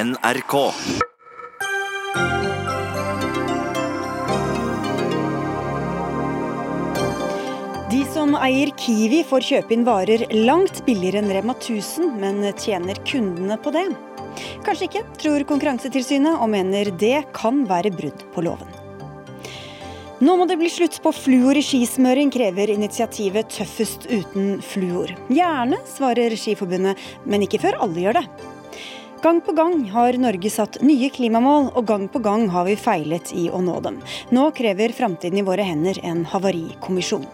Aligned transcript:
NRK. 0.00 0.54
De 7.90 7.98
som 8.14 8.32
eier 8.38 8.70
Kiwi 8.80 9.18
får 9.28 9.44
kjøpe 9.44 9.74
inn 9.74 9.84
varer 9.84 10.22
langt 10.32 10.80
billigere 10.86 11.20
enn 11.20 11.32
Rema 11.34 11.52
1000, 11.58 12.14
men 12.22 12.40
tjener 12.54 12.96
kundene 13.04 13.58
på 13.60 13.74
det? 13.74 13.88
Kanskje 14.64 14.88
ikke, 14.88 15.02
tror 15.20 15.44
Konkurransetilsynet, 15.50 16.38
og 16.38 16.48
mener 16.54 16.88
det 17.02 17.26
kan 17.36 17.66
være 17.68 17.92
brudd 17.92 18.24
på 18.32 18.46
loven. 18.46 18.70
Nå 20.20 20.36
må 20.36 20.46
det 20.48 20.56
bli 20.60 20.70
slutt 20.72 20.96
på 21.04 21.12
fluor 21.16 21.60
i 21.60 21.64
skismøring, 21.64 22.32
krever 22.32 22.72
initiativet 22.72 23.52
Tøffest 23.52 24.08
uten 24.08 24.62
fluor. 24.64 25.12
Gjerne, 25.28 25.82
svarer 25.92 26.38
Skiforbundet, 26.40 26.96
men 27.28 27.44
ikke 27.44 27.60
før 27.66 27.82
alle 27.84 28.06
gjør 28.06 28.20
det. 28.22 28.49
Gang 29.22 29.40
på 29.40 29.52
gang 29.52 29.90
har 29.90 30.16
Norge 30.16 30.48
satt 30.50 30.78
nye 30.80 31.10
klimamål, 31.12 31.66
og 31.76 31.84
gang 31.84 32.06
på 32.08 32.22
gang 32.24 32.46
har 32.48 32.64
vi 32.64 32.76
feilet 32.80 33.34
i 33.36 33.50
å 33.52 33.58
nå 33.60 33.74
dem. 33.84 33.98
Nå 34.32 34.46
krever 34.56 34.94
framtiden 34.96 35.42
i 35.42 35.44
våre 35.44 35.66
hender 35.66 36.00
en 36.08 36.22
havarikommisjon. 36.24 37.26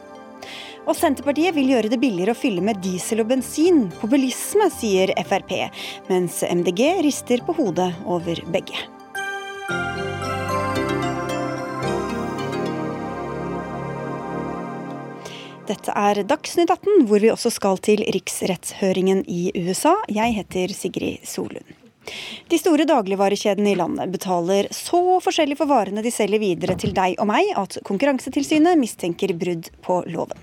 Og 0.87 0.98
Senterpartiet 0.98 1.55
vil 1.55 1.70
gjøre 1.70 1.93
det 1.93 2.01
billigere 2.02 2.34
å 2.34 2.38
fylle 2.38 2.65
med 2.66 2.83
diesel 2.83 3.23
og 3.23 3.30
bensin. 3.30 3.84
Populisme, 4.01 4.66
sier 4.74 5.15
Frp, 5.30 5.55
mens 6.10 6.43
MDG 6.43 6.83
rister 7.07 7.46
på 7.46 7.55
hodet 7.55 7.93
over 8.02 8.43
begge. 8.51 8.82
Dette 15.71 15.95
er 15.95 16.23
Dagsnytt 16.27 16.71
18, 16.71 17.07
hvor 17.07 17.23
vi 17.23 17.30
også 17.30 17.51
skal 17.55 17.79
til 17.79 18.02
riksrettshøringen 18.15 19.23
i 19.30 19.52
USA. 19.55 19.96
Jeg 20.10 20.38
heter 20.43 20.74
Sigrid 20.74 21.27
Solund. 21.27 21.76
De 22.48 22.59
store 22.60 22.87
dagligvarekjedene 22.88 23.73
i 23.73 23.78
landet 23.78 24.12
betaler 24.12 24.69
så 24.74 25.20
forskjellig 25.24 25.59
for 25.59 25.70
varene 25.70 26.05
de 26.05 26.12
selger 26.15 26.43
videre 26.43 26.76
til 26.79 26.95
deg 26.96 27.16
og 27.23 27.30
meg, 27.30 27.51
at 27.59 27.80
Konkurransetilsynet 27.87 28.79
mistenker 28.79 29.35
brudd 29.37 29.73
på 29.82 30.02
loven. 30.12 30.38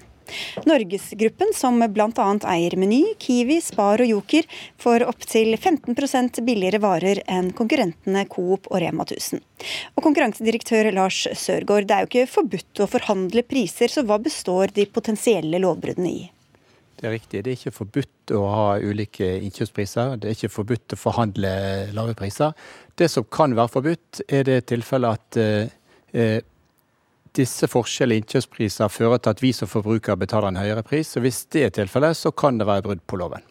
Norgesgruppen, 0.65 1.51
som 1.55 1.79
bl.a. 1.93 2.27
eier 2.53 2.75
Meny, 2.79 3.01
Kiwi, 3.19 3.59
Spar 3.61 4.01
og 4.03 4.09
Joker, 4.09 4.47
får 4.81 5.05
opptil 5.07 5.55
15% 5.57 6.41
billigere 6.47 6.81
varer 6.83 7.23
enn 7.27 7.51
konkurrentene 7.57 8.25
Coop 8.31 8.69
og 8.71 8.79
Rema 8.83 9.05
1000. 9.07 9.43
Og 9.95 10.05
konkurransedirektør 10.05 10.91
Lars 10.95 11.25
Sørgaard, 11.39 11.89
det 11.89 11.97
er 11.97 12.05
jo 12.05 12.11
ikke 12.11 12.31
forbudt 12.37 12.83
å 12.83 12.89
forhandle 12.89 13.45
priser, 13.47 13.91
så 13.91 14.05
hva 14.07 14.19
består 14.23 14.73
de 14.75 14.87
potensielle 14.89 15.61
lovbruddene 15.63 16.13
i? 16.13 16.23
Det 17.03 17.09
er 17.09 17.17
riktig. 17.17 17.39
Det 17.43 17.51
er 17.51 17.57
ikke 17.57 17.75
forbudt 17.75 18.31
å 18.31 18.41
ha 18.47 18.67
ulike 18.79 19.27
innkjøpspriser. 19.43 20.13
Det 20.23 20.29
er 20.29 20.37
ikke 20.37 20.49
forbudt 20.53 20.93
å 20.95 20.99
forhandle 21.01 21.49
lave 21.91 22.13
priser. 22.15 22.53
Det 22.95 23.09
som 23.11 23.25
kan 23.27 23.51
være 23.57 23.73
forbudt, 23.73 24.21
er 24.31 24.45
det 24.47 24.61
tilfellet 24.71 25.19
at 25.19 25.39
eh, 26.15 26.39
disse 27.35 27.67
forskjellige 27.67 28.23
innkjøpspriser 28.23 28.87
fører 28.87 29.19
til 29.19 29.33
at 29.35 29.43
vi 29.43 29.51
som 29.51 29.67
forbrukere 29.67 30.15
betaler 30.21 30.53
en 30.53 30.61
høyere 30.61 30.87
pris. 30.87 31.11
og 31.17 31.27
Hvis 31.27 31.43
det 31.51 31.65
er 31.67 31.75
tilfellet, 31.81 32.15
så 32.15 32.31
kan 32.31 32.61
det 32.61 32.71
være 32.71 32.87
brudd 32.87 33.03
på 33.03 33.19
loven. 33.19 33.43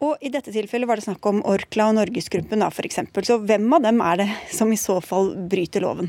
Og 0.00 0.16
I 0.24 0.32
dette 0.32 0.56
tilfellet 0.56 0.88
var 0.88 0.96
det 0.96 1.04
snakk 1.10 1.28
om 1.28 1.44
Orkla 1.52 1.90
og 1.90 1.98
Norgesgruppen 2.00 2.64
f.eks. 2.64 3.02
Så 3.28 3.42
hvem 3.44 3.76
av 3.76 3.84
dem 3.84 4.00
er 4.00 4.24
det 4.24 4.30
som 4.56 4.72
i 4.72 4.80
så 4.80 5.02
fall 5.04 5.34
bryter 5.52 5.84
loven? 5.84 6.08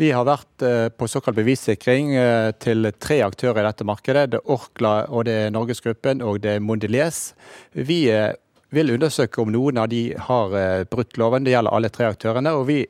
Vi 0.00 0.08
har 0.14 0.24
vært 0.24 0.64
eh, 0.64 0.86
på 0.88 1.08
såkalt 1.10 1.36
bevissikring 1.36 2.14
eh, 2.16 2.50
til 2.62 2.88
tre 3.02 3.18
aktører 3.26 3.60
i 3.60 3.66
dette 3.66 3.84
markedet. 3.84 4.30
Det 4.32 4.40
er 4.40 4.54
Orkla, 4.54 4.94
og 5.12 5.26
det 5.28 5.34
er 5.44 5.52
Norgesgruppen 5.52 6.24
og 6.24 6.40
det 6.44 6.56
er 6.56 6.64
Mondelies. 6.64 7.34
Vi 7.76 8.06
eh, 8.12 8.32
vil 8.72 8.94
undersøke 8.94 9.42
om 9.42 9.52
noen 9.52 9.82
av 9.82 9.90
de 9.92 10.14
har 10.16 10.56
brutt 10.88 11.18
loven. 11.20 11.44
Det 11.44 11.52
gjelder 11.52 11.76
alle 11.76 11.90
tre 11.92 12.08
aktørene. 12.08 12.54
og 12.56 12.66
vi 12.70 12.86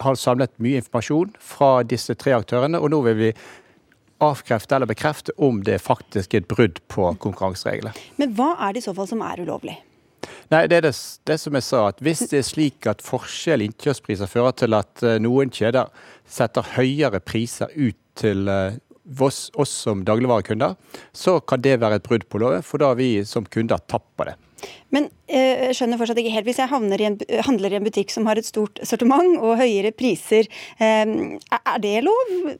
har 0.00 0.16
samlet 0.16 0.52
mye 0.60 0.80
informasjon 0.80 1.34
fra 1.40 1.82
disse 1.84 2.16
tre 2.16 2.32
aktørene, 2.36 2.80
og 2.80 2.92
nå 2.92 3.02
vil 3.04 3.18
vi 3.20 3.30
avkrefte 4.24 4.76
eller 4.76 4.88
bekrefte 4.88 5.34
om 5.36 5.60
det 5.64 5.76
faktisk 5.84 6.34
er 6.34 6.40
et 6.40 6.48
brudd 6.48 6.80
på 6.88 7.10
konkurransereglene. 7.20 7.92
Men 8.16 8.32
hva 8.36 8.54
er 8.64 8.72
det 8.72 8.80
i 8.80 8.86
så 8.88 8.96
fall 8.96 9.08
som 9.10 9.20
er 9.24 9.44
ulovlig? 9.44 9.76
Nei, 10.52 10.64
det 10.70 10.80
er 10.80 10.86
det, 10.88 10.94
det, 11.28 11.38
som 11.42 11.56
jeg 11.58 11.66
sa, 11.66 11.82
at 11.90 12.02
Hvis 12.04 12.24
det 12.30 12.40
er 12.40 12.46
slik 12.46 12.88
at 12.90 13.04
forskjell 13.04 13.64
i 13.64 13.70
innkjøpspriser 13.70 14.30
fører 14.30 14.56
til 14.56 14.76
at 14.78 15.04
eh, 15.06 15.18
noen 15.22 15.52
kjeder 15.54 15.90
setter 16.26 16.74
høyere 16.76 17.20
priser 17.22 17.72
ut 17.74 17.98
til 18.16 18.48
uh, 18.48 18.72
oss, 19.20 19.50
oss, 19.54 19.70
som 19.70 20.04
dagligvarekunder, 20.04 20.74
så 21.12 21.38
kan 21.40 21.62
det 21.62 21.76
være 21.82 22.00
et 22.00 22.06
brudd 22.06 22.26
på 22.30 22.40
loven, 22.42 22.64
for 22.64 22.80
da 22.80 22.90
har 22.92 22.98
vi 22.98 23.10
som 23.28 23.46
kunder 23.46 23.82
tapt 23.90 24.24
det. 24.24 24.36
Men 24.94 25.10
eh, 25.28 25.68
jeg 25.68 25.76
skjønner 25.78 26.00
fortsatt 26.00 26.20
ikke 26.22 26.32
helt, 26.34 26.48
hvis 26.48 26.62
jeg 26.62 26.70
i 26.70 27.06
en, 27.06 27.18
handler 27.46 27.74
i 27.74 27.78
en 27.78 27.86
butikk 27.86 28.14
som 28.14 28.26
har 28.26 28.40
et 28.40 28.48
stort 28.48 28.80
sortiment 28.86 29.36
og 29.36 29.58
høyere 29.60 29.92
priser, 29.94 30.48
eh, 30.80 31.04
er 31.60 31.82
det 31.84 32.00
lov? 32.06 32.56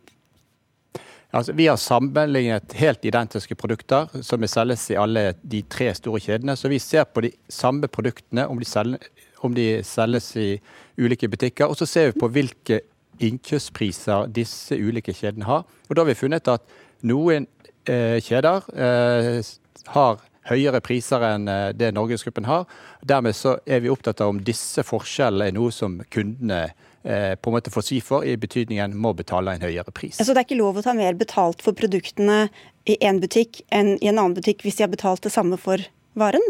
Altså, 1.36 1.52
vi 1.52 1.66
har 1.68 1.76
sammenlignet 1.76 2.72
helt 2.80 3.04
identiske 3.04 3.54
produkter 3.60 4.08
som 4.24 4.44
selges 4.48 4.86
i 4.90 4.96
alle 4.96 5.34
de 5.42 5.60
tre 5.68 5.90
store 5.94 6.20
kjedene. 6.24 6.54
Så 6.56 6.70
vi 6.72 6.78
ser 6.80 7.04
på 7.04 7.26
de 7.26 7.32
samme 7.52 7.90
produktene, 7.92 8.46
om 8.48 8.60
de, 8.60 8.64
selges, 8.64 9.10
om 9.44 9.52
de 9.54 9.66
selges 9.84 10.30
i 10.40 10.48
ulike 10.96 11.28
butikker. 11.28 11.68
Og 11.68 11.76
så 11.76 11.86
ser 11.86 12.08
vi 12.08 12.20
på 12.20 12.30
hvilke 12.32 12.80
innkjøpspriser 13.20 14.32
disse 14.32 14.76
ulike 14.80 15.12
kjedene 15.12 15.44
har. 15.48 15.66
Og 15.88 15.92
da 15.96 16.04
har 16.04 16.08
vi 16.08 16.16
funnet 16.16 16.48
at 16.48 16.64
noen 17.04 17.44
eh, 17.84 18.16
kjeder 18.24 18.64
eh, 18.72 19.52
har 19.92 20.24
høyere 20.48 20.80
priser 20.84 21.24
enn 21.34 21.48
eh, 21.52 21.70
det 21.76 21.92
Norgesgruppen 21.96 22.48
har. 22.48 22.64
Dermed 23.04 23.36
så 23.36 23.58
er 23.66 23.84
vi 23.84 23.92
opptatt 23.92 24.24
av 24.24 24.32
om 24.32 24.40
disse 24.40 24.84
forskjellene 24.86 25.50
er 25.50 25.56
noe 25.56 25.74
som 25.74 26.00
kundene 26.12 26.62
eh, 26.70 26.85
på 27.06 27.50
en 27.50 27.54
måte 27.54 27.70
får 27.70 27.84
si 27.86 28.00
for, 28.02 28.24
i 28.26 28.34
betydningen 28.40 28.96
må 28.98 29.12
betale 29.14 29.54
en 29.54 29.62
høyere 29.62 29.92
pris. 29.94 30.18
Så 30.18 30.34
det 30.34 30.40
er 30.40 30.46
ikke 30.48 30.58
lov 30.58 30.80
å 30.80 30.82
ta 30.82 30.94
mer 30.98 31.14
betalt 31.14 31.62
for 31.62 31.76
produktene 31.78 32.48
i 32.82 32.96
én 32.98 33.20
butikk 33.22 33.60
enn 33.70 33.92
i 34.00 34.10
en 34.10 34.18
annen 34.18 34.34
butikk 34.34 34.64
hvis 34.66 34.80
de 34.80 34.86
har 34.86 34.90
betalt 34.90 35.22
det 35.22 35.30
samme 35.34 35.58
for 35.60 35.82
varen? 36.18 36.42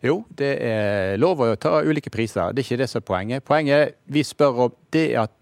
Jo, 0.00 0.22
det 0.32 0.54
er 0.64 1.20
lov 1.20 1.42
å 1.44 1.50
ta 1.60 1.82
ulike 1.84 2.08
priser. 2.12 2.54
Det 2.56 2.62
er 2.62 2.68
ikke 2.70 2.80
det 2.80 2.88
som 2.88 3.02
er 3.02 3.08
poenget. 3.10 3.44
Poenget 3.44 3.76
er 3.76 3.92
vi 4.08 4.24
spør 4.24 4.64
om 4.70 4.76
det 4.96 5.10
at 5.20 5.36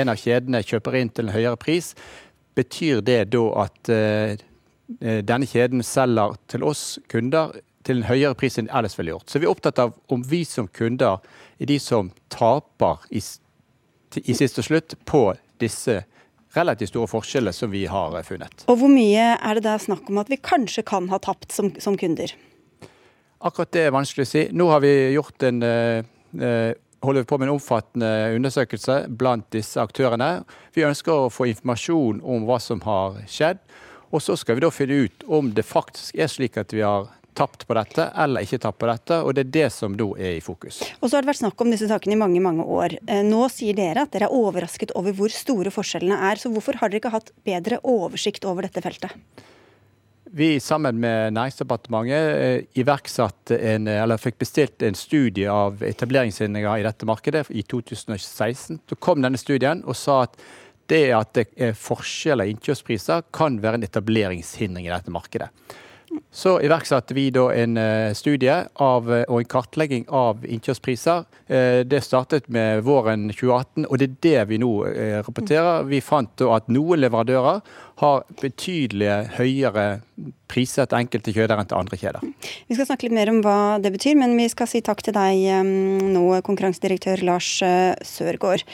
en 0.00 0.08
av 0.08 0.20
kjedene 0.22 0.64
kjøper 0.64 0.96
inn 0.96 1.12
til 1.12 1.28
en 1.28 1.34
høyere 1.34 1.60
pris. 1.60 1.92
Betyr 2.56 3.04
det 3.04 3.26
da 3.34 3.44
at 3.66 3.92
Eh, 4.98 5.20
denne 5.22 5.46
kjeden 5.46 5.84
selger 5.86 6.34
til 6.50 6.64
oss 6.66 6.98
kunder 7.10 7.54
til 7.86 8.00
en 8.00 8.08
høyere 8.08 8.36
pris 8.38 8.58
enn 8.60 8.70
ellers 8.74 8.96
ville 8.98 9.14
gjort. 9.14 9.30
Så 9.30 9.40
vi 9.40 9.46
er 9.46 9.52
opptatt 9.52 9.78
av 9.82 9.94
om 10.12 10.24
vi 10.26 10.42
som 10.48 10.68
kunder 10.68 11.22
er 11.60 11.70
de 11.70 11.78
som 11.80 12.10
taper 12.32 13.06
i, 13.14 13.22
i 14.16 14.34
siste 14.34 14.64
slutt 14.66 14.96
på 15.04 15.22
disse 15.60 16.00
relativt 16.56 16.90
store 16.90 17.10
forskjellene 17.10 17.54
som 17.54 17.70
vi 17.70 17.84
har 17.86 18.16
eh, 18.18 18.26
funnet. 18.26 18.64
Og 18.66 18.80
Hvor 18.82 18.90
mye 18.90 19.34
er 19.36 19.58
det 19.58 19.64
da 19.66 19.76
snakk 19.78 20.08
om 20.10 20.20
at 20.22 20.30
vi 20.32 20.40
kanskje 20.42 20.84
kan 20.86 21.08
ha 21.12 21.20
tapt 21.22 21.52
som, 21.54 21.72
som 21.78 21.98
kunder? 22.00 22.32
Akkurat 23.40 23.72
det 23.72 23.86
er 23.86 23.94
vanskelig 23.94 24.26
å 24.26 24.30
si. 24.30 24.46
Nå 24.52 24.66
har 24.68 24.82
vi 24.84 24.92
gjort 25.14 25.46
en 25.48 25.62
uh, 25.64 26.72
holder 27.00 27.22
vi 27.22 27.28
på 27.30 27.38
med 27.38 27.48
en 27.48 27.54
omfattende 27.54 28.10
undersøkelse 28.36 28.96
blant 29.08 29.46
disse 29.54 29.80
aktørene. 29.80 30.42
Vi 30.76 30.84
ønsker 30.84 31.26
å 31.26 31.32
få 31.32 31.48
informasjon 31.48 32.20
om 32.20 32.44
hva 32.48 32.58
som 32.60 32.82
har 32.84 33.22
skjedd. 33.30 33.62
Og 34.10 34.20
så 34.24 34.34
skal 34.36 34.58
vi 34.58 34.64
da 34.64 34.72
finne 34.74 35.06
ut 35.06 35.24
om 35.30 35.52
det 35.54 35.64
faktisk 35.64 36.18
er 36.18 36.28
slik 36.28 36.58
at 36.60 36.74
vi 36.74 36.82
har 36.84 37.08
tapt 37.36 37.66
på 37.68 37.76
dette 37.78 38.06
eller 38.24 38.46
ikke 38.46 38.60
tapt 38.62 38.80
på 38.80 38.88
dette, 38.90 39.20
og 39.24 39.34
det 39.36 39.46
er 39.46 39.52
det 39.56 39.68
som 39.74 39.96
da 39.98 40.08
er 40.18 40.38
i 40.38 40.44
fokus. 40.44 40.80
Og 41.00 41.08
så 41.08 41.16
har 41.16 41.24
det 41.24 41.32
vært 41.32 41.42
snakk 41.42 41.62
om 41.64 41.70
disse 41.74 41.90
sakene 41.90 42.16
i 42.16 42.20
mange 42.20 42.42
mange 42.44 42.64
år. 42.64 42.96
Eh, 43.06 43.22
nå 43.26 43.46
sier 43.52 43.76
dere 43.78 44.06
at 44.06 44.14
dere 44.14 44.30
er 44.30 44.36
overrasket 44.36 44.94
over 44.98 45.16
hvor 45.16 45.32
store 45.34 45.72
forskjellene 45.74 46.18
er. 46.30 46.40
Så 46.40 46.52
hvorfor 46.52 46.80
har 46.80 46.90
dere 46.90 47.02
ikke 47.02 47.14
hatt 47.14 47.32
bedre 47.46 47.80
oversikt 47.86 48.46
over 48.48 48.66
dette 48.66 48.82
feltet? 48.84 49.14
Vi 50.30 50.60
sammen 50.62 51.00
med 51.02 51.34
Næringsdepartementet 51.34 52.12
eh, 52.14 52.78
iverksatte 52.78 53.56
en, 53.72 53.88
eller 53.90 54.20
fikk 54.20 54.38
bestilt 54.38 54.82
en 54.86 54.94
studie 54.94 55.50
av 55.50 55.82
etableringshindringer 55.82 56.78
i 56.78 56.86
dette 56.86 57.08
markedet 57.08 57.48
i 57.50 57.64
2016. 57.66 58.78
Så 58.86 58.98
kom 59.02 59.24
denne 59.24 59.40
studien 59.40 59.82
og 59.82 59.98
sa 59.98 60.22
at 60.28 60.38
det 60.90 61.04
at 61.14 61.34
det 61.34 61.46
er 61.58 61.76
forskjeller 61.78 62.46
i 62.46 62.54
innkjøpspriser 62.54 63.26
kan 63.34 63.58
være 63.62 63.80
en 63.80 63.86
etableringshindring 63.86 64.86
i 64.86 64.92
dette 64.92 65.12
markedet. 65.14 65.50
Så 66.32 66.60
iverksatte 66.62 67.14
vi 67.14 67.28
da 67.34 67.48
en 67.54 67.76
eh, 67.76 68.12
studie 68.14 68.54
av, 68.82 69.08
eh, 69.14 69.24
og 69.28 69.40
en 69.40 69.48
kartlegging 69.50 70.04
av 70.14 70.44
innkjøpspriser. 70.46 71.24
Eh, 71.50 71.80
det 71.86 72.02
startet 72.06 72.48
med 72.50 72.84
våren 72.86 73.28
2018, 73.30 73.86
og 73.86 73.98
det 73.98 74.08
er 74.08 74.16
det 74.26 74.44
vi 74.52 74.60
nå 74.62 74.70
rapporterer. 75.26 75.86
Vi 75.90 76.02
fant 76.02 76.30
da 76.38 76.52
at 76.56 76.70
noen 76.70 77.02
leverandører 77.02 77.60
har 78.00 78.22
betydelig 78.40 79.10
høyere 79.36 79.86
priser 80.50 80.88
til 80.88 81.02
enkelte 81.02 81.34
kjeder 81.34 81.58
enn 81.58 81.68
til 81.68 81.78
andre 81.78 81.98
kjeder. 82.00 82.24
Vi 82.70 82.78
skal 82.78 82.88
snakke 82.88 83.08
litt 83.08 83.18
mer 83.18 83.30
om 83.32 83.42
hva 83.44 83.58
det 83.82 83.92
betyr, 83.94 84.16
men 84.18 84.38
vi 84.38 84.48
skal 84.50 84.70
si 84.70 84.80
takk 84.86 85.02
til 85.04 85.14
deg 85.16 85.42
nå, 85.66 86.24
konkurransedirektør 86.46 87.26
Lars 87.26 87.58
Sørgaard. 88.06 88.64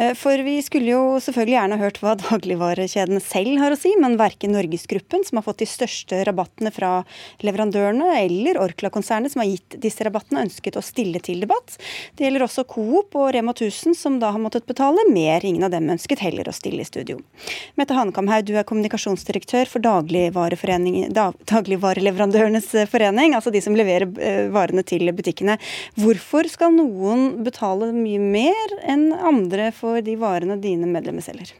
Eh, 0.00 0.14
for 0.16 0.40
vi 0.44 0.62
skulle 0.64 0.94
jo 0.94 1.18
selvfølgelig 1.20 1.56
gjerne 1.56 1.76
hørt 1.80 1.98
hva 2.00 2.14
dagligvarekjedene 2.22 3.20
selv 3.22 3.58
har 3.60 3.70
å 3.74 3.78
si, 3.78 3.90
men 4.00 4.16
verken 4.20 4.52
Norgesgruppen, 4.56 5.24
som 5.26 5.36
har 5.38 5.44
fått 5.46 5.62
de 5.62 5.68
største 5.68 6.16
rabattene 6.26 6.70
fra 6.72 6.90
leverandørene, 7.44 8.08
eller 8.22 8.60
Orkla-konsernet, 8.62 9.30
som 9.34 9.40
har 9.44 9.50
gitt 9.50 9.70
disse 9.82 10.04
rabattene, 10.06 10.44
ønsket 10.46 10.78
å 10.80 10.82
stille 10.84 11.20
til 11.24 11.38
debatt. 11.44 11.68
Det 12.16 12.24
gjelder 12.24 12.42
også 12.46 12.62
Coop 12.70 13.08
og 13.20 13.26
Rema 13.36 13.52
1000, 13.52 13.94
som 13.98 14.12
da 14.22 14.28
har 14.32 14.42
måttet 14.42 14.70
betale 14.70 15.00
mer. 15.10 15.38
Ingen 15.44 15.64
av 15.68 15.72
dem 15.74 15.92
ønsket 15.92 16.24
heller 16.24 16.44
å 16.48 16.56
stille 16.56 16.82
i 16.84 16.88
studio. 16.88 17.16
Mette 17.80 17.96
Hanekamhaug, 17.96 18.44
du 18.48 18.54
er 18.56 18.68
kommunikasjonsdirektør 18.68 19.66
for 19.68 19.80
Dagligvareleverandørenes 19.84 22.68
forening, 22.90 23.34
altså 23.36 23.50
de 23.52 23.60
som 23.64 23.76
leverer 23.76 24.06
eh, 24.22 24.46
varene 24.54 24.82
til 24.86 25.12
butikkene. 25.16 25.54
Hvorfor 26.00 26.44
skal 26.50 26.70
noen 26.76 27.44
betale 27.44 27.92
mye 27.96 28.20
mer 28.22 28.66
enn 28.88 29.12
andre 29.12 29.70
for 29.74 29.89
de 30.06 30.16
varene 30.20 30.58
dine 30.62 30.88
medlemmer 30.90 31.24
selger? 31.24 31.52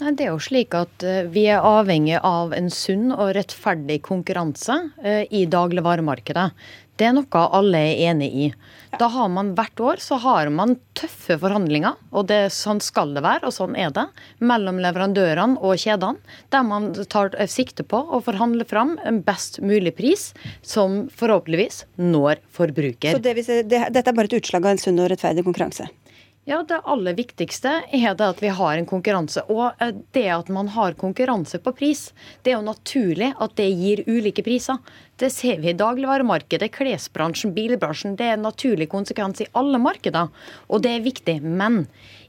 Nei, 0.00 0.14
det 0.16 0.24
er 0.24 0.30
jo 0.32 0.40
slik 0.40 0.72
at 0.76 1.04
eh, 1.04 1.26
Vi 1.28 1.44
er 1.52 1.64
avhengig 1.66 2.16
av 2.24 2.54
en 2.56 2.70
sunn 2.72 3.10
og 3.12 3.34
rettferdig 3.36 3.98
konkurranse 4.06 4.78
eh, 5.04 5.26
i 5.28 5.44
dagligvaremarkedet. 5.50 6.46
Det 7.00 7.06
er 7.08 7.14
noe 7.16 7.42
alle 7.56 7.78
er 7.80 8.00
enig 8.10 8.28
i. 8.28 8.46
Da 9.00 9.06
har 9.12 9.28
man 9.32 9.54
hvert 9.56 9.80
år 9.80 10.02
så 10.04 10.18
har 10.20 10.50
man 10.52 10.74
tøffe 10.98 11.38
forhandlinger, 11.40 11.96
og 12.12 12.26
det, 12.28 12.50
sånn 12.52 12.82
skal 12.84 13.14
det 13.16 13.22
være, 13.24 13.48
og 13.48 13.54
sånn 13.56 13.76
er 13.78 13.92
det, 13.96 14.04
mellom 14.44 14.82
leverandørene 14.84 15.56
og 15.64 15.80
kjedene, 15.80 16.20
der 16.52 16.66
man 16.68 16.90
tar 17.12 17.32
sikte 17.48 17.86
på 17.88 18.02
å 18.04 18.20
forhandle 18.24 18.66
fram 18.68 18.98
en 19.08 19.22
best 19.24 19.62
mulig 19.64 19.94
pris 19.96 20.30
som 20.60 21.06
forhåpentligvis 21.08 21.86
når 22.00 22.44
forbruker. 22.52 23.16
Så 23.16 23.24
det, 23.24 23.64
Dette 23.70 24.04
er 24.04 24.16
bare 24.16 24.28
et 24.28 24.36
utslag 24.42 24.68
av 24.68 24.74
en 24.74 24.84
sunn 24.84 25.00
og 25.00 25.08
rettferdig 25.14 25.46
konkurranse? 25.48 25.88
Ja, 26.50 26.64
Det 26.66 26.80
aller 26.82 27.14
viktigste 27.14 27.76
er 27.94 28.14
det 28.18 28.26
at 28.26 28.40
vi 28.42 28.48
har 28.50 28.74
en 28.74 28.86
konkurranse. 28.88 29.44
Og 29.54 29.68
eh, 29.78 29.92
det 30.16 30.26
at 30.34 30.48
man 30.50 30.72
har 30.74 30.96
konkurranse 30.98 31.60
på 31.62 31.70
pris, 31.78 32.08
det 32.42 32.50
er 32.50 32.56
jo 32.56 32.66
naturlig 32.66 33.28
at 33.38 33.54
det 33.60 33.68
gir 33.68 34.02
ulike 34.08 34.42
priser. 34.42 34.80
Det 35.20 35.30
ser 35.30 35.60
vi 35.62 35.70
i 35.70 35.76
dagligvaremarkedet, 35.78 36.72
klesbransjen, 36.74 37.54
bilbransjen. 37.54 38.16
Det 38.18 38.26
er 38.26 38.34
en 38.34 38.48
naturlig 38.48 38.88
konsekvens 38.90 39.44
i 39.44 39.50
alle 39.54 39.78
markeder, 39.78 40.32
og 40.66 40.82
det 40.82 40.96
er 40.96 41.06
viktig. 41.06 41.36
Men 41.44 41.84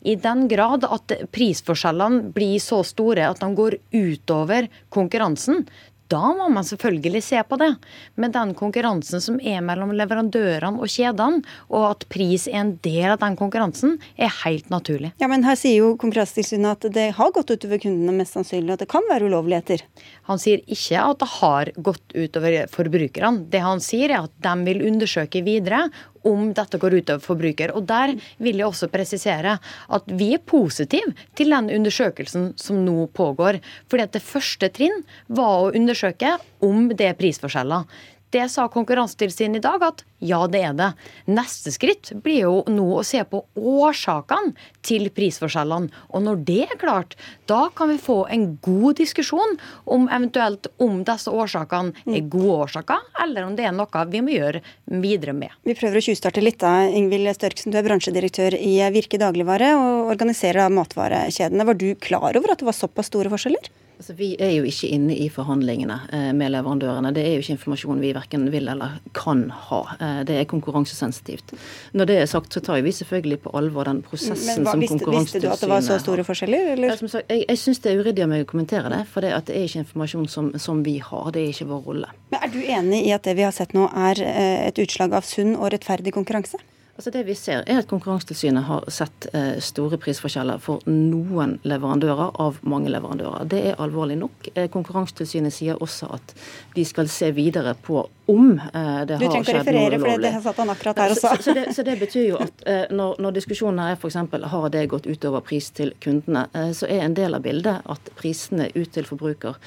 i 0.06 0.14
den 0.22 0.46
grad 0.52 0.86
at 0.86 1.16
prisforskjellene 1.34 2.30
blir 2.36 2.62
så 2.62 2.84
store 2.86 3.26
at 3.26 3.42
de 3.42 3.50
går 3.58 3.80
utover 3.90 4.70
konkurransen, 4.94 5.66
da 6.12 6.32
må 6.36 6.50
man 6.52 6.66
selvfølgelig 6.68 7.24
se 7.26 7.42
på 7.48 7.58
det. 7.62 7.72
Men 8.20 8.34
den 8.36 8.54
konkurransen 8.58 9.24
som 9.24 9.40
er 9.40 9.64
mellom 9.66 9.94
leverandørene 9.96 10.82
og 10.82 10.92
kjedene, 10.92 11.42
og 11.72 11.88
at 11.94 12.06
pris 12.12 12.48
er 12.52 12.62
en 12.62 12.74
del 12.84 13.14
av 13.14 13.22
den 13.24 13.38
konkurransen, 13.40 13.98
er 14.18 14.34
helt 14.44 14.70
naturlig. 14.74 15.14
Ja, 15.22 15.30
Men 15.32 15.46
her 15.48 15.58
sier 15.60 15.80
jo 15.80 15.96
Konkurransetilsynet 16.02 16.86
at 16.86 16.94
det 16.96 17.08
har 17.18 17.32
gått 17.36 17.52
utover 17.54 17.80
kundene, 17.82 18.16
mest 18.18 18.36
sannsynlig, 18.36 18.76
at 18.76 18.84
det 18.84 18.90
kan 18.92 19.06
være 19.10 19.28
ulovligheter. 19.30 19.84
Han 20.32 20.40
sier 20.42 20.64
ikke 20.72 21.02
at 21.04 21.20
det 21.22 21.30
har 21.38 21.72
gått 21.84 22.16
utover 22.16 22.58
forbrukerne. 22.72 23.46
Det 23.52 23.62
han 23.64 23.84
sier 23.84 24.14
er 24.16 24.26
at 24.26 24.34
de 24.44 24.56
vil 24.68 24.86
undersøke 24.88 25.44
videre 25.46 25.86
om 26.28 26.52
dette 26.56 26.80
går 26.82 26.96
utover 27.00 27.24
forbruker. 27.24 27.74
Og 27.76 27.86
Der 27.90 28.14
vil 28.38 28.62
jeg 28.62 28.68
også 28.68 28.90
presisere 28.94 29.58
at 29.90 30.08
vi 30.08 30.32
er 30.36 30.44
positive 30.46 31.16
til 31.38 31.52
den 31.54 31.72
undersøkelsen 31.74 32.52
som 32.62 32.84
nå 32.86 33.08
pågår. 33.18 33.60
Fordi 33.90 34.08
at 34.08 34.16
det 34.16 34.24
første 34.26 34.70
trinn 34.74 35.04
var 35.28 35.68
å 35.68 35.74
undersøke 35.76 36.38
om 36.64 36.90
det 36.94 37.10
er 37.10 37.20
prisforskjeller. 37.20 37.88
Det 38.32 38.48
sa 38.50 38.68
Konkurransetilsynet 38.72 39.60
i 39.60 39.64
dag, 39.64 39.84
at 39.84 40.06
ja, 40.24 40.40
det 40.48 40.62
er 40.64 40.76
det. 40.78 40.88
Neste 41.28 41.74
skritt 41.74 42.14
blir 42.24 42.46
jo 42.46 42.54
nå 42.72 42.86
å 43.00 43.04
se 43.04 43.20
på 43.28 43.42
årsakene 43.58 44.54
til 44.86 45.10
prisforskjellene. 45.12 45.92
Og 46.16 46.24
når 46.24 46.44
det 46.48 46.60
er 46.68 46.80
klart, 46.80 47.18
da 47.52 47.66
kan 47.76 47.92
vi 47.92 47.98
få 48.00 48.22
en 48.32 48.46
god 48.64 49.02
diskusjon 49.02 49.58
om 49.84 50.08
eventuelt 50.08 50.70
om 50.80 51.02
disse 51.08 51.34
årsakene 51.34 52.06
er 52.08 52.30
gode 52.32 52.70
årsaker, 52.70 53.04
eller 53.26 53.50
om 53.50 53.58
det 53.58 53.68
er 53.68 53.76
noe 53.76 54.06
vi 54.14 54.24
må 54.24 54.36
gjøre 54.38 54.64
videre 55.04 55.36
med. 55.36 55.52
Vi 55.68 55.76
prøver 55.76 56.00
å 56.00 56.06
tjuvstarte 56.08 56.46
litt 56.46 56.62
da. 56.64 56.86
Ingvild 56.88 57.34
Størksen, 57.36 57.74
du 57.74 57.82
er 57.82 57.88
bransjedirektør 57.90 58.56
i 58.56 58.78
Virke 58.96 59.20
dagligvare 59.20 59.74
og 59.76 60.16
organiserer 60.16 60.72
matvarekjedene. 60.72 61.68
Var 61.68 61.84
du 61.84 61.90
klar 62.00 62.38
over 62.40 62.56
at 62.56 62.64
det 62.64 62.72
var 62.72 62.78
såpass 62.78 63.12
store 63.12 63.34
forskjeller? 63.34 63.72
Altså, 64.02 64.16
vi 64.18 64.32
er 64.42 64.56
jo 64.56 64.64
ikke 64.66 64.88
inne 64.96 65.14
i 65.14 65.28
forhandlingene 65.30 65.96
eh, 66.10 66.30
med 66.34 66.50
leverandørene. 66.56 67.12
Det 67.14 67.22
er 67.22 67.36
jo 67.36 67.44
ikke 67.44 67.54
informasjon 67.54 68.00
vi 68.02 68.10
verken 68.18 68.48
vil 68.50 68.72
eller 68.72 68.96
kan 69.14 69.44
ha. 69.68 69.82
Eh, 70.02 70.22
det 70.26 70.40
er 70.42 70.48
konkurransesensitivt. 70.50 71.54
Når 71.94 72.10
det 72.10 72.16
er 72.24 72.32
sagt, 72.32 72.50
så 72.58 72.64
tar 72.66 72.82
vi 72.82 72.96
selvfølgelig 72.98 73.38
på 73.44 73.54
alvor 73.60 73.86
den 73.86 74.00
prosessen 74.02 74.66
hva, 74.66 74.74
som 74.74 74.82
visste, 74.82 75.06
Visste 75.06 75.44
du 75.44 75.46
at 75.52 75.62
det 75.62 75.70
var 75.70 75.86
så 75.86 76.00
store 76.02 76.26
forskjeller? 76.26 76.72
Eller? 76.74 76.96
Ja, 76.96 76.98
sagt, 76.98 77.30
jeg 77.30 77.46
jeg 77.46 77.62
syns 77.62 77.84
det 77.86 77.94
er 77.94 78.02
uryddig 78.02 78.26
av 78.26 78.34
meg 78.34 78.48
å 78.48 78.50
kommentere 78.50 78.90
det, 78.90 79.04
for 79.14 79.22
det, 79.22 79.36
det 79.52 79.60
er 79.60 79.70
ikke 79.70 79.84
informasjon 79.84 80.26
som, 80.34 80.50
som, 80.66 80.82
vi 80.82 80.98
har. 80.98 81.30
Det 81.36 81.46
er 81.46 81.54
ikke 81.54 81.70
vår 81.70 81.88
rolle. 81.92 82.12
Men 82.34 82.50
Er 82.50 82.56
du 82.58 82.60
enig 82.64 83.06
i 83.06 83.14
at 83.14 83.30
det 83.30 83.38
vi 83.38 83.46
har 83.46 83.54
sett 83.54 83.78
nå 83.78 83.86
er 83.86 84.26
eh, 84.26 84.66
et 84.72 84.82
utslag 84.82 85.14
av 85.14 85.30
sunn 85.30 85.54
og 85.60 85.76
rettferdig 85.76 86.18
konkurranse? 86.18 86.58
Altså 86.96 87.12
Det 87.12 87.24
vi 87.26 87.36
ser 87.36 87.64
er 87.66 87.80
at 87.82 87.88
Konkurransetilsynet 87.90 88.66
har 88.68 88.84
sett 88.92 89.28
eh, 89.34 89.58
store 89.64 89.98
prisforskjeller 90.02 90.60
for 90.62 90.84
noen 90.92 91.56
leverandører 91.64 92.36
av 92.44 92.60
mange 92.68 92.92
leverandører. 92.92 93.48
Det 93.50 93.62
er 93.72 93.80
alvorlig 93.82 94.18
nok. 94.20 94.50
Eh, 94.54 94.68
Konkurransetilsynet 94.72 95.56
sier 95.56 95.80
også 95.82 96.12
at 96.18 96.36
de 96.76 96.86
skal 96.86 97.10
se 97.10 97.32
videre 97.36 97.74
på 97.80 98.04
om 98.32 98.52
eh, 98.54 99.02
det 99.08 99.18
har 99.18 99.24
skjedd 99.24 99.24
noe 99.24 99.24
ulovlig. 99.24 99.24
Du 99.24 99.28
trenger 99.28 99.48
ikke 99.48 99.58
referere, 99.60 100.02
for 100.04 100.26
det 100.26 100.34
satt 100.46 100.62
han 100.64 100.74
akkurat 100.76 101.04
her 101.06 101.16
og 101.16 101.22
sa. 101.22 101.36
Så, 101.36 101.48
så, 101.48 101.56
det, 101.58 101.68
så, 101.78 101.86
det, 101.88 101.98
betyr 102.04 102.28
jo 102.28 102.42
at 102.44 102.66
når, 102.92 103.16
når 103.24 103.38
diskusjonen 103.40 103.84
er 103.86 103.96
f.eks. 103.96 104.20
har 104.56 104.68
det 104.76 104.88
gått 104.92 105.08
utover 105.08 105.46
pris 105.48 105.72
til 105.76 105.96
kundene, 106.04 106.46
så 106.76 106.90
er 106.92 107.06
en 107.06 107.16
del 107.18 107.40
av 107.40 107.48
bildet 107.48 107.88
at 107.88 108.12
prisene 108.20 108.68
ut 108.76 108.92
til 108.94 109.08
forbruker 109.08 109.58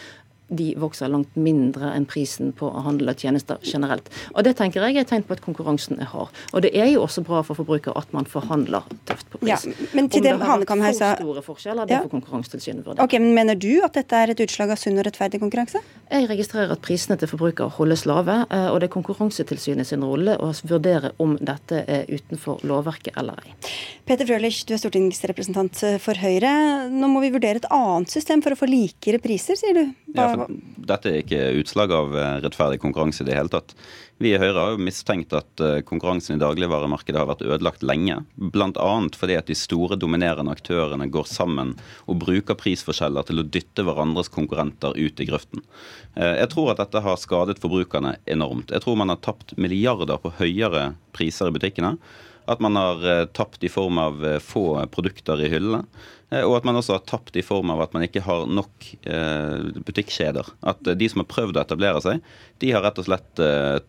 de 0.49 0.75
vokser 0.81 1.09
langt 1.09 1.37
mindre 1.41 1.91
enn 1.95 2.05
prisen 2.09 2.53
på 2.57 2.69
å 2.69 2.83
og 2.85 3.17
tjenester 3.17 3.59
generelt. 3.65 4.11
Og 4.35 4.45
Det 4.45 4.55
tenker 4.57 4.85
jeg 4.85 4.97
er 4.97 5.01
et 5.05 5.09
tegn 5.09 5.25
på 5.25 5.33
at 5.33 5.43
konkurransen 5.45 6.01
er 6.01 6.09
hard. 6.11 6.29
Og 6.53 6.63
det 6.63 6.75
er 6.77 6.91
jo 6.93 7.03
også 7.05 7.25
bra 7.25 7.43
for 7.43 7.57
forbrukere 7.57 7.97
at 7.97 8.13
man 8.13 8.27
forhandler 8.29 8.85
tøft 9.09 9.31
på 9.31 9.41
pris. 9.41 9.49
Ja, 9.49 9.89
men 9.95 10.09
til 10.09 10.21
Om 10.21 10.25
det, 10.25 10.35
har 10.45 10.61
vært 10.61 10.69
for 10.69 11.25
store 11.25 11.43
forskjeller, 11.43 11.89
det 11.89 11.97
ja. 11.97 12.03
får 12.05 12.13
Konkurransetilsynet 12.15 12.85
vurdere. 12.85 13.05
Okay, 13.05 13.19
men 13.19 13.35
mener 13.35 13.59
du 13.59 13.83
at 13.85 13.97
dette 13.97 14.17
er 14.17 14.35
et 14.35 14.43
utslag 14.45 14.75
av 14.75 14.81
sunn 14.81 14.99
og 15.01 15.07
rettferdig 15.09 15.41
konkurranse? 15.43 15.81
Jeg 16.11 16.29
registrerer 16.29 16.75
at 16.75 16.83
prisene 16.85 17.17
til 17.21 17.31
forbrukere 17.31 17.73
holdes 17.79 18.05
lave, 18.07 18.45
eh, 18.51 18.69
og 18.69 18.81
det 18.81 18.91
er 18.91 18.95
Konkurransetilsynet 18.95 19.89
sin 19.89 20.05
rolle 20.05 20.37
å 20.39 20.53
vurdere 20.69 21.15
om 21.23 21.37
dette 21.41 21.85
er 21.89 22.05
utenfor 22.13 22.63
lovverket 22.69 23.17
eller 23.21 23.41
ei. 23.45 23.57
Peter 24.05 24.29
Frølich, 24.29 24.65
du 24.69 24.75
er 24.77 24.83
stortingsrepresentant 24.83 25.81
for 26.05 26.21
Høyre. 26.21 26.53
Nå 26.93 27.09
må 27.09 27.25
vi 27.25 27.33
vurdere 27.35 27.63
et 27.63 27.71
annet 27.73 28.13
system 28.13 28.45
for 28.45 28.55
å 28.55 28.59
få 28.59 28.69
likere 28.69 29.23
priser, 29.23 29.57
sier 29.59 29.77
du. 29.77 29.85
Hva... 30.15 30.31
for 30.31 30.57
dette 30.89 31.11
er 31.11 31.21
ikke 31.23 31.43
utslag 31.61 31.93
av 31.95 32.15
eh, 32.17 32.37
rettferdig 32.45 32.79
konkurranse 32.83 33.25
i 33.25 33.29
det 33.29 33.37
hele 33.37 33.51
tatt. 33.51 33.75
Vi 34.23 34.31
i 34.31 34.39
Høyre 34.39 34.61
har 34.61 34.75
jo 34.75 34.85
mistenkt 34.87 35.35
at 35.35 35.63
eh, 35.63 35.81
konkurransen 35.87 36.37
i 36.37 36.43
dagligvaremarkedet 36.43 37.19
har 37.19 37.29
vært 37.31 37.43
ødelagt 37.43 37.83
lenge. 37.87 38.21
Bl.a. 38.39 38.91
fordi 39.19 39.39
at 39.39 39.51
de 39.51 39.57
store 39.59 39.99
dominerende 39.99 40.55
aktørene 40.55 41.09
går 41.13 41.27
sammen 41.31 41.75
og 42.07 42.21
bruker 42.23 42.59
prisforskjeller 42.61 43.27
til 43.27 43.43
å 43.43 43.47
dytte 43.57 43.87
hverandres 43.87 44.31
konkurrenter 44.35 44.95
ut 44.95 45.23
i 45.23 45.29
grøften. 45.31 45.65
Eh, 46.15 46.37
jeg 46.45 46.53
tror 46.55 46.73
at 46.73 46.85
dette 46.85 47.03
har 47.05 47.19
skadet 47.21 47.59
forbrukerne 47.63 48.17
enormt. 48.31 48.71
Jeg 48.71 48.87
tror 48.87 49.01
man 49.01 49.11
har 49.11 49.23
tapt 49.25 49.57
milliarder 49.59 50.23
på 50.23 50.37
høyere 50.39 50.93
priser 51.17 51.51
i 51.51 51.57
butikkene. 51.59 51.97
At 52.45 52.61
man 52.61 52.77
har 52.77 53.01
tapt 53.33 53.63
i 53.65 53.71
form 53.73 53.97
av 53.97 54.19
få 54.45 54.67
produkter 54.93 55.41
i 55.41 55.47
hyllene. 55.49 55.87
Eh, 56.35 56.43
og 56.45 56.59
at 56.59 56.67
man 56.67 56.79
også 56.79 56.97
har 56.97 57.05
tapt 57.09 57.37
i 57.39 57.45
form 57.45 57.71
av 57.75 57.83
at 57.85 57.95
man 57.95 58.05
ikke 58.07 58.25
har 58.25 58.47
nok 58.51 58.89
eh, 59.07 59.71
butikkjeder. 59.87 60.51
At 60.67 60.83
eh, 60.87 60.97
de 60.99 61.09
som 61.11 61.23
har 61.23 61.31
prøvd 61.31 61.59
å 61.59 61.63
etablere 61.63 62.03
seg, 62.05 62.25
de 62.63 62.71
har 62.73 62.85
rett 62.87 63.01
og 63.03 63.09
slett 63.09 63.41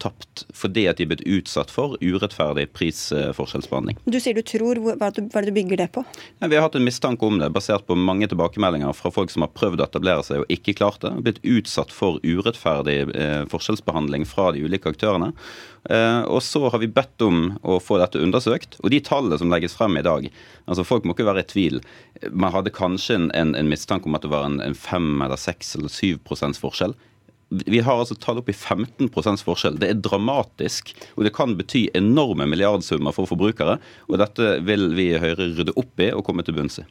tapt 0.02 0.42
fordi 0.58 0.88
at 0.90 0.98
de 0.98 1.06
er 1.06 1.10
blitt 1.12 1.24
utsatt 1.38 1.70
for 1.72 1.94
urettferdig 2.02 2.66
prisforskjellsbehandling. 2.76 4.00
Du 4.10 4.18
sier 4.20 4.36
du 4.36 4.42
tror. 4.44 4.82
Hva 4.82 5.12
er 5.12 5.14
det 5.16 5.52
du 5.52 5.56
bygger 5.56 5.80
det 5.80 5.88
på? 5.96 6.02
Ja, 6.42 6.50
vi 6.50 6.58
har 6.58 6.66
hatt 6.66 6.76
en 6.76 6.88
mistanke 6.88 7.30
om 7.30 7.38
det, 7.40 7.52
basert 7.56 7.86
på 7.88 7.96
mange 7.96 8.28
tilbakemeldinger 8.32 8.98
fra 8.98 9.14
folk 9.14 9.32
som 9.32 9.46
har 9.46 9.54
prøvd 9.56 9.84
å 9.84 9.88
etablere 9.88 10.26
seg 10.26 10.44
og 10.44 10.52
ikke 10.52 10.76
klart 10.82 11.06
det. 11.06 11.14
Blitt 11.24 11.40
utsatt 11.46 11.94
for 11.94 12.18
urettferdig 12.26 12.98
forskjellsbehandling 13.54 14.26
fra 14.28 14.50
de 14.56 14.66
ulike 14.66 14.92
aktørene. 14.92 15.32
Og 15.86 16.40
så 16.42 16.64
har 16.74 16.82
vi 16.82 16.88
bedt 16.90 17.22
om 17.22 17.60
å 17.62 17.76
få 17.84 18.00
dette 18.02 18.18
undersøkt. 18.18 18.80
Og 18.82 18.90
de 18.90 18.98
tallene 19.06 19.38
som 19.38 19.52
legges 19.54 19.76
frem 19.78 20.00
i 20.00 20.06
dag, 20.06 20.26
altså 20.66 20.86
folk 20.88 21.06
må 21.06 21.14
ikke 21.14 21.28
være 21.28 21.44
i 21.46 21.50
tvil 21.52 21.78
man 22.32 22.54
hadde 22.54 22.74
kanskje 22.74 23.16
en, 23.16 23.32
en, 23.32 23.56
en, 23.56 23.70
mistanke 23.70 24.10
om 24.10 24.16
at 24.16 24.24
det 24.26 24.32
var 24.32 24.48
en, 24.48 24.62
en 24.64 24.76
5 24.76 25.22
eller 25.26 25.40
6 25.40 25.76
eller 25.80 25.92
7% 25.92 26.62
forskjell. 26.62 26.96
Vi 27.50 27.80
har 27.86 28.00
altså 28.02 28.16
tall 28.18 28.40
opp 28.42 28.50
i 28.50 28.56
15% 28.56 29.44
forskjell. 29.46 29.76
Det 29.80 29.90
er 29.92 30.00
dramatisk. 30.02 30.90
Og 31.14 31.28
det 31.28 31.32
kan 31.36 31.54
bety 31.56 31.86
enorme 31.96 32.48
milliardsummer 32.50 33.14
for 33.16 33.30
forbrukere. 33.30 33.78
Og 34.10 34.18
dette 34.20 34.56
vil 34.66 34.88
vi 34.98 35.12
i 35.14 35.20
Høyre 35.22 35.52
rydde 35.54 35.76
opp 35.78 36.02
i 36.02 36.10
og 36.16 36.26
komme 36.26 36.44
til 36.44 36.58
bunns 36.58 36.80
i. 36.82 36.88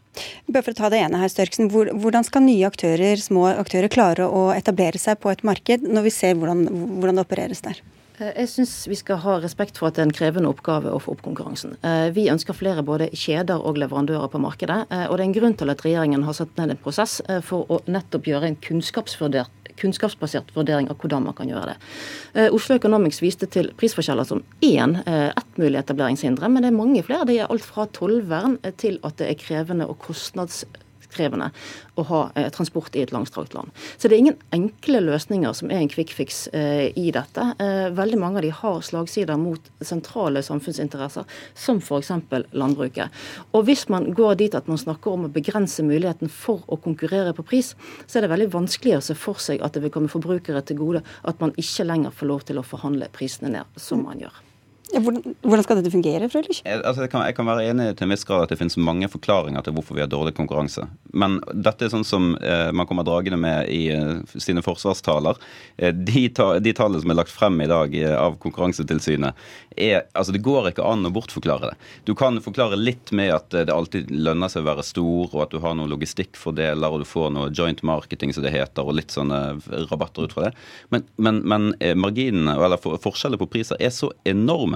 Bare 0.47 0.63
for 0.63 0.77
å 0.77 0.79
ta 0.79 0.93
det 0.95 1.03
ene 1.03 1.21
her, 1.21 1.33
Størksen. 1.33 1.73
Hvordan 1.75 2.27
skal 2.29 2.47
nye 2.47 2.71
aktører, 2.71 3.19
små 3.21 3.49
aktører 3.51 3.91
klare 3.93 4.31
å 4.31 4.47
etablere 4.55 5.01
seg 5.03 5.19
på 5.21 5.35
et 5.35 5.43
marked, 5.45 5.91
når 5.91 6.07
vi 6.07 6.15
ser 6.15 6.39
hvordan, 6.39 6.69
hvordan 7.03 7.19
det 7.19 7.27
opereres 7.27 7.67
der? 7.67 7.83
Eh, 8.18 8.30
jeg 8.38 8.50
syns 8.52 8.73
vi 8.87 8.97
skal 8.99 9.18
ha 9.25 9.38
respekt 9.42 9.78
for 9.80 9.88
at 9.88 9.97
det 9.97 10.04
er 10.04 10.09
en 10.09 10.14
krevende 10.14 10.50
oppgave 10.50 10.92
å 10.92 11.00
få 11.02 11.16
opp 11.16 11.25
konkurransen. 11.26 11.75
Eh, 11.83 12.11
vi 12.14 12.28
ønsker 12.30 12.56
flere 12.56 12.85
både 12.87 13.11
kjeder 13.11 13.59
og 13.59 13.80
leverandører 13.83 14.30
på 14.30 14.42
markedet. 14.42 14.85
Eh, 14.90 15.06
og 15.09 15.16
det 15.16 15.25
er 15.25 15.30
en 15.30 15.38
grunn 15.38 15.59
til 15.59 15.73
at 15.73 15.83
regjeringen 15.85 16.26
har 16.26 16.38
satt 16.38 16.54
ned 16.59 16.75
en 16.75 16.83
prosess 16.85 17.21
for 17.47 17.66
å 17.73 17.80
nettopp 17.90 18.28
gjøre 18.28 18.52
en 18.52 18.61
kunnskapsbasert 18.62 20.54
vurdering 20.54 20.90
av 20.92 20.99
hvordan 21.02 21.26
man 21.26 21.35
kan 21.35 21.50
gjøre 21.50 21.73
det. 21.73 22.49
Oslo 22.54 22.76
Economics 22.78 23.21
viste 23.23 23.49
til 23.50 23.73
prisforskjeller 23.78 24.26
som 24.28 24.42
én, 24.62 24.97
ett 25.06 25.59
mulig 25.59 25.80
etableringshindre, 25.80 26.49
men 26.50 26.62
det 26.62 26.71
er 26.71 26.76
mange 26.76 27.02
flere. 27.06 27.26
Det 27.26 27.40
er 27.40 27.50
alt 27.50 27.66
fra 27.66 27.87
tollvern 27.90 28.59
til 28.78 29.00
at 29.02 29.18
det 29.18 29.30
er 29.30 29.40
krevende 29.40 29.88
og 29.90 29.99
kostnads 30.04 30.62
krevende 31.14 31.50
å 31.94 32.04
ha 32.09 32.21
eh, 32.35 32.49
transport 32.54 32.97
i 32.97 33.02
et 33.04 33.12
langstrakt 33.14 33.54
land. 33.56 33.71
Så 33.97 34.09
det 34.09 34.16
er 34.16 34.25
ingen 34.25 34.38
enkle 34.54 35.02
løsninger 35.04 35.54
som 35.56 35.71
er 35.71 35.80
en 35.80 35.90
quick 35.90 36.12
fix 36.16 36.47
eh, 36.52 36.90
i 36.99 37.11
dette. 37.14 37.47
Eh, 37.62 37.88
veldig 37.94 38.21
mange 38.21 38.40
av 38.40 38.47
de 38.47 38.52
har 38.54 38.80
slagsider 38.87 39.38
mot 39.40 39.71
sentrale 39.85 40.42
samfunnsinteresser, 40.44 41.26
som 41.54 41.80
f.eks. 41.83 42.12
landbruket. 42.52 43.25
Og 43.54 43.68
hvis 43.68 43.87
man 43.92 44.11
går 44.16 44.40
dit 44.42 44.56
at 44.59 44.71
man 44.71 44.80
snakker 44.80 45.14
om 45.14 45.28
å 45.28 45.35
begrense 45.35 45.85
muligheten 45.87 46.33
for 46.33 46.64
å 46.66 46.80
konkurrere 46.80 47.35
på 47.37 47.47
pris, 47.47 47.75
så 48.06 48.18
er 48.18 48.26
det 48.26 48.35
veldig 48.35 48.52
vanskelig 48.54 48.99
å 48.99 49.04
se 49.11 49.18
for 49.18 49.40
seg 49.42 49.62
at 49.64 49.76
det 49.76 49.85
vil 49.85 49.94
komme 49.94 50.12
forbrukere 50.12 50.64
til 50.66 50.80
gode 50.80 51.04
at 51.25 51.40
man 51.42 51.54
ikke 51.61 51.87
lenger 51.88 52.14
får 52.14 52.30
lov 52.30 52.49
til 52.49 52.61
å 52.61 52.66
forhandle 52.66 53.11
prisene 53.14 53.52
ned, 53.54 53.78
som 53.80 54.04
man 54.06 54.23
gjør. 54.23 54.42
Hvordan, 54.93 55.62
skal 55.64 55.79
dette 55.79 55.91
fungere, 55.91 56.29
Frølich? 56.31 56.61
Altså, 56.69 57.07
jeg, 57.07 57.11
jeg, 57.11 57.35
kan, 57.37 57.49
være 57.49 57.64
enig 57.71 57.87
til 57.97 58.07
en 58.07 58.12
viss 58.12 58.26
grad 58.29 58.45
at 58.45 58.53
det 58.53 58.59
finnes 58.61 58.76
mange 58.76 59.09
forklaringer 59.11 59.64
til 59.64 59.75
hvorfor 59.75 59.97
vi 59.97 60.03
har 60.05 60.11
dårlig 60.12 60.35
konkurranse. 60.37 60.85
Men 61.17 61.38
dette 61.50 61.87
er 61.87 61.93
sånn 61.93 62.07
som 62.07 62.35
eh, 62.37 62.69
man 62.76 62.87
kommer 62.87 63.07
dragende 63.07 63.38
med 63.41 63.71
i 63.73 63.88
eh, 63.95 64.21
sine 64.37 64.62
forsvarstaler. 64.64 65.41
Eh, 65.79 65.95
de, 65.95 66.26
ta, 66.37 66.50
de, 66.62 66.75
tallene 66.76 67.00
som 67.03 67.14
er 67.14 67.19
lagt 67.19 67.33
frem 67.33 67.57
i 67.64 67.71
dag 67.71 67.97
eh, 67.97 68.12
av 68.12 68.37
Konkurransetilsynet, 68.43 69.47
er 69.75 70.05
Altså, 70.14 70.35
det 70.35 70.45
går 70.47 70.69
ikke 70.71 70.85
an 70.87 71.09
å 71.09 71.11
bortforklare 71.14 71.73
det. 71.73 71.88
Du 72.07 72.12
kan 72.19 72.37
forklare 72.45 72.79
litt 72.79 73.11
med 73.17 73.33
at 73.35 73.57
eh, 73.57 73.64
det 73.67 73.75
alltid 73.75 74.12
lønner 74.12 74.53
seg 74.53 74.62
å 74.62 74.69
være 74.69 74.87
stor, 74.87 75.33
og 75.33 75.41
at 75.47 75.55
du 75.55 75.59
har 75.64 75.75
noen 75.79 75.91
logistikkfordeler, 75.91 76.93
og 76.93 77.03
du 77.03 77.09
får 77.09 77.33
noe 77.35 77.50
joint 77.57 77.81
marketing, 77.87 78.35
som 78.37 78.45
det 78.45 78.55
heter, 78.55 78.85
og 78.85 78.99
litt 79.00 79.14
sånne 79.14 79.41
rabatter 79.91 80.29
ut 80.29 80.37
fra 80.37 80.49
det. 80.49 80.55
Men, 80.95 81.09
men, 81.17 81.41
men 81.49 81.73
eh, 81.81 81.97
marginene, 81.99 82.59
eller 82.61 82.79
forskjeller 82.79 83.41
på 83.41 83.50
priser, 83.57 83.81
er 83.81 83.95
så 83.95 84.12
enorme 84.29 84.74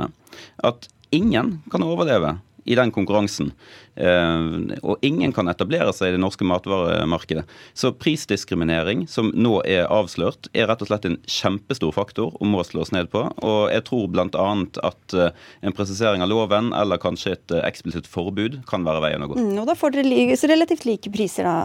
at 0.67 0.88
ingen 1.14 1.59
kan 1.73 1.85
overleve 1.87 2.37
i 2.69 2.75
den 2.76 2.90
konkurransen. 2.93 3.52
Eh, 3.97 4.40
og 4.83 5.05
ingen 5.05 5.33
kan 5.35 5.49
etablere 5.49 5.93
seg 5.97 6.11
i 6.11 6.17
det 6.17 6.21
norske 6.21 6.47
matvaremarkedet. 6.47 7.47
Så 7.73 7.95
prisdiskriminering, 7.97 9.07
som 9.09 9.31
nå 9.35 9.59
er 9.64 9.88
avslørt, 9.88 10.50
er 10.52 10.69
rett 10.69 10.85
og 10.85 10.90
slett 10.90 11.09
en 11.09 11.17
kjempestor 11.25 11.95
faktor 11.97 12.37
og 12.37 12.50
må 12.52 12.64
slås 12.69 12.93
ned 12.95 13.09
på. 13.14 13.25
Og 13.40 13.73
jeg 13.73 13.87
tror 13.88 14.11
bl.a. 14.12 14.49
at 14.90 15.17
eh, 15.17 15.47
en 15.64 15.76
presisering 15.76 16.25
av 16.25 16.33
loven 16.33 16.75
eller 16.76 17.00
kanskje 17.00 17.38
et 17.38 17.57
eh, 17.57 17.64
eksplisitt 17.69 18.11
forbud 18.11 18.61
kan 18.69 18.85
være 18.87 19.05
veien 19.07 19.25
å 19.25 19.33
gå. 19.33 19.40
Mm, 19.40 19.57
og 19.62 19.71
da 19.71 19.78
får 19.78 19.97
dere 19.97 20.37
relativt 20.52 20.85
like 20.88 21.14
priser 21.14 21.49
da, 21.49 21.57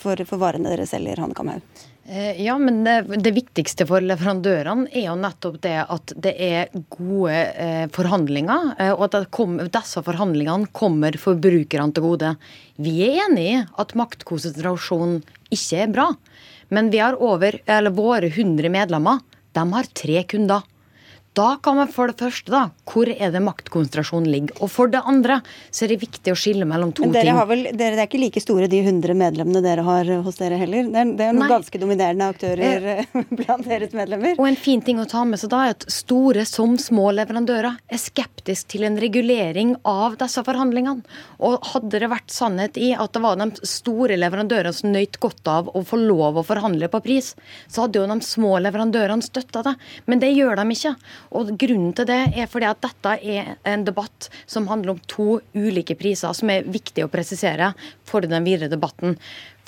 for, 0.00 0.18
for 0.26 0.42
varene 0.42 0.74
dere 0.74 0.88
selger, 0.90 1.22
Hanne 1.22 1.38
Kamhaug? 1.38 1.86
Eh, 2.10 2.42
ja, 2.42 2.58
men 2.58 2.84
det, 2.84 3.04
det, 3.22 3.30
viktigste 3.36 3.84
for 3.86 4.02
leverandørene 4.02 4.88
er 4.90 5.04
jo 5.04 5.12
nettopp 5.14 5.60
det 5.62 5.76
at 5.78 6.10
det 6.18 6.32
er 6.42 6.72
gode 6.90 7.36
eh, 7.38 7.84
forhandlinger, 7.94 8.72
eh, 8.82 8.90
og 8.96 9.04
at 9.14 9.28
kom, 9.30 9.60
disse 9.62 10.02
forhandlingene 10.02 10.72
kommer 10.74 11.14
forbrukerne 11.22 11.94
til 11.94 12.08
gode. 12.08 12.32
Vi 12.82 12.96
er 13.06 13.20
enig 13.28 13.44
i 13.52 13.60
at 13.62 13.94
maktkonsentrasjon 13.94 15.20
ikke 15.54 15.84
er 15.84 15.94
bra, 15.94 16.08
men 16.74 16.90
vi 16.90 16.98
har 16.98 17.14
over, 17.22 17.60
eller 17.70 17.94
våre 17.94 18.26
100 18.32 18.74
medlemmer 18.74 19.22
de 19.54 19.66
har 19.70 19.94
tre 19.94 20.24
kunder. 20.34 20.66
Da 21.38 21.56
kan 21.62 21.76
man 21.78 21.88
for 21.88 22.10
det 22.10 22.18
første, 22.18 22.50
da, 22.50 22.60
hvor 22.90 23.06
er 23.06 23.30
det 23.30 23.40
maktkonsentrasjonen 23.46 24.26
ligger. 24.32 24.56
Og 24.64 24.70
for 24.72 24.90
det 24.90 24.98
andre 25.06 25.36
så 25.70 25.84
er 25.84 25.92
det 25.92 26.00
viktig 26.02 26.32
å 26.32 26.38
skille 26.38 26.66
mellom 26.66 26.90
to 26.96 27.04
Men 27.04 27.14
dere 27.14 27.28
ting. 27.28 27.36
Har 27.38 27.46
vel, 27.46 27.62
dere, 27.70 27.94
det 27.94 28.02
er 28.02 28.08
ikke 28.08 28.18
like 28.18 28.42
store 28.42 28.66
de 28.70 28.80
100 28.82 29.14
medlemmene 29.14 29.62
dere 29.62 29.84
har 29.86 30.10
hos 30.26 30.40
dere 30.40 30.58
heller? 30.58 30.88
Det 30.90 30.98
er, 31.04 31.12
det 31.20 31.28
er 31.28 31.36
noen 31.36 31.52
ganske 31.52 31.80
dominerende 31.80 32.26
aktører 32.34 32.88
eh, 32.96 33.14
blant 33.38 33.68
deres 33.70 33.94
medlemmer? 33.94 34.34
Og 34.42 34.48
en 34.48 34.58
fin 34.58 34.82
ting 34.82 34.98
å 34.98 35.06
ta 35.10 35.22
med 35.28 35.38
seg 35.38 35.52
da 35.54 35.60
er 35.68 35.76
at 35.76 35.86
store 35.92 36.42
som 36.50 36.74
små 36.82 37.12
leverandører 37.20 37.78
er 37.78 38.02
skeptisk 38.02 38.72
til 38.74 38.88
en 38.88 38.98
regulering 38.98 39.76
av 39.86 40.18
disse 40.18 40.42
forhandlingene. 40.46 41.06
Og 41.46 41.70
hadde 41.70 42.02
det 42.02 42.10
vært 42.10 42.34
sannhet 42.34 42.80
i 42.80 42.90
at 42.98 43.14
det 43.14 43.22
var 43.22 43.38
de 43.38 43.70
store 43.70 44.18
leverandørene 44.18 44.74
som 44.74 44.90
nøyt 44.90 45.20
godt 45.22 45.46
av 45.54 45.70
å 45.78 45.86
få 45.86 46.02
lov 46.02 46.42
å 46.42 46.46
forhandle 46.50 46.90
på 46.90 47.04
pris, 47.06 47.32
så 47.70 47.86
hadde 47.86 48.02
jo 48.02 48.10
de 48.10 48.18
små 48.26 48.58
leverandørene 48.66 49.22
støtta 49.22 49.62
det. 49.70 49.78
Men 50.10 50.26
det 50.26 50.34
gjør 50.34 50.58
de 50.58 50.68
ikke. 50.74 50.96
Og 51.30 51.52
Grunnen 51.60 51.92
til 51.94 52.08
det 52.10 52.18
er 52.34 52.48
fordi 52.50 52.66
at 52.66 52.80
dette 52.82 53.14
er 53.22 53.54
en 53.68 53.84
debatt 53.86 54.28
som 54.50 54.66
handler 54.70 54.96
om 54.96 55.02
to 55.10 55.38
ulike 55.54 55.94
priser, 55.98 56.34
som 56.34 56.50
er 56.50 56.66
viktig 56.66 57.04
å 57.06 57.10
presisere 57.12 57.72
for 58.08 58.26
den 58.26 58.46
videre 58.46 58.70
debatten. 58.72 59.14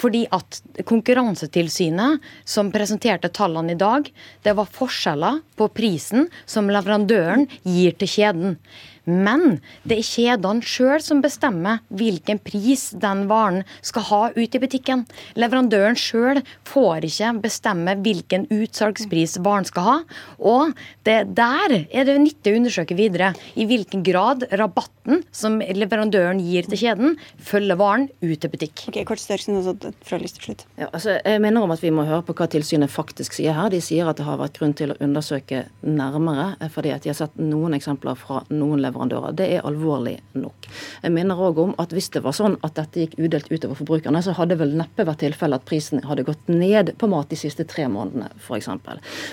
Fordi 0.03 0.25
at 0.35 0.59
Konkurransetilsynet, 0.89 2.23
som 2.49 2.73
presenterte 2.75 3.31
tallene 3.31 3.77
i 3.77 3.79
dag, 3.79 4.09
det 4.43 4.57
var 4.59 4.71
forskjeller 4.75 5.43
på 5.59 5.69
prisen 5.77 6.27
som 6.51 6.71
leverandøren 6.73 7.47
gir 7.63 7.95
til 8.01 8.11
kjeden. 8.11 8.57
Men 9.05 9.59
det 9.89 9.99
er 9.99 10.07
kjedene 10.07 10.63
sjøl 10.67 11.03
som 11.03 11.23
bestemmer 11.25 11.81
hvilken 11.91 12.39
pris 12.43 12.91
den 13.03 13.25
varen 13.31 13.63
skal 13.83 14.07
ha 14.09 14.21
ut 14.37 14.55
i 14.55 14.61
butikken. 14.63 15.05
Leverandøren 15.35 15.99
sjøl 15.99 16.43
får 16.69 17.09
ikke 17.09 17.33
bestemme 17.43 17.97
hvilken 18.05 18.47
utsalgspris 18.53 19.41
varen 19.43 19.67
skal 19.67 19.89
ha. 19.89 19.97
Og 20.39 20.77
det 21.09 21.19
der 21.35 21.77
er 21.83 22.07
det 22.07 22.19
nyttig 22.23 22.53
å 22.53 22.61
undersøke 22.61 22.97
videre 22.99 23.33
i 23.59 23.67
hvilken 23.67 24.05
grad 24.07 24.47
rabatten 24.53 25.25
som 25.35 25.59
leverandøren 25.59 26.39
gir 26.43 26.69
til 26.71 26.79
kjeden, 26.85 27.17
følger 27.43 27.79
varen 27.81 28.07
ut 28.23 28.39
til 28.39 28.53
butikk. 28.53 28.85
Ok, 28.93 29.01
kort 29.09 29.23
størrelsen 29.23 29.59
også 29.59 29.93
fra 30.07 30.21
lyst 30.23 30.39
til 30.39 30.51
slutt. 30.53 30.65
Ja, 30.79 30.87
altså, 30.93 31.19
jeg 31.19 31.43
mener 31.43 31.67
om 31.67 31.75
at 31.75 31.83
vi 31.83 31.91
må 31.95 32.07
høre 32.07 32.23
på 32.27 32.37
hva 32.39 32.47
tilsynet 32.51 32.93
faktisk 32.93 33.35
sier 33.35 33.57
her. 33.59 33.73
De 33.75 33.83
sier 33.83 34.07
at 34.07 34.21
det 34.21 34.29
har 34.29 34.39
vært 34.39 34.61
grunn 34.61 34.77
til 34.79 34.95
å 34.95 34.99
undersøke 35.03 35.65
nærmere, 35.83 36.53
fordi 36.71 36.95
at 36.95 37.03
de 37.03 37.11
har 37.11 37.19
sett 37.19 37.35
noen 37.43 37.75
eksempler 37.75 38.15
fra 38.19 38.45
noen 38.53 38.79
leverandører 38.79 38.92
leverandører. 38.93 39.37
Det 39.37 39.49
er 39.57 39.67
alvorlig 39.67 40.19
nok. 40.39 40.69
Jeg 41.03 41.15
minner 41.15 41.41
òg 41.41 41.61
om 41.63 41.75
at 41.83 41.93
hvis 41.95 42.11
det 42.15 42.23
var 42.25 42.37
sånn 42.37 42.59
at 42.63 42.77
dette 42.79 43.05
gikk 43.05 43.17
udelt 43.19 43.51
utover 43.51 43.79
forbrukerne, 43.79 44.23
så 44.23 44.35
hadde 44.37 44.59
vel 44.61 44.77
neppe 44.79 45.07
vært 45.09 45.23
tilfelle 45.25 45.59
at 45.59 45.67
prisen 45.69 46.03
hadde 46.07 46.27
gått 46.27 46.51
ned 46.51 46.95
på 46.99 47.09
mat 47.11 47.31
de 47.33 47.39
siste 47.39 47.67
tre 47.69 47.89
månedene, 47.91 48.31
f.eks. 48.41 48.69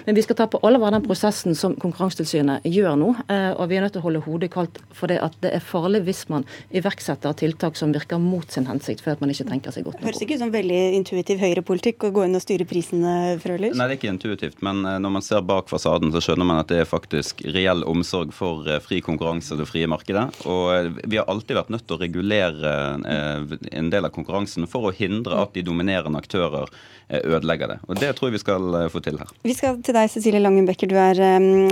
Men 0.05 0.17
vi 0.17 0.23
skal 0.25 0.39
ta 0.39 0.49
på 0.51 0.61
alvor 0.65 0.93
den 0.93 1.05
prosessen 1.05 1.57
som 1.57 1.75
Konkurransetilsynet 1.79 2.65
gjør 2.67 2.97
nå, 2.99 3.13
eh, 3.31 3.51
og 3.55 3.69
vi 3.71 3.79
er 3.79 3.85
nødt 3.85 3.95
til 3.97 4.03
å 4.03 4.07
holde 4.07 4.23
hodet 4.25 4.51
kaldt 4.53 4.79
for 4.95 5.11
det 5.11 5.19
at 5.23 5.35
det 5.43 5.53
er 5.55 5.63
farlig 5.63 6.03
hvis 6.07 6.25
man 6.31 6.45
iverksetter 6.75 7.35
tiltak 7.39 7.77
som 7.79 7.93
virker 7.95 8.21
mot 8.21 8.47
sin 8.51 8.67
hensikt, 8.69 9.03
fordi 9.03 9.17
at 9.17 9.23
man 9.23 9.33
ikke 9.33 9.47
tenker 9.49 9.75
seg 9.75 9.87
godt 9.87 9.99
nok 9.99 10.03
om. 10.03 10.09
Høres 10.09 10.23
ikke 10.25 10.37
ut 10.37 10.43
som 10.43 10.53
veldig 10.53 10.81
intuitiv 10.97 11.43
høyrepolitikk 11.43 12.07
å 12.07 12.13
gå 12.15 12.25
inn 12.27 12.37
og 12.37 12.43
styre 12.43 12.67
prisene, 12.69 13.15
Frølich? 13.41 13.75
Nei, 13.75 13.87
det 13.87 13.95
er 13.95 13.99
ikke 13.99 14.13
intuitivt, 14.13 14.61
men 14.65 14.83
eh, 14.85 14.99
når 15.01 15.15
man 15.19 15.25
ser 15.25 15.45
bak 15.45 15.71
fasaden, 15.71 16.13
så 16.13 16.23
skjønner 16.23 16.47
man 16.49 16.61
at 16.63 16.71
det 16.71 16.83
er 16.83 16.89
faktisk 16.89 17.43
reell 17.55 17.85
omsorg 17.89 18.33
for 18.35 18.67
eh, 18.69 18.81
fri 18.83 19.01
konkurranse 19.05 19.48
det 19.57 19.67
frie 19.69 19.87
markedet. 19.89 20.25
Og 20.49 20.65
eh, 20.75 20.89
vi 21.03 21.19
har 21.19 21.29
alltid 21.31 21.57
vært 21.57 21.71
nødt 21.73 21.85
til 21.87 21.97
å 21.97 22.01
regulere 22.01 22.73
eh, 23.13 23.55
en 23.79 23.91
del 23.93 24.07
av 24.07 24.13
konkurransen 24.15 24.67
for 24.69 24.89
å 24.89 24.93
hindre 24.95 25.39
at 25.43 25.55
de 25.55 25.63
dominerende 25.65 26.21
aktører 26.21 26.67
eh, 27.07 27.23
ødelegger 27.23 27.73
det. 27.73 27.79
Og 27.87 28.01
Det 28.01 28.11
tror 28.17 28.29
jeg 28.29 28.39
vi 28.39 28.43
skal 28.43 28.81
få 28.93 29.03
til 29.05 29.19
her. 29.21 29.33
Vi 29.47 29.55
skal 29.57 29.79
til 29.85 29.97
deg, 29.97 30.11
Cecilie 30.11 30.43
Langen 30.43 30.67
du 30.69 30.95
er 30.95 31.17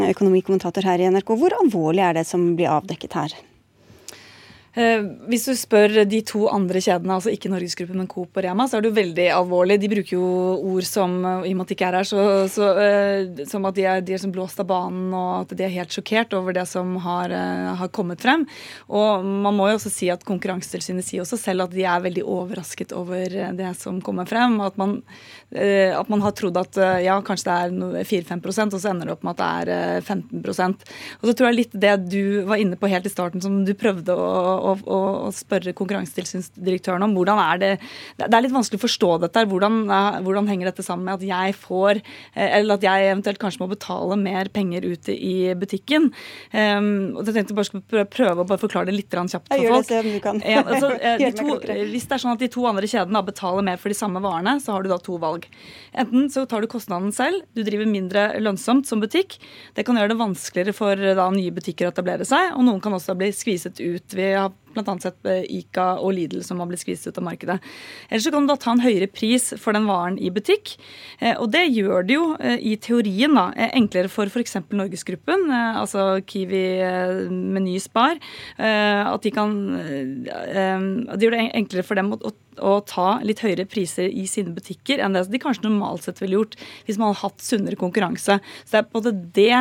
økonomikommentator 0.10 0.86
her 0.86 1.02
i 1.02 1.12
NRK. 1.12 1.36
Hvor 1.38 1.54
alvorlig 1.62 2.04
er 2.04 2.18
det 2.18 2.26
som 2.28 2.50
blir 2.58 2.72
avdekket 2.74 3.14
her? 3.18 3.38
Eh, 4.78 5.06
hvis 5.32 5.48
du 5.48 5.54
spør 5.58 6.04
de 6.06 6.20
to 6.28 6.44
andre 6.52 6.82
kjedene, 6.84 7.16
altså 7.16 7.32
ikke 7.34 7.50
Norgesgruppen, 7.50 7.98
men 7.98 8.10
Coop 8.12 8.38
og 8.38 8.44
Rema, 8.46 8.68
så 8.68 8.78
er 8.78 8.86
det 8.86 8.92
jo 8.92 8.98
veldig 9.00 9.28
alvorlig. 9.34 9.80
De 9.82 9.90
bruker 9.92 10.14
jo 10.18 10.28
ord 10.74 10.86
som, 10.86 11.16
i 11.48 11.54
og 11.54 11.58
med 11.58 11.66
at 11.66 11.72
de 11.72 11.78
ikke 11.78 11.88
er 11.88 11.98
her, 12.00 12.10
så, 12.10 12.26
så, 12.52 12.68
uh, 12.78 13.44
som 13.50 13.66
at 13.70 13.78
de 13.78 13.88
er, 13.90 14.04
de 14.06 14.18
er 14.18 14.22
som 14.22 14.34
blåst 14.36 14.62
av 14.62 14.70
banen, 14.70 15.08
og 15.18 15.48
at 15.48 15.56
de 15.58 15.66
er 15.66 15.74
helt 15.80 15.96
sjokkert 15.96 16.36
over 16.38 16.58
det 16.58 16.68
som 16.70 16.94
har, 17.06 17.34
har, 17.80 17.94
kommet 17.96 18.22
frem. 18.22 18.44
Og 18.92 19.26
man 19.26 19.56
må 19.56 19.70
jo 19.72 19.80
også 19.80 19.94
si 19.94 20.12
at 20.14 20.26
Konkurransetilsynet 20.28 21.08
sier 21.08 21.24
også 21.24 21.40
selv 21.40 21.66
at 21.66 21.74
de 21.74 21.86
er 21.88 22.04
veldig 22.04 22.26
overrasket 22.28 22.94
over 22.98 23.34
det 23.58 23.72
som 23.80 24.02
kommer 24.04 24.28
frem. 24.30 24.60
og 24.60 24.74
At 24.74 24.82
man, 24.82 25.00
at 25.48 26.10
man 26.12 26.22
har 26.26 26.34
trodd 26.36 26.58
at 26.60 26.76
ja, 27.04 27.16
kanskje 27.26 27.54
det 27.72 28.02
er 28.02 28.08
4-5% 28.10 28.76
og 28.76 28.82
så 28.84 28.92
ender 28.92 29.08
det 29.08 29.14
opp 29.16 29.24
med 29.24 29.38
at 29.38 29.64
det 29.64 29.78
er 29.78 30.02
15% 30.04 30.84
Og 31.22 31.30
så 31.30 31.34
tror 31.34 31.48
jeg 31.48 31.58
litt 31.58 31.78
det 31.78 31.94
du 32.12 32.44
var 32.50 32.60
inne 32.60 32.76
på 32.80 32.90
helt 32.92 33.08
i 33.08 33.12
starten, 33.12 33.42
som 33.44 33.62
du 33.64 33.72
prøvde 33.78 34.12
å 34.12 34.38
å, 34.48 34.74
å, 34.76 35.00
å 35.28 35.32
spørre 35.36 35.74
konkurransetilsynsdirektøren 35.78 37.06
om 37.06 37.16
hvordan 37.18 37.42
er 37.42 37.62
det 37.62 37.72
Det 38.20 38.30
er 38.30 38.46
litt 38.46 38.56
vanskelig 38.56 38.80
å 38.80 38.86
forstå 38.86 39.12
dette. 39.26 39.46
Hvordan, 39.52 39.80
hvordan 40.26 40.50
henger 40.52 40.72
dette 40.72 40.86
sammen 40.86 41.08
med 41.08 41.20
at 41.20 41.28
jeg 41.28 41.56
får 41.58 42.02
Eller 42.34 42.78
at 42.78 42.88
jeg 42.88 43.12
eventuelt 43.12 43.42
kanskje 43.42 43.64
må 43.64 43.70
betale 43.72 44.20
mer 44.20 44.52
penger 44.54 44.86
ute 44.88 45.14
i 45.14 45.54
butikken. 45.58 46.10
Um, 46.52 47.18
og 47.18 47.28
jeg 47.28 47.36
tenkte 47.38 47.58
bare 47.58 47.70
skulle 47.70 48.06
prøve 48.12 48.44
å 48.44 48.48
bare 48.48 48.62
forklare 48.62 48.90
det 48.90 48.98
litt 48.98 49.14
kjapt 49.14 49.50
for 49.50 49.68
folk. 49.72 49.90
Det. 49.90 50.34
Ja, 50.48 50.64
altså, 50.64 50.92
de 51.22 51.32
to, 51.36 51.58
hvis 51.92 52.08
det 52.08 52.18
er 52.18 52.24
sånn 52.24 52.36
at 52.36 52.44
de 52.44 52.50
to 52.52 52.66
andre 52.70 52.90
kjedene 52.90 53.24
betaler 53.28 53.66
mer 53.66 53.80
for 53.82 53.94
de 53.94 53.98
samme 53.98 54.22
varene, 54.24 54.58
så 54.64 54.76
har 54.76 54.86
du 54.86 54.92
da 54.92 55.00
to 55.02 55.18
valg. 55.22 55.37
Enten 55.98 56.32
så 56.34 56.46
tar 56.50 56.64
du 56.64 56.70
kostnaden 56.72 57.14
selv, 57.16 57.44
du 57.54 57.64
driver 57.68 57.90
mindre 57.90 58.30
lønnsomt 58.42 58.90
som 58.90 59.04
butikk. 59.04 59.38
Det 59.78 59.86
kan 59.88 60.00
gjøre 60.00 60.14
det 60.14 60.22
vanskeligere 60.22 60.76
for 60.76 60.98
da, 60.98 61.28
nye 61.34 61.54
butikker 61.54 61.88
å 61.88 61.94
etablere 61.94 62.28
seg, 62.28 62.56
og 62.58 62.66
noen 62.66 62.82
kan 62.84 62.96
også 62.98 63.18
bli 63.20 63.30
skviset 63.36 63.82
ut. 63.84 64.18
Vi 64.18 64.32
har 64.34 64.54
bl.a. 64.74 64.96
sett 65.02 65.28
eh, 65.30 65.44
Ica 65.60 65.88
og 66.02 66.14
Lidl 66.18 66.44
som 66.46 66.62
har 66.62 66.70
blitt 66.70 66.84
skvist 66.84 67.08
ut 67.08 67.18
av 67.20 67.26
markedet. 67.28 67.58
Eller 68.10 68.24
så 68.24 68.34
kan 68.34 68.46
du 68.46 68.52
da 68.52 68.58
ta 68.62 68.74
en 68.74 68.84
høyere 68.84 69.10
pris 69.12 69.52
for 69.62 69.78
den 69.78 69.88
varen 69.90 70.20
i 70.20 70.32
butikk. 70.34 70.76
Eh, 71.20 71.36
og 71.36 71.52
det 71.56 71.66
gjør 71.70 72.08
det 72.08 72.18
jo 72.18 72.28
eh, 72.40 72.58
i 72.62 72.76
teorien 72.82 73.38
da, 73.38 73.50
enklere 73.68 74.12
for 74.12 74.30
f.eks. 74.30 74.60
Norgesgruppen, 74.78 75.48
altså 75.52 76.20
Kiwi, 76.28 76.66
Meny, 77.32 77.78
Spar, 77.82 78.18
at 78.58 79.24
de 79.24 79.32
kan 79.34 79.54
Det 79.78 81.24
gjør 81.24 81.36
det 81.36 81.46
enklere 81.58 81.86
for 81.86 82.00
dem 82.00 82.12
å 82.16 82.34
å 82.58 82.78
ta 82.88 83.18
litt 83.26 83.42
høyere 83.44 83.68
priser 83.70 84.10
i 84.10 84.26
sine 84.30 84.54
butikker 84.56 85.02
enn 85.04 85.14
det 85.16 85.26
de 85.30 85.42
kanskje 85.42 85.68
normalt 85.68 86.08
sett 86.08 86.22
ville 86.22 86.40
gjort 86.40 86.56
hvis 86.88 86.98
man 87.00 87.12
hadde 87.12 87.22
hatt 87.22 87.44
sunnere 87.46 87.80
konkurranse. 87.80 88.40
Så 88.66 88.72
Det 88.72 88.80
er 88.80 88.88
både 88.94 89.14
det 89.14 89.60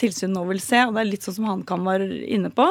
tilsynet 0.00 0.34
nå 0.34 0.44
vil 0.50 0.60
se, 0.62 0.82
og 0.84 0.94
det 0.94 1.02
er 1.02 1.10
litt 1.12 1.24
sånn 1.26 1.38
som 1.38 1.48
han 1.48 1.64
kan 1.68 1.84
være 1.86 2.08
inne 2.28 2.50
på. 2.54 2.66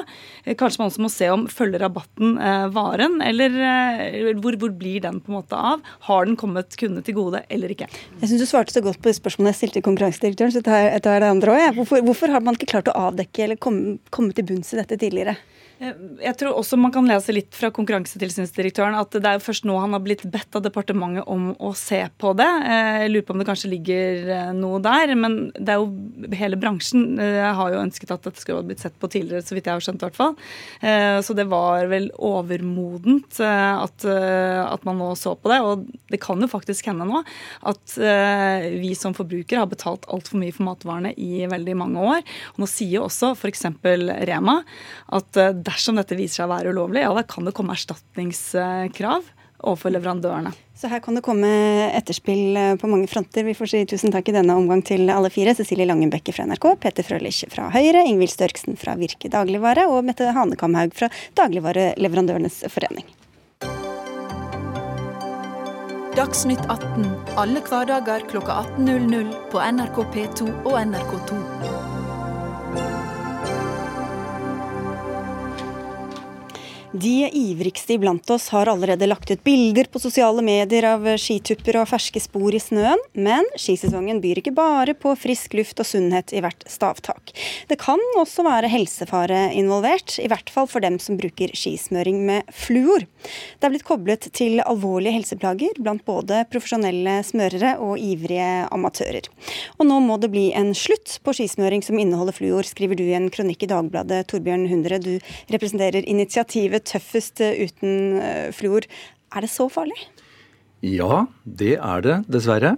Kanskje 0.58 0.82
man 0.82 0.92
også 0.92 1.06
må 1.06 1.12
se 1.14 1.30
om 1.34 1.48
følger 1.50 1.67
rabatten 1.76 2.38
eh, 2.40 2.68
varen, 2.74 3.20
eller 3.24 3.58
eh, 3.68 4.32
hvor, 4.42 4.58
hvor, 4.62 4.72
blir 4.78 5.04
den 5.04 5.20
på 5.24 5.32
en 5.32 5.38
måte 5.40 5.58
av? 5.58 5.84
Har 6.08 6.28
den 6.30 6.38
kommet 6.40 6.78
kundene 6.80 7.04
til 7.06 7.18
gode 7.18 7.44
eller 7.54 7.74
ikke? 7.74 7.90
Jeg 8.22 8.32
syns 8.32 8.44
du 8.44 8.48
svarte 8.50 8.76
så 8.76 8.84
godt 8.86 9.02
på 9.04 9.14
spørsmålet 9.16 9.54
jeg 9.54 9.60
stilte 9.62 9.86
konkurransedirektøren, 9.86 10.56
så 10.56 10.64
jeg 10.64 11.04
tar 11.06 11.24
det 11.24 11.32
andre 11.34 11.58
òg. 11.58 11.68
Hvorfor, 11.78 12.04
hvorfor, 12.08 12.34
har 12.34 12.46
man 12.46 12.58
ikke 12.58 12.72
klart 12.74 12.92
å 12.92 12.98
avdekke 13.10 13.46
eller 13.46 13.62
komme, 13.62 13.98
komme 14.14 14.36
til 14.38 14.48
bunns 14.48 14.74
i 14.74 14.82
dette 14.82 15.00
tidligere? 15.00 15.38
Eh, 15.78 15.98
jeg 16.24 16.38
tror 16.40 16.58
også 16.58 16.78
man 16.80 16.94
kan 16.94 17.06
lese 17.10 17.34
litt 17.36 17.54
fra 17.56 17.70
konkurransetilsynsdirektøren 17.76 18.98
at 18.98 19.14
det 19.14 19.30
er 19.30 19.44
først 19.44 19.68
nå 19.68 19.76
han 19.78 19.94
har 19.94 20.02
blitt 20.04 20.24
bedt 20.26 20.58
av 20.58 20.64
departementet 20.66 21.28
om 21.30 21.52
å 21.54 21.74
se 21.78 22.00
på 22.18 22.34
det. 22.38 22.48
Eh, 22.66 22.94
jeg 23.04 23.14
lurer 23.14 23.28
på 23.28 23.36
om 23.36 23.44
det 23.44 23.48
kanskje 23.50 23.72
ligger 23.76 24.32
eh, 24.34 24.52
noe 24.58 24.82
der. 24.84 25.14
Men 25.20 25.38
det 25.54 25.76
er 25.76 25.84
jo 25.84 26.34
hele 26.38 26.60
bransjen 26.60 27.06
har 27.18 27.74
jo 27.74 27.82
ønsket 27.82 28.14
at 28.14 28.26
dette 28.26 28.42
skulle 28.42 28.66
blitt 28.68 28.82
sett 28.82 28.96
på 29.00 29.10
tidligere, 29.12 29.46
så 29.46 29.56
vidt 29.56 29.70
jeg 29.70 29.78
har 29.78 29.84
skjønt 29.84 30.02
i 30.02 30.08
hvert 30.08 30.18
fall. 30.18 30.34
Så 31.24 31.34
det 31.38 31.46
var 31.50 31.88
vel 31.90 32.08
overmodent 32.24 33.40
at, 33.42 34.06
at 34.08 34.86
man 34.88 35.00
nå 35.00 35.10
så 35.20 35.34
på 35.40 35.52
det. 35.52 35.60
Og 35.66 35.86
det 36.12 36.20
kan 36.24 36.42
jo 36.42 36.50
faktisk 36.52 36.90
hende 36.90 37.08
nå 37.08 37.22
at 37.70 37.96
vi 37.98 38.92
som 38.98 39.16
forbrukere 39.18 39.64
har 39.64 39.72
betalt 39.72 40.08
altfor 40.14 40.42
mye 40.42 40.56
for 40.56 40.68
matvarene 40.68 41.14
i 41.18 41.46
veldig 41.50 41.78
mange 41.80 42.06
år. 42.14 42.24
Og 42.56 42.64
nå 42.64 42.70
sier 42.72 43.06
også 43.06 43.34
f.eks. 43.38 43.66
Rema 44.28 44.60
at 45.18 45.42
dersom 45.68 46.00
dette 46.00 46.18
viser 46.18 46.42
seg 46.42 46.48
å 46.48 46.54
være 46.56 46.72
ulovlig, 46.74 47.04
ja, 47.04 47.12
da 47.16 47.26
kan 47.28 47.48
det 47.48 47.56
komme 47.58 47.76
erstatningskrav 47.76 49.34
overfor 49.58 49.94
leverandørene. 49.94 50.52
Så 50.78 50.90
her 50.92 51.02
kan 51.02 51.18
det 51.18 51.24
komme 51.26 51.50
etterspill 51.98 52.58
eh, 52.60 52.76
på 52.78 52.90
mange 52.90 53.10
fronter. 53.10 53.46
Vi 53.48 53.56
får 53.58 53.72
si 53.72 53.84
tusen 53.90 54.14
takk 54.14 54.30
i 54.30 54.36
denne 54.36 54.54
omgang 54.60 54.84
til 54.86 55.10
alle 55.10 55.32
fire. 55.34 55.56
Cecilie 55.58 55.88
Langenbekke 55.90 56.36
fra 56.36 56.46
NRK, 56.46 56.70
Peter 56.84 57.08
Frølich 57.08 57.42
fra 57.50 57.72
Høyre, 57.74 58.06
Ingvild 58.06 58.36
Størksen 58.36 58.78
fra 58.78 58.94
Virke 59.00 59.32
dagligvare 59.34 59.88
og 59.90 60.04
Mette 60.06 60.30
Hanekamhaug 60.38 60.94
fra 60.98 61.10
Dagligvareleverandørenes 61.40 62.62
forening. 62.74 63.10
Dagsnytt 66.18 66.64
18 66.66 67.04
alle 67.38 67.62
hverdager 67.66 68.24
klokka 68.30 68.64
18.00 68.78 69.34
på 69.52 69.62
NRK 69.62 70.02
P2 70.14 70.50
og 70.66 70.80
NRK2. 70.82 71.57
De 76.94 77.30
ivrigste 77.34 77.94
iblant 77.94 78.30
oss 78.30 78.50
har 78.50 78.70
allerede 78.72 79.08
lagt 79.08 79.32
ut 79.32 79.44
bilder 79.44 79.90
på 79.92 80.00
sosiale 80.00 80.40
medier 80.42 80.86
av 80.88 81.04
skitupper 81.20 81.82
og 81.82 81.90
ferske 81.92 82.22
spor 82.24 82.56
i 82.56 82.62
snøen, 82.64 83.02
men 83.12 83.44
skisesongen 83.60 84.22
byr 84.24 84.40
ikke 84.40 84.54
bare 84.56 84.96
på 84.96 85.12
frisk 85.20 85.58
luft 85.60 85.82
og 85.84 85.88
sunnhet 85.90 86.32
i 86.32 86.40
hvert 86.44 86.64
stavtak. 86.72 87.34
Det 87.68 87.76
kan 87.82 88.00
også 88.22 88.46
være 88.48 88.70
helsefare 88.72 89.50
involvert, 89.60 90.16
i 90.24 90.30
hvert 90.32 90.48
fall 90.54 90.70
for 90.72 90.84
dem 90.86 90.96
som 91.04 91.20
bruker 91.20 91.52
skismøring 91.60 92.22
med 92.30 92.48
fluor. 92.56 93.04
Det 93.04 93.68
er 93.68 93.76
blitt 93.76 93.88
koblet 93.88 94.30
til 94.32 94.64
alvorlige 94.64 95.18
helseplager 95.18 95.76
blant 95.84 96.06
både 96.08 96.46
profesjonelle 96.54 97.20
smørere 97.28 97.76
og 97.84 98.00
ivrige 98.00 98.64
amatører. 98.72 99.28
Og 99.76 99.92
nå 99.92 100.00
må 100.08 100.16
det 100.24 100.32
bli 100.32 100.46
en 100.56 100.72
slutt 100.72 101.20
på 101.20 101.36
skismøring 101.36 101.84
som 101.84 102.00
inneholder 102.00 102.40
fluor, 102.40 102.64
skriver 102.64 102.96
du 102.96 103.04
i 103.10 103.16
en 103.20 103.28
kronikk 103.34 103.68
i 103.68 103.72
Dagbladet, 103.76 104.24
Torbjørn 104.32 104.70
Hundre. 104.72 105.04
Du 105.04 105.18
representerer 105.52 106.08
initiativet 106.08 106.77
tøffest 106.86 107.42
eh, 107.42 107.68
uten 107.68 108.22
eh, 108.22 108.48
fluor. 108.56 108.88
Er 109.36 109.46
det 109.46 109.52
så 109.54 109.68
farlig? 109.72 109.98
Ja, 110.86 111.26
det 111.44 111.78
er 111.82 112.04
det, 112.06 112.18
dessverre. 112.32 112.76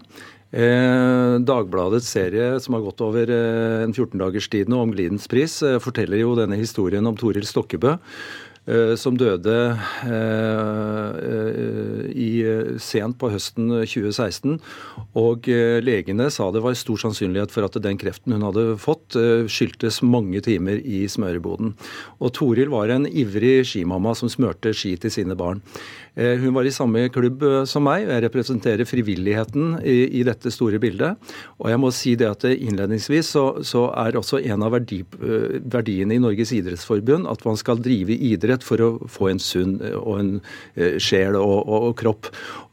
Eh, 0.50 1.36
Dagbladets 1.46 2.10
serie 2.10 2.56
som 2.64 2.74
har 2.74 2.82
gått 2.88 3.04
over 3.06 3.30
eh, 3.30 3.84
en 3.84 3.94
14 3.94 4.18
dagers 4.18 4.48
tid 4.50 4.72
nå, 4.72 4.80
om 4.82 4.94
Glidens 4.96 5.30
pris, 5.30 5.60
eh, 5.62 5.78
forteller 5.84 6.24
jo 6.24 6.34
denne 6.40 6.58
historien 6.58 7.06
om 7.06 7.18
Toril 7.20 7.46
Stokkebø. 7.46 7.98
Eh, 8.68 8.94
som 9.00 9.16
døde 9.18 9.56
i, 12.14 12.32
sent 12.82 13.18
på 13.22 13.30
høsten 13.32 13.72
2016. 13.84 14.58
Og 15.20 15.48
legene 15.84 16.28
sa 16.34 16.50
det 16.54 16.62
var 16.64 16.78
stor 16.78 17.00
sannsynlighet 17.06 17.54
for 17.54 17.66
at 17.66 17.78
den 17.82 17.98
kreften 18.02 18.36
hun 18.36 18.46
hadde 18.46 18.66
fått, 18.82 19.18
skyldtes 19.50 20.02
mange 20.06 20.42
timer 20.46 20.82
i 20.84 21.06
smøreboden. 21.10 21.74
Og 22.20 22.34
Toril 22.38 22.72
var 22.74 22.92
en 22.94 23.08
ivrig 23.10 23.64
skimamma 23.72 24.14
som 24.18 24.32
smørte 24.32 24.76
ski 24.76 24.96
til 25.02 25.14
sine 25.14 25.38
barn. 25.40 25.64
Eh, 26.16 26.38
hun 26.42 26.54
var 26.54 26.68
i 26.68 26.74
samme 26.74 27.06
klubb 27.14 27.44
eh, 27.44 27.64
som 27.70 27.86
meg. 27.86 28.08
og 28.08 28.14
Jeg 28.16 28.26
representerer 28.26 28.88
frivilligheten 28.90 29.80
i, 29.84 29.98
i 30.20 30.24
dette 30.28 30.52
store 30.54 30.80
bildet. 30.82 31.20
Og 31.60 31.70
jeg 31.72 31.82
må 31.82 31.92
si 31.96 32.16
det 32.20 32.30
at 32.30 32.48
innledningsvis 32.50 33.34
så, 33.36 33.46
så 33.66 33.88
er 34.06 34.18
også 34.20 34.42
en 34.42 34.66
av 34.66 34.74
verdi, 34.78 35.02
eh, 35.20 35.60
verdiene 35.64 36.18
i 36.18 36.22
Norges 36.24 36.54
idrettsforbund 36.56 37.30
at 37.30 37.46
man 37.48 37.60
skal 37.60 37.82
drive 37.84 38.16
idrett 38.16 38.66
for 38.66 38.84
å 38.84 38.92
få 39.10 39.32
en 39.34 39.44
sunn 39.44 39.78
og 40.00 40.16
en 40.20 40.32
sjel 41.02 41.38
og, 41.40 41.56
og, 41.62 41.90
og 41.90 41.94
kropp. 42.00 42.30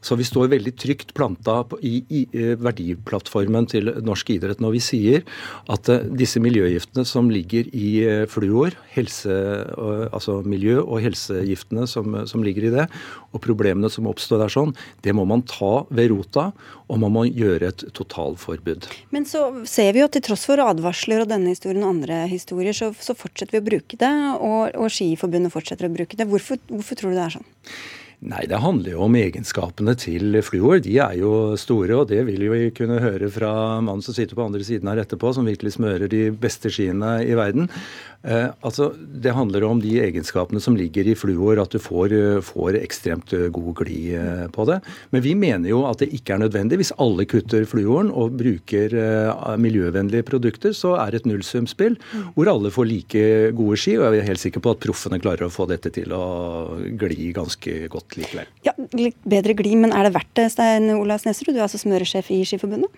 Så 0.07 0.15
vi 0.15 0.27
står 0.27 0.51
veldig 0.53 0.73
trygt 0.79 1.13
planta 1.17 1.59
i, 1.83 1.99
i, 2.07 2.23
verdiplattformen 2.63 3.67
til 3.67 3.91
norsk 4.07 4.31
idrett 4.37 4.61
når 4.63 4.77
vi 4.77 4.83
sier 4.83 5.25
at 5.73 5.89
disse 6.15 6.39
miljøgiftene 6.43 7.03
som 7.07 7.31
ligger 7.33 7.67
i 7.75 7.89
fluor, 8.31 8.77
helse, 8.95 9.33
altså 10.15 10.39
miljø- 10.47 10.85
og 10.85 11.01
helsegiftene 11.03 11.87
som, 11.91 12.21
som 12.29 12.45
ligger 12.45 12.69
i 12.69 12.73
det, 12.77 12.87
og 13.35 13.43
problemene 13.43 13.91
som 13.91 14.07
oppstår 14.09 14.45
der 14.45 14.53
sånn, 14.53 14.73
det 15.03 15.15
må 15.17 15.27
man 15.27 15.43
ta 15.47 15.83
ved 15.91 16.11
rota, 16.13 16.49
og 16.87 17.01
man 17.03 17.13
må 17.13 17.25
gjøre 17.27 17.71
et 17.73 17.85
totalforbud. 17.97 18.87
Men 19.11 19.27
så 19.27 19.43
ser 19.67 19.91
vi 19.93 20.01
jo 20.01 20.07
at 20.07 20.15
til 20.15 20.25
tross 20.29 20.47
for 20.47 20.61
advarsler 20.63 21.25
og 21.25 21.31
denne 21.31 21.51
historien 21.51 21.83
og 21.83 21.97
andre 21.97 22.23
historier, 22.31 22.75
så, 22.77 22.93
så 22.95 23.17
fortsetter 23.17 23.57
vi 23.57 23.63
å 23.63 23.67
bruke 23.67 23.99
det, 23.99 24.13
og, 24.39 24.75
og 24.77 24.91
Skiforbundet 24.93 25.53
fortsetter 25.53 25.89
å 25.89 25.93
bruke 25.93 26.19
det. 26.19 26.29
Hvorfor, 26.31 26.61
hvorfor 26.71 26.99
tror 26.99 27.13
du 27.13 27.19
det 27.19 27.25
er 27.27 27.39
sånn? 27.39 27.49
Nei, 28.25 28.47
det 28.49 28.57
handler 28.57 28.95
jo 28.95 29.03
om 29.05 29.13
egenskapene 29.13 29.93
til 30.01 30.39
fluor. 30.41 30.79
De 30.81 30.95
er 30.97 31.19
jo 31.19 31.53
store, 31.53 31.99
og 31.99 32.07
det 32.09 32.23
vil 32.25 32.47
vi 32.49 32.61
kunne 32.73 32.97
høre 32.97 33.29
fra 33.29 33.51
mannen 33.77 34.01
som 34.01 34.15
sitter 34.17 34.33
på 34.33 34.47
andre 34.47 34.65
siden 34.65 34.89
her 34.89 35.03
etterpå, 35.03 35.35
som 35.37 35.45
virkelig 35.45 35.75
smører 35.75 36.09
de 36.09 36.23
beste 36.33 36.71
skiene 36.73 37.19
i 37.21 37.35
verden. 37.37 37.69
Eh, 38.25 38.49
altså, 38.65 38.89
Det 38.97 39.35
handler 39.37 39.63
om 39.63 39.79
de 39.79 39.99
egenskapene 40.01 40.59
som 40.59 40.75
ligger 40.75 41.05
i 41.05 41.13
fluor, 41.13 41.61
at 41.61 41.69
du 41.69 41.77
får, 41.77 42.11
eh, 42.11 42.41
får 42.41 42.79
ekstremt 42.81 43.33
eh, 43.37 43.51
god 43.53 43.75
glid 43.83 44.15
eh, 44.17 44.47
på 44.49 44.65
det. 44.65 44.81
Men 45.11 45.21
vi 45.21 45.35
mener 45.35 45.69
jo 45.69 45.85
at 45.85 45.99
det 45.99 46.09
ikke 46.09 46.33
er 46.33 46.41
nødvendig. 46.41 46.81
Hvis 46.81 46.95
alle 46.97 47.25
kutter 47.29 47.69
fluoren 47.69 48.09
og 48.09 48.33
bruker 48.33 48.97
eh, 48.97 49.57
miljøvennlige 49.61 50.25
produkter, 50.25 50.73
så 50.73 50.97
er 50.97 51.11
det 51.11 51.21
et 51.21 51.29
nullsumspill 51.29 51.99
hvor 52.33 52.49
alle 52.49 52.73
får 52.73 52.89
like 52.89 53.53
gode 53.53 53.77
ski. 53.77 53.95
Og 54.01 54.09
jeg 54.09 54.25
er 54.25 54.29
helt 54.33 54.41
sikker 54.41 54.65
på 54.65 54.73
at 54.73 54.81
proffene 54.81 55.21
klarer 55.21 55.45
å 55.45 55.53
få 55.53 55.69
dette 55.69 55.93
til 55.93 56.09
å 56.17 56.81
gli 56.97 57.29
ganske 57.37 57.85
godt 57.93 58.06
likevel. 58.15 58.47
Ja, 58.65 58.73
litt 58.95 59.19
bedre 59.27 59.57
glid, 59.57 59.77
men 59.83 59.93
er 59.95 60.07
det 60.07 60.15
verdt 60.15 60.33
det, 60.39 60.47
Stein 60.53 60.89
Ola 60.95 61.19
Snesrud? 61.19 61.51
Du 61.53 61.59
er 61.59 61.67
altså 61.67 61.81
smøresjef 61.81 62.31
i 62.31 62.43
Skiforbundet? 62.47 62.93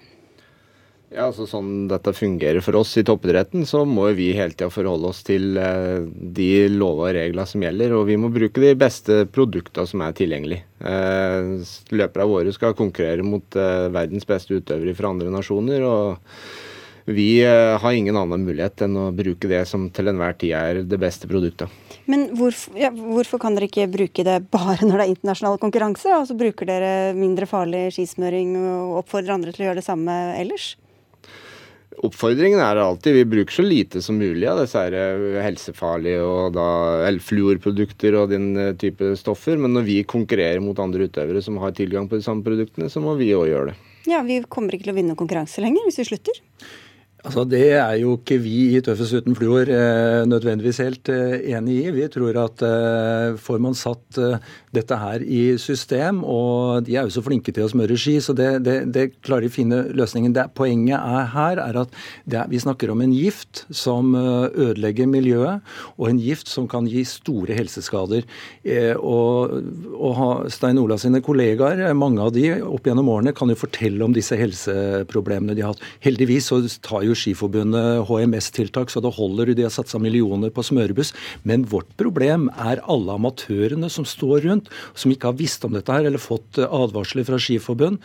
Ja, 1.09 1.25
altså 1.25 1.47
Sånn 1.49 1.87
dette 1.89 2.11
fungerer 2.13 2.61
for 2.61 2.77
oss 2.77 2.91
i 3.01 3.03
toppidretten, 3.05 3.63
så 3.65 3.81
må 3.89 4.05
vi 4.13 4.27
hele 4.37 4.53
tida 4.53 4.69
forholde 4.69 5.09
oss 5.09 5.23
til 5.25 5.57
eh, 5.57 6.05
de 6.05 6.49
lover 6.69 7.09
og 7.09 7.17
regler 7.17 7.49
som 7.49 7.65
gjelder. 7.65 7.95
Og 7.97 8.05
vi 8.11 8.17
må 8.21 8.29
bruke 8.33 8.61
de 8.61 8.75
beste 8.77 9.23
produktene 9.33 9.89
som 9.89 10.05
er 10.05 10.13
tilgjengelig. 10.19 10.61
Eh, 10.85 11.65
løperne 11.97 12.29
våre 12.29 12.53
skal 12.53 12.77
konkurrere 12.77 13.25
mot 13.25 13.57
eh, 13.57 13.87
verdens 13.95 14.29
beste 14.29 14.61
utøvere 14.61 14.93
fra 14.97 15.09
andre 15.09 15.33
nasjoner. 15.33 15.87
og 15.89 16.68
vi 17.13 17.41
eh, 17.43 17.77
har 17.81 17.95
ingen 17.95 18.17
annen 18.17 18.43
mulighet 18.45 18.83
enn 18.85 18.97
å 18.99 19.09
bruke 19.15 19.49
det 19.49 19.63
som 19.69 19.87
til 19.93 20.11
enhver 20.11 20.35
tid 20.39 20.53
er 20.57 20.81
det 20.87 20.99
beste 21.01 21.29
produktet. 21.29 21.71
Men 22.09 22.27
hvorfor, 22.37 22.77
ja, 22.79 22.89
hvorfor 22.89 23.41
kan 23.41 23.57
dere 23.57 23.69
ikke 23.69 23.89
bruke 23.91 24.25
det 24.25 24.39
bare 24.53 24.85
når 24.85 24.95
det 24.95 25.05
er 25.05 25.15
internasjonal 25.15 25.57
konkurranse? 25.61 26.11
Og 26.17 26.29
så 26.29 26.37
bruker 26.37 26.69
dere 26.69 26.91
mindre 27.17 27.49
farlig 27.49 27.89
skismøring 27.95 28.55
og 28.59 29.01
oppfordrer 29.03 29.35
andre 29.35 29.55
til 29.55 29.65
å 29.65 29.69
gjøre 29.69 29.81
det 29.81 29.89
samme 29.89 30.19
ellers? 30.37 30.73
Oppfordringen 31.99 32.61
er 32.63 32.79
alltid 32.79 33.17
vi 33.17 33.25
bruker 33.27 33.57
så 33.57 33.63
lite 33.65 34.01
som 34.01 34.15
mulig 34.15 34.47
av 34.47 34.61
disse 34.61 34.79
eh, 34.95 35.39
helsefarlige 35.43 36.21
og 36.23 36.53
da 36.55 36.67
fluorprodukter 37.25 38.15
og 38.21 38.29
den 38.31 38.53
eh, 38.55 38.75
type 38.79 39.11
stoffer. 39.19 39.59
Men 39.59 39.75
når 39.75 39.87
vi 39.89 39.97
konkurrerer 40.07 40.63
mot 40.63 40.79
andre 40.79 41.09
utøvere 41.09 41.43
som 41.43 41.59
har 41.59 41.75
tilgang 41.75 42.07
på 42.07 42.19
de 42.19 42.25
samme 42.25 42.45
produktene, 42.45 42.87
så 42.91 43.03
må 43.03 43.17
vi 43.19 43.33
òg 43.35 43.49
gjøre 43.51 43.71
det. 43.73 43.79
Ja, 44.07 44.21
Vi 44.23 44.39
kommer 44.47 44.73
ikke 44.73 44.87
til 44.87 44.93
å 44.93 44.99
vinne 45.01 45.17
konkurranse 45.19 45.61
lenger 45.61 45.89
hvis 45.89 45.99
vi 45.99 46.07
slutter? 46.13 46.39
Altså, 47.19 47.43
Det 47.43 47.73
er 47.75 47.97
jo 47.99 48.13
ikke 48.15 48.37
vi 48.39 48.77
i 48.77 48.81
Tøffes 48.83 49.11
uten 49.11 49.35
fluor 49.35 49.67
eh, 49.67 50.23
nødvendigvis 50.23 50.77
helt 50.79 51.09
eh, 51.11 51.51
enig 51.51 51.75
i. 51.81 51.91
Vi 51.91 52.05
tror 52.07 52.37
at 52.45 52.61
eh, 52.63 53.35
får 53.35 53.59
man 53.59 53.75
satt 53.75 54.17
eh, 54.17 54.37
dette 54.71 54.95
her 54.95 55.23
i 55.25 55.57
system, 55.59 56.21
og 56.23 56.85
de 56.87 56.95
er 56.95 57.07
jo 57.07 57.11
så 57.17 57.23
flinke 57.25 57.51
til 57.51 57.65
å 57.65 57.71
smøre 57.71 57.97
ski, 57.99 58.15
så 58.23 58.35
det, 58.37 58.47
det, 58.63 58.77
det 58.95 59.05
klarer 59.19 59.43
de 59.47 59.51
å 59.51 59.55
finne 59.55 59.81
løsningen. 59.99 60.35
Det, 60.37 60.45
poenget 60.55 60.95
er 60.95 61.27
her 61.33 61.59
er 61.63 61.81
at 61.81 61.97
er, 62.29 62.45
vi 62.47 62.61
snakker 62.61 62.93
om 62.93 63.03
en 63.03 63.11
gift 63.11 63.65
som 63.67 64.15
eh, 64.15 64.47
ødelegger 64.69 65.11
miljøet, 65.11 65.65
og 65.97 66.07
en 66.13 66.23
gift 66.23 66.47
som 66.47 66.69
kan 66.71 66.87
gi 66.87 67.03
store 67.03 67.57
helseskader. 67.57 68.23
Eh, 68.63 68.95
og, 68.95 69.59
og 69.99 70.47
Stein 70.55 70.79
Ola 70.79 70.95
sine 71.01 71.19
kollegaer, 71.25 71.83
mange 71.97 72.23
av 72.23 72.31
de 72.37 72.47
opp 72.63 72.87
gjennom 72.87 73.11
årene, 73.11 73.35
kan 73.35 73.51
jo 73.51 73.59
fortelle 73.59 74.07
om 74.07 74.15
disse 74.15 74.39
helseproblemene 74.39 75.57
de 75.57 75.67
har 75.67 75.75
hatt. 75.75 75.85
Heldigvis 76.05 76.47
så 76.53 76.63
tar 76.85 77.03
jo 77.03 77.08
jo 77.09 77.17
Skiforbundet 77.17 78.05
HMS-tiltak, 78.09 78.91
så 78.91 79.01
det 79.03 79.13
holder. 79.15 79.53
De 79.57 79.65
har 79.65 79.73
satsa 79.73 79.99
millioner 80.01 80.53
på 80.53 80.63
smørebuss. 80.65 81.13
Men 81.47 81.65
vårt 81.69 81.89
problem 81.99 82.47
er 82.57 82.83
alle 82.89 83.17
amatørene 83.19 83.89
som 83.91 84.07
står 84.07 84.45
rundt, 84.47 84.69
som 84.93 85.13
ikke 85.13 85.31
har 85.31 85.39
visst 85.39 85.65
om 85.65 85.75
dette 85.75 85.93
her, 85.93 86.07
eller 86.07 86.21
fått 86.21 86.59
eh, 86.59 86.69
advarsler 86.69 87.27
fra 87.27 87.39
Skiforbund 87.41 87.99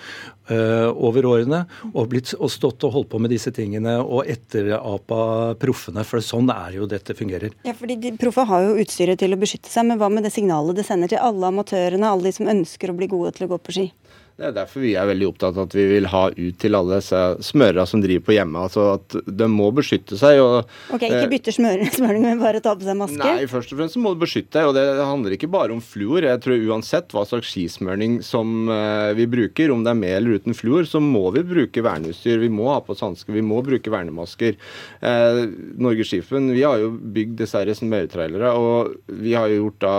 uh, 0.51 0.91
over 0.93 1.27
årene, 1.29 1.65
og, 1.93 2.09
blitt, 2.13 2.35
og 2.39 2.53
stått 2.53 2.85
og 2.87 2.95
holdt 2.97 3.11
på 3.15 3.21
med 3.23 3.33
disse 3.33 3.53
tingene 3.55 3.97
og 4.03 4.29
etterapa 4.31 5.55
proffene. 5.61 6.05
For 6.09 6.25
sånn 6.25 6.51
er 6.55 6.79
jo 6.79 6.89
dette 6.91 7.17
fungerer. 7.17 7.55
Ja, 7.67 7.77
fordi 7.77 7.99
de 8.01 8.15
Proffe 8.21 8.47
har 8.49 8.65
jo 8.65 8.79
utstyret 8.81 9.21
til 9.21 9.35
å 9.35 9.41
beskytte 9.41 9.73
seg, 9.73 9.89
men 9.89 10.01
hva 10.01 10.11
med 10.13 10.27
det 10.27 10.33
signalet 10.35 10.79
det 10.79 10.87
sender 10.89 11.11
til 11.13 11.23
alle 11.23 11.51
amatørene, 11.51 12.09
alle 12.09 12.31
de 12.31 12.37
som 12.37 12.51
ønsker 12.51 12.93
å 12.93 12.97
bli 12.99 13.11
gode 13.11 13.35
til 13.37 13.49
å 13.49 13.55
gå 13.55 13.61
på 13.61 13.77
ski? 13.77 13.87
Det 14.35 14.49
er 14.49 14.55
derfor 14.57 14.83
vi 14.83 14.97
er 14.99 15.07
veldig 15.07 15.29
opptatt 15.29 15.55
av 15.55 15.69
at 15.69 15.75
vi 15.77 15.85
vil 15.93 16.09
ha 16.11 16.25
ut 16.35 16.57
til 16.59 16.75
alle 16.75 16.97
disse 16.99 17.19
smørere 17.47 17.85
som 17.87 18.01
driver 18.03 18.25
på 18.27 18.35
hjemme. 18.35 18.65
altså 18.67 18.87
at 18.97 19.15
De 19.31 19.47
må 19.47 19.69
beskytte 19.77 20.19
seg. 20.19 20.41
Og, 20.43 20.73
ok, 20.91 21.05
Ikke 21.07 21.21
eh, 21.21 21.31
bytte 21.31 21.55
smøring, 21.55 21.93
men 22.25 22.43
bare 22.43 22.59
ta 22.65 22.73
på 22.75 22.83
seg 22.83 22.99
maske? 22.99 23.21
Nei, 23.21 23.47
først 23.51 23.71
og 23.71 23.79
fremst 23.79 23.99
må 24.03 24.11
du 24.17 24.25
beskytte 24.25 24.59
deg. 24.59 24.67
og 24.67 24.75
Det 24.75 25.07
handler 25.07 25.37
ikke 25.37 25.51
bare 25.55 25.77
om 25.77 25.83
fluor. 25.85 26.27
Jeg 26.27 26.43
tror 26.43 26.67
Uansett 26.67 27.15
hva 27.15 27.23
slags 27.31 27.53
skismøring 27.53 28.17
som 28.27 28.67
uh, 28.67 29.15
vi 29.15 29.29
bruker, 29.31 29.71
om 29.71 29.85
det 29.87 29.93
er 29.95 30.01
med 30.01 30.17
eller 30.17 30.43
uten 30.43 30.59
fluor, 30.59 30.83
så 30.91 30.99
må 30.99 31.29
vi 31.37 31.45
bruke 31.47 31.87
verneutstyr. 31.87 32.43
Vi 32.43 32.51
må 32.51 32.67
ha 32.73 32.81
på 32.83 32.97
oss 32.97 33.05
hansker, 33.07 33.37
vi 33.39 33.45
må 33.45 33.63
bruke 33.63 33.93
vernemasker. 33.93 34.59
Eh, 35.05 35.41
Norges 35.79 36.11
Skiforbund 36.11 36.55
vi 36.57 36.67
har 36.67 36.83
jo 36.83 36.91
bygd 36.91 37.39
disse 37.39 37.63
smøretrailere, 37.79 38.51
og 38.59 39.15
vi 39.23 39.35
har 39.39 39.53
jo 39.53 39.63
gjort 39.65 39.81
da 39.85 39.95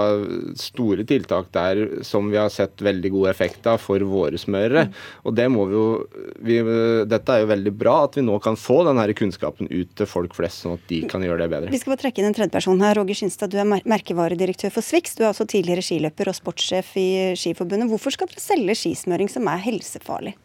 store 0.59 1.07
tiltak 1.07 1.51
der 1.55 1.85
som 2.05 2.27
vi 2.33 2.39
har 2.39 2.51
sett 2.53 2.83
veldig 2.83 3.11
god 3.15 3.31
effekt 3.31 3.67
av 3.69 3.79
for 3.83 4.03
våre 4.03 4.24
våre 4.25 4.39
smørere. 4.41 4.87
Og 5.25 5.35
det 5.37 5.47
må 5.53 5.67
vi 5.69 5.77
jo 5.77 5.85
vi, 6.45 6.59
Dette 7.09 7.35
er 7.35 7.43
jo 7.43 7.51
veldig 7.51 7.73
bra 7.77 7.97
at 8.05 8.17
vi 8.19 8.25
nå 8.25 8.37
kan 8.43 8.57
få 8.59 8.81
denne 8.87 9.05
kunnskapen 9.15 9.69
ut 9.71 9.93
til 9.97 10.09
folk 10.09 10.35
flest, 10.37 10.63
sånn 10.63 10.77
at 10.79 10.87
de 10.91 11.03
kan 11.09 11.23
gjøre 11.23 11.45
det 11.45 11.51
bedre. 11.53 11.73
Vi 11.73 11.81
skal 11.81 11.95
bare 11.95 12.03
trekke 12.05 12.21
inn 12.21 12.29
en 12.31 12.37
tredjeperson 12.37 12.81
her. 12.85 12.97
Roger 12.99 13.19
Skinstad, 13.19 13.53
du 13.53 13.59
er 13.61 13.69
merkevaredirektør 13.87 14.73
for 14.73 14.85
Swix. 14.85 15.17
Du 15.17 15.23
er 15.25 15.31
også 15.31 15.47
tidligere 15.49 15.85
skiløper 15.85 16.31
og 16.31 16.37
sportssjef 16.37 16.95
i 17.01 17.09
Skiforbundet. 17.39 17.91
Hvorfor 17.91 18.15
skal 18.15 18.31
dere 18.31 18.43
selge 18.43 18.79
skismøring 18.81 19.31
som 19.31 19.47
er 19.51 19.63
helsefarlig? 19.65 20.35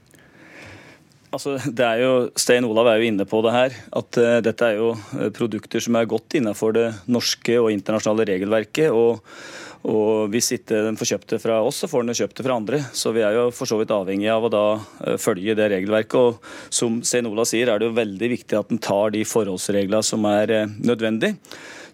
Altså, 1.30 1.56
det 1.62 1.86
er 1.86 2.02
jo, 2.02 2.12
Stein 2.38 2.66
Olav 2.66 2.90
er 2.90 3.00
jo 3.00 3.10
inne 3.12 3.26
på 3.28 3.40
det 3.46 3.54
her. 3.54 3.74
At 3.96 4.18
uh, 4.18 4.36
dette 4.42 4.66
er 4.66 4.80
jo 4.80 4.92
uh, 4.96 5.28
produkter 5.34 5.82
som 5.82 5.98
er 5.98 6.10
godt 6.10 6.38
innenfor 6.40 6.74
det 6.74 6.88
norske 7.10 7.58
og 7.60 7.70
internasjonale 7.74 8.26
regelverket. 8.32 8.90
og 8.90 9.22
og 9.88 10.28
hvis 10.32 10.50
ikke 10.58 10.82
den 10.84 10.98
får 11.00 11.14
kjøpt 11.14 11.34
det 11.34 11.40
fra 11.40 11.56
oss, 11.64 11.78
så 11.80 11.88
får 11.88 12.04
den 12.04 12.16
kjøpt 12.18 12.36
det 12.36 12.44
fra 12.44 12.56
andre. 12.60 12.82
Så 12.92 13.14
vi 13.16 13.24
er 13.24 13.38
jo 13.38 13.46
for 13.54 13.70
så 13.70 13.78
vidt 13.80 13.94
avhengig 13.94 14.28
av 14.28 14.44
å 14.44 14.52
da 14.52 14.64
eh, 14.76 15.16
følge 15.20 15.56
det 15.56 15.70
regelverket. 15.72 16.16
Og 16.20 16.72
som 16.74 17.00
Senola 17.06 17.40
Ola 17.40 17.48
sier, 17.48 17.70
er 17.70 17.80
det 17.80 17.88
jo 17.88 17.96
veldig 17.96 18.30
viktig 18.34 18.58
at 18.58 18.74
en 18.74 18.82
tar 18.82 19.14
de 19.14 19.24
forholdsreglene 19.24 20.04
som 20.04 20.28
er 20.28 20.52
eh, 20.52 20.76
nødvendig. 20.84 21.32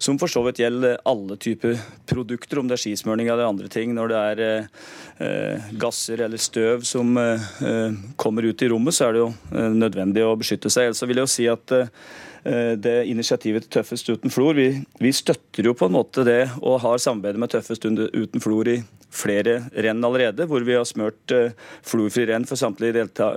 Som 0.03 0.19
for 0.21 0.29
så 0.29 0.43
vidt 0.45 0.59
gjelder 0.61 0.99
alle 1.09 1.39
typer 1.41 1.79
produkter, 2.09 2.59
om 2.59 2.67
det 2.67 2.75
er 2.75 2.83
skismørning 2.83 3.31
eller 3.31 3.47
andre 3.47 3.71
ting. 3.71 3.95
Når 3.95 4.11
det 4.11 4.19
er 4.33 4.43
eh, 4.43 5.71
gasser 5.79 6.27
eller 6.27 6.43
støv 6.43 6.83
som 6.85 7.15
eh, 7.17 7.97
kommer 8.19 8.51
ut 8.51 8.61
i 8.61 8.69
rommet, 8.73 8.99
så 8.99 9.07
er 9.07 9.15
det 9.15 9.23
jo 9.23 9.31
eh, 9.31 9.73
nødvendig 9.73 10.27
å 10.27 10.35
beskytte 10.37 10.69
seg. 10.73 10.91
Ellers 10.91 11.07
vil 11.07 11.23
jeg 11.23 11.29
jo 11.29 11.35
si 11.37 11.49
at 11.55 11.77
eh, 11.79 11.87
Eh, 11.87 12.26
det 12.47 12.95
initiativet 13.11 13.65
til 13.65 13.73
Tøffest 13.77 14.07
uten 14.07 14.31
flor. 14.31 14.55
Vi, 14.55 14.69
vi, 15.03 15.11
støtter 15.11 15.67
jo 15.67 15.73
på 15.75 15.89
en 15.89 15.95
måte 15.97 16.23
det 16.23 16.45
og 16.61 16.79
har 16.83 17.01
samarbeidet 17.01 17.41
med 17.41 17.51
Tøffest 17.51 17.83
uten 17.87 18.43
flor 18.43 18.69
i 18.71 18.77
flere 19.11 19.57
renn 19.71 20.03
allerede, 20.03 20.45
hvor 20.47 20.63
vi 20.67 20.75
har 20.75 20.85
smørt 20.87 21.33
uh, 21.35 21.51
florfri, 21.87 22.25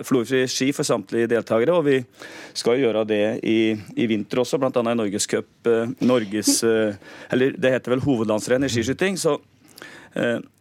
florfri 0.06 0.44
ski 0.50 0.70
for 0.76 0.86
samtlige 0.86 1.30
deltakere. 1.30 1.74
Og 1.74 1.86
vi 1.88 1.98
skal 2.54 2.78
gjøre 2.82 3.04
det 3.08 3.24
i, 3.42 3.74
i 3.74 4.08
vinter 4.10 4.44
også, 4.44 4.60
bl.a. 4.60 4.70
i 4.70 4.98
Norgescup. 4.98 5.70
Norges 6.04 6.62
Eller 6.64 7.56
det 7.58 7.74
heter 7.74 7.96
vel 7.96 8.04
hovedlandsrenn 8.04 8.66
i 8.66 8.72
skiskyting. 8.72 9.18
Så 9.18 9.38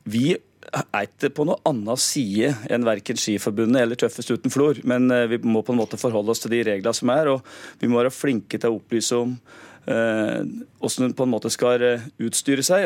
vi 0.10 0.38
er 0.74 1.08
ikke 1.08 1.32
på 1.36 1.46
noe 1.50 1.60
annen 1.68 2.00
side 2.00 2.54
enn 2.70 2.88
verken 2.88 3.20
Skiforbundet 3.20 3.84
eller 3.84 4.00
Tøffest 4.00 4.32
uten 4.32 4.54
flor. 4.54 4.82
Men 4.90 5.10
eh, 5.14 5.28
vi 5.32 5.42
må 5.44 5.64
på 5.66 5.76
en 5.76 5.82
måte 5.82 6.00
forholde 6.02 6.36
oss 6.36 6.44
til 6.44 6.54
de 6.54 6.64
reglene 6.68 6.96
som 6.96 7.12
er, 7.14 7.32
og 7.34 7.82
vi 7.82 7.90
må 7.90 8.02
være 8.02 8.14
flinke 8.14 8.60
til 8.60 8.72
å 8.72 8.80
opplyse 8.80 9.18
om 9.18 9.36
hvordan 9.90 11.04
hun 11.04 11.14
på 11.14 11.24
en 11.24 11.32
måte 11.32 11.50
skal 11.50 11.82
eh, 11.82 12.04
utstyre 12.22 12.64
seg. 12.64 12.86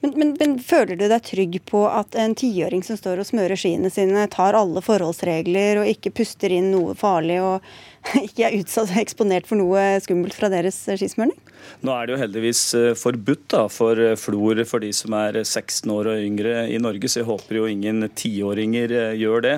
Men, 0.00 0.14
men, 0.16 0.32
men, 0.40 0.56
føler 0.58 0.96
du 0.96 1.06
deg 1.08 1.22
trygg 1.24 1.60
på 1.68 1.84
at 1.88 2.16
en 2.18 2.34
tiåring 2.34 2.82
som 2.82 2.98
står 2.98 3.22
og 3.22 3.28
smører 3.28 3.58
skiene 3.60 3.90
sine, 3.92 4.26
tar 4.32 4.58
alle 4.58 4.82
forholdsregler 4.82 5.82
og 5.82 5.90
ikke 5.90 6.14
puster 6.22 6.52
inn 6.52 6.72
noe 6.72 6.96
farlig 6.98 7.38
og 7.44 7.66
ikke 8.26 8.48
er 8.48 8.56
utsatt 8.58 8.90
og 8.90 9.00
eksponert 9.02 9.48
for 9.48 9.60
noe 9.60 9.84
skummelt 10.04 10.36
fra 10.36 10.50
deres 10.52 10.78
skismøring? 10.88 11.36
Nå 11.84 11.92
er 11.94 12.08
det 12.08 12.14
jo 12.14 12.20
heldigvis 12.22 12.62
eh, 12.78 12.90
forbudt 12.98 13.46
da, 13.52 13.66
for 13.72 14.00
flor 14.20 14.64
for 14.68 14.82
de 14.82 14.92
som 14.96 15.14
er 15.18 15.42
16 15.42 15.90
år 15.92 16.12
og 16.14 16.24
yngre 16.24 16.64
i 16.72 16.80
Norge, 16.82 17.10
så 17.10 17.22
jeg 17.22 17.30
håper 17.30 17.60
jo 17.60 17.68
ingen 17.70 18.08
tiåringer 18.16 19.14
gjør 19.20 19.44
det. 19.46 19.56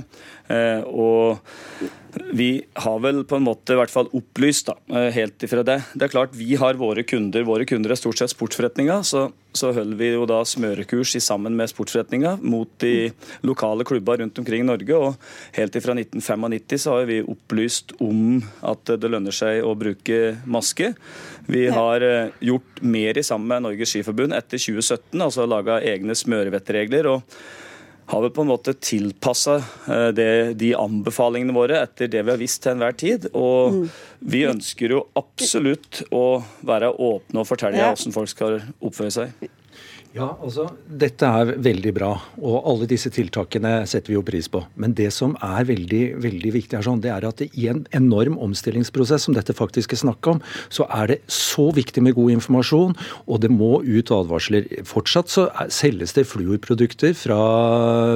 Og 0.91 1.39
vi 2.13 2.63
har 2.75 2.99
vel 3.01 3.23
på 3.25 3.39
en 3.39 3.45
måte 3.47 3.73
i 3.73 3.79
hvert 3.79 3.93
fall 3.93 4.11
opplyst 4.13 4.69
da, 4.69 4.75
eh, 4.93 5.09
helt 5.15 5.43
ifra 5.45 5.63
det. 5.65 5.79
Det 5.95 6.07
er 6.07 6.13
klart 6.13 6.35
Vi 6.37 6.55
har 6.57 6.75
våre 6.75 7.03
kunder. 7.03 7.43
Våre 7.45 7.65
kunder 7.65 7.91
er 7.91 7.97
stort 7.97 8.19
sett 8.19 8.31
sportsforretninger. 8.31 9.03
Så, 9.03 9.33
så 9.53 9.73
holder 9.73 9.97
vi 9.97 10.13
jo 10.13 10.27
da 10.27 10.43
smørekurs 10.45 11.17
sammen 11.25 11.57
med 11.57 11.71
sportsforretninger 11.73 12.43
mot 12.43 12.69
de 12.79 13.13
lokale 13.43 13.85
klubber 13.85 14.19
rundt 14.19 14.39
omkring 14.39 14.61
i 14.61 14.69
Norge. 14.69 14.93
Og 14.93 15.17
helt 15.57 15.77
ifra 15.77 15.97
1995 15.97 16.79
så 16.85 16.99
har 16.99 17.09
vi 17.09 17.23
opplyst 17.23 17.97
om 18.01 18.43
at 18.63 18.85
det 18.85 19.11
lønner 19.11 19.33
seg 19.33 19.65
å 19.65 19.75
bruke 19.79 20.37
maske. 20.45 20.93
Vi 21.49 21.67
har 21.73 22.05
eh, 22.05 22.31
gjort 22.41 22.85
mer 22.85 23.19
i 23.19 23.25
sammen 23.25 23.49
med 23.49 23.69
Norges 23.71 23.93
Skiforbund 23.93 24.37
etter 24.37 24.61
2017, 24.61 25.17
altså 25.21 25.49
laga 25.49 25.81
egne 25.81 26.17
smørevettregler. 26.17 27.09
og 27.09 27.23
har 28.07 28.23
vi 28.23 28.31
på 28.35 28.43
en 28.43 28.51
måte 28.51 28.75
tilpassa 28.75 29.57
eh, 29.89 30.09
de 30.55 30.73
anbefalingene 30.79 31.55
våre 31.57 31.81
etter 31.87 32.11
det 32.11 32.25
vi 32.27 32.33
har 32.35 32.41
visst 32.41 32.63
til 32.65 32.75
enhver 32.75 32.97
tid. 32.99 33.29
Og 33.33 33.79
mm. 33.79 33.83
vi 34.33 34.45
ønsker 34.51 34.97
jo 34.97 35.05
absolutt 35.19 36.03
å 36.13 36.43
være 36.67 36.93
åpne 36.93 37.45
og 37.45 37.49
fortelle 37.49 37.81
ja. 37.81 37.93
hvordan 37.93 38.17
folk 38.17 38.33
skal 38.33 38.59
oppføre 38.83 39.15
seg. 39.15 39.51
Ja, 40.13 40.27
altså, 40.45 40.67
Dette 40.85 41.25
er 41.25 41.55
veldig 41.65 41.93
bra, 41.97 42.11
og 42.37 42.67
alle 42.69 42.87
disse 42.91 43.09
tiltakene 43.13 43.87
setter 43.89 44.13
vi 44.13 44.17
jo 44.19 44.25
pris 44.27 44.49
på. 44.53 44.61
Men 44.77 44.93
det 44.97 45.09
som 45.17 45.33
er 45.41 45.65
veldig 45.65 46.03
veldig 46.21 46.51
viktig, 46.53 46.77
er 46.77 46.85
sånn, 46.85 47.01
det 47.01 47.09
er 47.15 47.25
at 47.25 47.41
i 47.47 47.69
en 47.73 47.81
enorm 47.97 48.37
omstillingsprosess, 48.45 49.25
som 49.25 49.37
dette 49.37 49.57
faktisk 49.57 49.95
er 49.97 50.03
snakk 50.03 50.29
om, 50.29 50.43
så 50.69 50.85
er 50.93 51.15
det 51.15 51.19
så 51.33 51.71
viktig 51.73 52.05
med 52.05 52.17
god 52.19 52.35
informasjon, 52.35 52.93
og 53.25 53.41
det 53.41 53.49
må 53.53 53.81
ut 53.81 54.13
advarsler. 54.13 54.69
Fortsatt 54.89 55.33
så 55.33 55.47
selges 55.73 56.13
det 56.19 56.27
fluorprodukter 56.29 57.17
fra, 57.17 57.41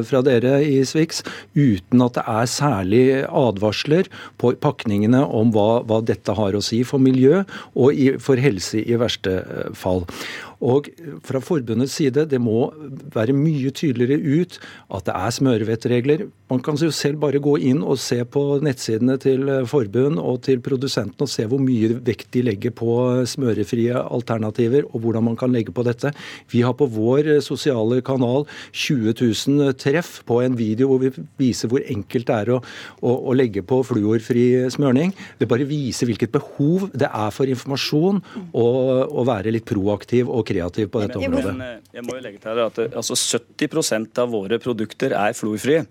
fra 0.05 0.23
dere 0.27 0.59
i 0.67 0.83
Swix 0.85 1.23
uten 1.57 2.05
at 2.05 2.19
det 2.19 2.27
er 2.29 2.51
særlig 2.51 3.05
advarsler 3.25 4.13
på 4.37 4.53
pakningene 4.61 5.23
om 5.25 5.55
hva, 5.57 5.81
hva 5.89 6.03
dette 6.05 6.37
har 6.37 6.57
å 6.57 6.65
si 6.65 6.83
for 6.85 7.01
miljø 7.01 7.41
og 7.73 7.97
i, 7.97 8.13
for 8.21 8.37
helse 8.41 8.85
i 8.85 9.01
verste 9.01 9.41
eh, 9.41 9.73
fall. 9.77 10.05
Og 10.65 10.89
fra 11.27 11.41
forbundets 11.45 11.99
side, 11.99 12.25
det 12.31 12.41
må 12.41 12.71
være 13.15 13.37
mye 13.37 13.71
tydeligere 13.77 14.21
ut 14.21 14.59
at 14.95 15.09
det 15.09 15.17
er 15.17 15.35
smørevettregler 15.39 16.27
Man 16.47 16.61
kan 16.63 16.77
jo 16.79 16.93
selv 16.95 17.19
bare 17.25 17.41
gå 17.43 17.57
inn 17.67 17.81
og 17.83 17.99
se 17.99 18.21
på 18.23 18.41
nettsidene 18.63 19.17
til 19.19 19.49
eh, 19.51 19.65
forbund 19.67 20.21
og 20.23 20.45
til 20.47 20.61
produsenten 20.63 21.25
og 21.25 21.31
se 21.31 21.43
hvor 21.51 21.59
mye 21.59 21.97
vekt 22.07 22.29
de 22.37 22.45
legger 22.47 22.71
på 22.77 22.93
smørefrie 23.27 23.99
alternativer 23.99 24.87
og 24.87 25.03
hvordan 25.03 25.27
man 25.27 25.39
kan 25.39 25.51
legge 25.51 25.75
på 25.75 25.83
dette. 25.87 26.13
Vi 26.53 26.63
har 26.63 26.77
på 26.79 26.87
vår 26.87 27.33
eh, 27.35 27.43
sosiale 27.43 27.99
kanal 28.07 28.47
20 28.71 29.17
000 29.19 29.75
treff 29.83 30.21
på 30.29 30.39
en 30.45 30.55
video 30.59 30.93
hvor 30.93 31.03
vi 31.03 31.11
viser 31.41 31.73
hvor 31.73 31.83
enkelt 31.83 32.31
det 32.31 32.37
er 32.37 32.53
å, 32.55 32.61
å, 33.03 33.17
å 33.33 33.35
legge 33.35 33.67
på 33.67 33.81
fluorfri 33.91 34.47
smørning. 34.71 35.17
Det 35.41 35.51
bare 35.51 35.67
viser 35.67 36.07
hvilket 36.07 36.35
behov 36.37 36.87
det 36.95 37.11
er 37.11 37.35
for 37.35 37.51
informasjon 37.51 38.23
og 38.55 39.19
å 39.19 39.27
være 39.27 39.51
litt 39.57 39.67
proaktiv 39.67 40.31
og 40.31 40.47
kreativ 40.47 40.95
på 40.95 41.03
dette 41.03 41.19
området. 41.19 41.59
Men, 41.59 41.83
jeg 41.91 42.07
må 42.07 42.21
jo 42.21 42.23
legge 42.23 42.39
til 42.47 42.63
at 42.69 42.81
altså 42.87 43.19
70% 43.19 44.23
av 44.23 44.31
våre 44.31 44.63
produkter 44.63 45.11
er 45.17 45.35
fluorfrie. 45.35 45.83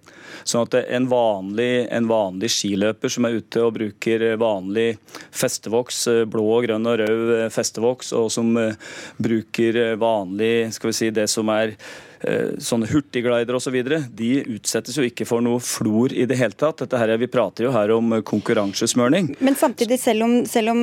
Sånn 0.46 0.68
at 0.68 0.78
en 0.84 1.08
vanlig, 1.10 1.88
en 1.90 2.10
vanlig, 2.10 2.52
skiløper 2.54 3.12
som 3.12 3.26
er 3.26 3.40
ute 3.40 3.64
og 3.66 3.76
bruker 3.80 4.26
vanlig 4.42 4.88
festevoks, 5.34 6.04
blå, 6.30 6.60
grønn 6.68 6.90
og 6.92 7.00
rød 7.02 7.32
festevoks, 7.54 8.14
og 8.18 8.30
som 8.34 8.52
eh, 8.62 8.78
bruker 9.18 9.96
vanlig 10.02 10.70
skal 10.76 10.92
vi 10.92 11.00
si, 11.00 11.14
det 11.16 11.30
som 11.32 11.50
er 11.54 11.74
Eh, 11.76 12.15
sånne 12.62 12.90
hurtigglidere 12.90 13.60
osv. 13.60 13.76
Så 13.76 14.00
de 14.18 14.30
utsettes 14.56 14.98
jo 14.98 15.06
ikke 15.06 15.28
for 15.28 15.44
noe 15.46 15.62
flor 15.64 16.14
i 16.14 16.26
det 16.30 16.38
hele 16.40 16.56
tatt. 16.58 16.84
Dette 16.84 17.00
her, 17.00 17.16
Vi 17.18 17.30
prater 17.32 17.68
jo 17.68 17.74
her 17.74 17.92
om 17.96 18.16
konkurransesmørning. 18.26 19.36
Men 19.40 19.56
samtidig, 19.56 20.00
selv 20.02 20.26
om, 20.26 20.34
selv 20.50 20.74
om 20.74 20.82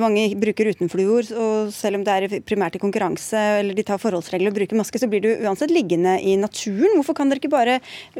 mange 0.00 0.26
bruker 0.38 0.72
utenfluor, 0.72 1.28
og 1.36 1.72
selv 1.74 1.98
om 1.98 2.06
det 2.06 2.16
er 2.16 2.36
primært 2.46 2.76
i 2.76 2.82
konkurranse, 2.82 3.38
eller 3.60 3.76
de 3.76 3.86
tar 3.86 4.00
forholdsregler 4.02 4.52
og 4.52 4.58
bruker 4.60 4.78
maske, 4.78 5.00
så 5.00 5.08
blir 5.10 5.24
du 5.24 5.30
uansett 5.46 5.72
liggende 5.74 6.18
i 6.20 6.36
naturen. 6.40 6.96
Hvorfor 6.98 7.18
kan 7.18 7.30
dere 7.30 7.42
ikke 7.42 7.52
bare 7.52 7.78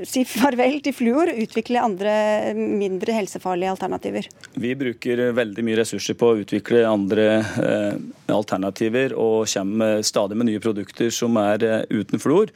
si 0.09 0.25
farvel 0.29 0.81
til 0.85 0.97
fluor 0.97 1.33
og 1.33 1.43
utvikle 1.45 1.83
andre 1.83 2.15
mindre 2.57 3.17
helsefarlige 3.17 3.73
alternativer? 3.73 4.29
Vi 4.59 4.75
bruker 4.79 5.29
veldig 5.37 5.67
mye 5.67 5.81
ressurser 5.83 6.19
på 6.19 6.33
å 6.33 6.41
utvikle 6.43 6.85
andre 6.89 7.29
eh, 7.41 8.01
alternativer, 8.33 9.17
og 9.19 9.47
kommer 9.53 10.03
stadig 10.07 10.39
med 10.39 10.51
nye 10.51 10.63
produkter 10.63 11.13
som 11.15 11.37
er 11.41 11.67
eh, 11.67 11.83
uten 11.93 12.23
fluor 12.23 12.42
fluor, 12.43 12.53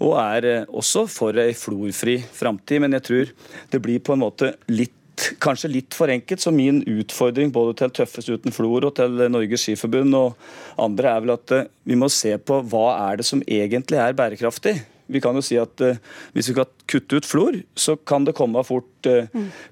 og 0.00 0.18
er 0.20 0.46
eh, 0.46 0.68
også 0.68 1.06
for 1.08 1.36
ei 1.38 1.54
florfri 1.54 2.18
framtid. 2.22 2.80
Men 2.80 2.92
jeg 2.98 3.02
tror 3.02 3.32
det 3.70 3.82
blir 3.82 4.00
på 4.00 4.14
en 4.14 4.24
måte 4.24 4.54
litt 4.68 4.94
kanskje 5.42 5.68
litt 5.72 5.94
for 5.94 6.08
enkelt. 6.08 6.40
Så 6.40 6.52
min 6.54 6.82
utfordring 6.86 7.50
både 7.52 7.76
til 7.78 7.90
Tøffes 7.90 8.28
uten 8.28 8.52
flor 8.52 8.86
og 8.86 8.94
til 8.96 9.18
Norges 9.30 9.66
Skiforbund 9.66 10.14
og 10.14 10.36
andre 10.78 11.10
er 11.14 11.24
vel 11.24 11.34
at 11.34 11.56
eh, 11.56 11.66
vi 11.84 11.98
må 11.98 12.08
se 12.08 12.36
på 12.38 12.62
hva 12.62 13.10
er 13.10 13.18
det 13.18 13.26
som 13.26 13.42
egentlig 13.42 13.98
er 13.98 14.16
bærekraftig. 14.16 14.78
Vi 15.08 15.22
kan 15.24 15.36
jo 15.36 15.42
si 15.44 15.56
at 15.60 15.80
uh, 15.84 15.96
Hvis 16.36 16.50
vi 16.50 16.56
kan 16.58 16.68
kutte 16.88 17.20
ut 17.20 17.26
flor, 17.28 17.56
så 17.76 17.96
kan 17.96 18.24
det 18.24 18.34
komme 18.36 18.62
fort 18.64 19.08
uh, 19.08 19.28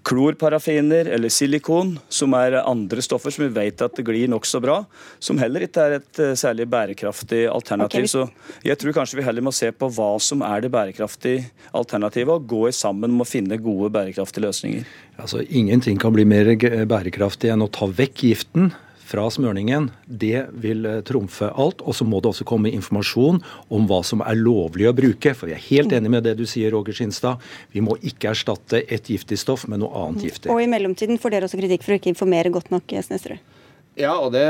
klorparafiner 0.07 1.09
eller 1.13 1.33
silikon, 1.33 1.95
som 2.13 2.35
er 2.37 2.59
andre 2.63 3.05
stoffer 3.05 3.33
som 3.33 3.47
vi 3.47 3.53
vet 3.57 3.85
at 3.85 3.97
det 3.97 4.05
glir 4.07 4.29
nokså 4.33 4.61
bra. 4.65 4.83
Som 5.23 5.41
heller 5.41 5.65
ikke 5.67 5.85
er 5.85 5.99
et 5.99 6.23
uh, 6.23 6.33
særlig 6.39 6.69
bærekraftig 6.73 7.47
alternativ. 7.53 8.07
Okay. 8.07 8.13
Så 8.13 8.65
jeg 8.67 8.81
tror 8.81 8.97
kanskje 9.01 9.21
vi 9.21 9.27
heller 9.27 9.45
må 9.45 9.55
se 9.57 9.71
på 9.73 9.91
hva 9.97 10.11
som 10.23 10.45
er 10.47 10.65
det 10.65 10.73
bærekraftige 10.75 11.51
alternativet, 11.77 12.33
og 12.33 12.49
gå 12.49 12.65
sammen 12.77 13.17
om 13.17 13.25
å 13.25 13.29
finne 13.29 13.61
gode 13.61 13.93
bærekraftige 13.95 14.47
løsninger. 14.49 14.89
Altså, 15.21 15.45
Ingenting 15.47 16.01
kan 16.01 16.13
bli 16.13 16.27
mer 16.29 16.53
bærekraftig 16.89 17.53
enn 17.53 17.65
å 17.65 17.73
ta 17.73 17.89
vekk 17.89 18.27
giften 18.29 18.75
fra 19.07 19.27
smørningen, 19.31 19.91
det 20.07 20.47
vil 20.63 20.87
eh, 20.89 21.01
trumfe 21.07 21.51
alt. 21.55 21.83
Og 21.87 21.97
så 21.99 22.07
må 22.09 22.21
det 22.21 22.33
også 22.33 22.47
komme 22.49 22.73
informasjon 22.75 23.41
om 23.73 23.89
hva 23.91 24.03
som 24.07 24.25
er 24.27 24.39
lovlig 24.41 24.89
å 24.91 24.95
bruke. 24.97 25.35
For 25.39 25.51
jeg 25.51 25.61
er 25.61 25.67
helt 25.69 25.95
enig 25.97 26.13
med 26.17 26.27
det 26.27 26.37
du 26.41 26.47
sier, 26.49 26.73
Roger 26.75 26.97
Skinstad. 26.97 27.43
Vi 27.75 27.85
må 27.85 27.99
ikke 28.03 28.33
erstatte 28.35 28.83
et 28.83 29.11
giftig 29.13 29.39
stoff 29.43 29.69
med 29.71 29.85
noe 29.85 29.95
annet 30.07 30.27
giftig. 30.27 30.51
Og 30.53 30.63
i 30.63 30.71
mellomtiden 30.71 31.21
får 31.23 31.37
dere 31.37 31.51
også 31.51 31.61
kritikk 31.61 31.87
for 31.87 31.95
å 31.95 32.01
ikke 32.01 32.13
informere 32.13 32.53
godt 32.55 32.73
nok, 32.75 32.99
Snesterud. 33.07 33.56
Ja, 33.97 34.13
og 34.21 34.35
det 34.35 34.45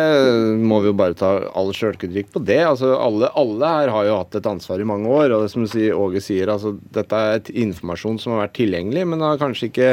må 0.59 0.81
vi 0.83 0.89
jo 0.91 0.97
bare 0.99 1.15
ta 1.15 1.29
all 1.55 1.69
sjølkritikk 1.75 2.33
på 2.35 2.41
det. 2.43 2.59
Altså, 2.67 2.89
alle, 2.99 3.29
alle, 3.39 3.69
her 3.77 3.93
har 3.95 4.09
jo 4.09 4.17
hatt 4.19 4.35
et 4.35 4.49
ansvar 4.51 4.83
i 4.83 4.87
mange 4.89 5.07
år. 5.07 5.31
og 5.37 5.45
det 5.45 5.53
som 5.53 5.63
Åge 5.67 6.23
sier, 6.25 6.51
altså, 6.51 6.73
Dette 6.97 7.15
er 7.15 7.39
et 7.39 7.51
informasjon 7.63 8.19
som 8.19 8.35
har 8.35 8.43
vært 8.43 8.57
tilgjengelig, 8.59 9.05
men 9.07 9.23
har 9.23 9.39
kanskje 9.39 9.69
ikke, 9.71 9.93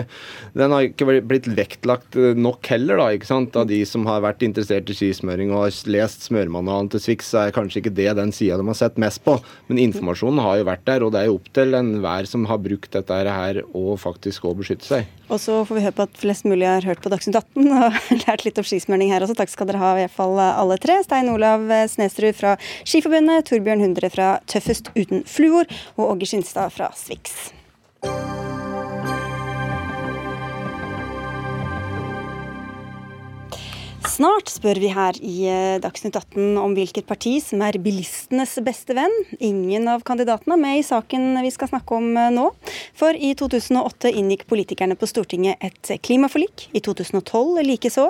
den 0.57 0.73
har 0.73 0.87
ikke 0.87 1.21
blitt 1.21 1.51
vektlagt 1.53 2.17
nok 2.17 2.65
heller. 2.73 2.97
da, 2.97 3.07
ikke 3.13 3.29
sant? 3.29 3.53
Av 3.59 3.69
de 3.69 3.83
som 3.85 4.09
har 4.09 4.25
vært 4.25 4.41
interessert 4.41 4.89
i 4.89 4.97
skismøring 4.97 5.53
og 5.53 5.67
har 5.67 5.77
lest 5.93 6.25
smørmanualen 6.31 6.89
til 6.89 7.05
Swix, 7.05 7.29
er 7.37 7.53
kanskje 7.53 7.83
ikke 7.83 7.93
det 8.01 8.09
den 8.17 8.33
sida 8.33 8.57
de 8.57 8.65
har 8.71 8.79
sett 8.81 8.97
mest 8.97 9.21
på. 9.21 9.37
Men 9.69 9.83
informasjonen 9.85 10.41
har 10.41 10.63
jo 10.63 10.69
vært 10.71 10.87
der, 10.89 11.05
og 11.05 11.13
det 11.13 11.21
er 11.21 11.29
jo 11.29 11.37
opp 11.37 11.53
til 11.53 11.77
enhver 11.77 12.25
som 12.29 12.49
har 12.49 12.63
brukt 12.63 12.89
dette 12.97 13.21
her, 13.29 13.61
å 13.77 13.93
faktisk 14.01 14.49
å 14.49 14.57
beskytte 14.57 14.89
seg. 14.89 15.13
Og 15.33 15.41
så 15.41 15.55
får 15.65 15.79
vi 15.79 15.83
høre 15.87 15.97
på 15.97 16.05
at 16.05 16.19
flest 16.21 16.45
mulig 16.45 16.67
har 16.69 16.85
hørt 16.85 17.01
på 17.01 17.09
Dagsnytt 17.09 17.39
18 17.39 17.71
og 17.73 17.97
lært 18.27 18.45
litt 18.45 18.61
om 18.61 18.67
skismurning 18.67 19.09
her 19.13 19.25
også. 19.25 19.37
Takk 19.39 19.53
skal 19.53 19.71
dere 19.71 19.81
ha, 19.81 19.95
i 19.97 20.03
hvert 20.03 20.13
fall 20.13 20.37
alle 20.43 20.77
tre. 20.81 20.99
Stein 21.05 21.31
Olav 21.33 21.65
Snesrud 21.89 22.37
fra 22.37 22.53
Skiforbundet, 22.85 23.49
Torbjørn 23.49 23.81
Hundre 23.87 24.13
fra 24.13 24.35
Tøffest 24.51 24.93
uten 24.93 25.25
fluor 25.29 25.65
og 25.97 26.13
Åge 26.13 26.29
Skinstad 26.29 26.77
fra 26.77 26.93
Swix. 26.97 27.53
Snart 34.13 34.51
spør 34.51 34.77
vi 34.77 34.89
her 34.93 35.17
i 35.25 35.47
eh, 35.49 35.79
Dagsnytt 35.81 36.13
18 36.19 36.59
om 36.61 36.75
hvilket 36.77 37.07
parti 37.09 37.31
som 37.41 37.63
er 37.65 37.79
bilistenes 37.81 38.51
beste 38.61 38.93
venn. 38.93 39.13
Ingen 39.41 39.87
av 39.89 40.03
kandidatene 40.05 40.53
er 40.53 40.59
med 40.61 40.77
i 40.77 40.83
saken 40.85 41.39
vi 41.41 41.49
skal 41.55 41.71
snakke 41.71 41.95
om 41.97 42.11
eh, 42.21 42.27
nå. 42.35 42.43
For 42.99 43.17
i 43.17 43.31
2008 43.39 44.11
inngikk 44.13 44.43
politikerne 44.51 44.93
på 44.99 45.09
Stortinget 45.09 45.65
et 45.65 45.89
klimaforlik. 46.05 46.67
I 46.77 46.83
2012 46.85 47.63
likeså. 47.65 48.05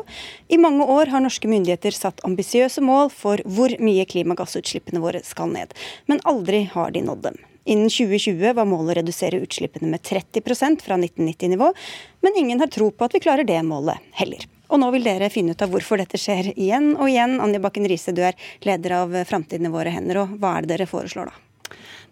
I 0.51 0.59
mange 0.59 0.83
år 0.91 1.13
har 1.13 1.23
norske 1.23 1.47
myndigheter 1.47 1.95
satt 1.95 2.19
ambisiøse 2.27 2.83
mål 2.83 3.07
for 3.13 3.39
hvor 3.47 3.71
mye 3.79 4.03
klimagassutslippene 4.03 4.99
våre 5.03 5.23
skal 5.23 5.53
ned. 5.55 5.71
Men 6.11 6.19
aldri 6.27 6.65
har 6.73 6.91
de 6.91 7.05
nådd 7.07 7.23
dem. 7.29 7.39
Innen 7.63 7.87
2020 7.87 8.57
var 8.57 8.67
målet 8.67 8.97
å 8.97 8.99
redusere 8.99 9.39
utslippene 9.39 9.87
med 9.93 10.03
30% 10.03 10.83
fra 10.83 10.99
1990-nivå, 10.99 11.71
men 12.27 12.41
ingen 12.43 12.59
har 12.59 12.73
tro 12.75 12.91
på 12.91 13.07
at 13.07 13.15
vi 13.15 13.23
klarer 13.23 13.47
det 13.47 13.61
målet 13.63 14.03
heller. 14.19 14.43
Og 14.73 14.81
nå 14.81 14.89
vil 14.95 15.05
dere 15.05 15.29
finne 15.29 15.53
ut 15.53 15.61
av 15.61 15.69
hvorfor 15.69 16.01
dette 16.01 16.17
skjer 16.17 16.49
igjen 16.55 16.95
og 16.97 17.05
igjen. 17.11 17.37
Anja 17.43 17.61
Bakken 17.61 17.85
Riise, 17.89 18.13
du 18.15 18.23
er 18.25 18.37
leder 18.65 18.97
av 19.03 19.13
Framtiden 19.29 19.69
i 19.69 19.73
våre 19.73 19.93
hender, 19.93 20.23
og 20.23 20.37
hva 20.41 20.57
er 20.57 20.65
det 20.65 20.73
dere 20.73 20.89
foreslår 20.89 21.29
da? 21.29 21.41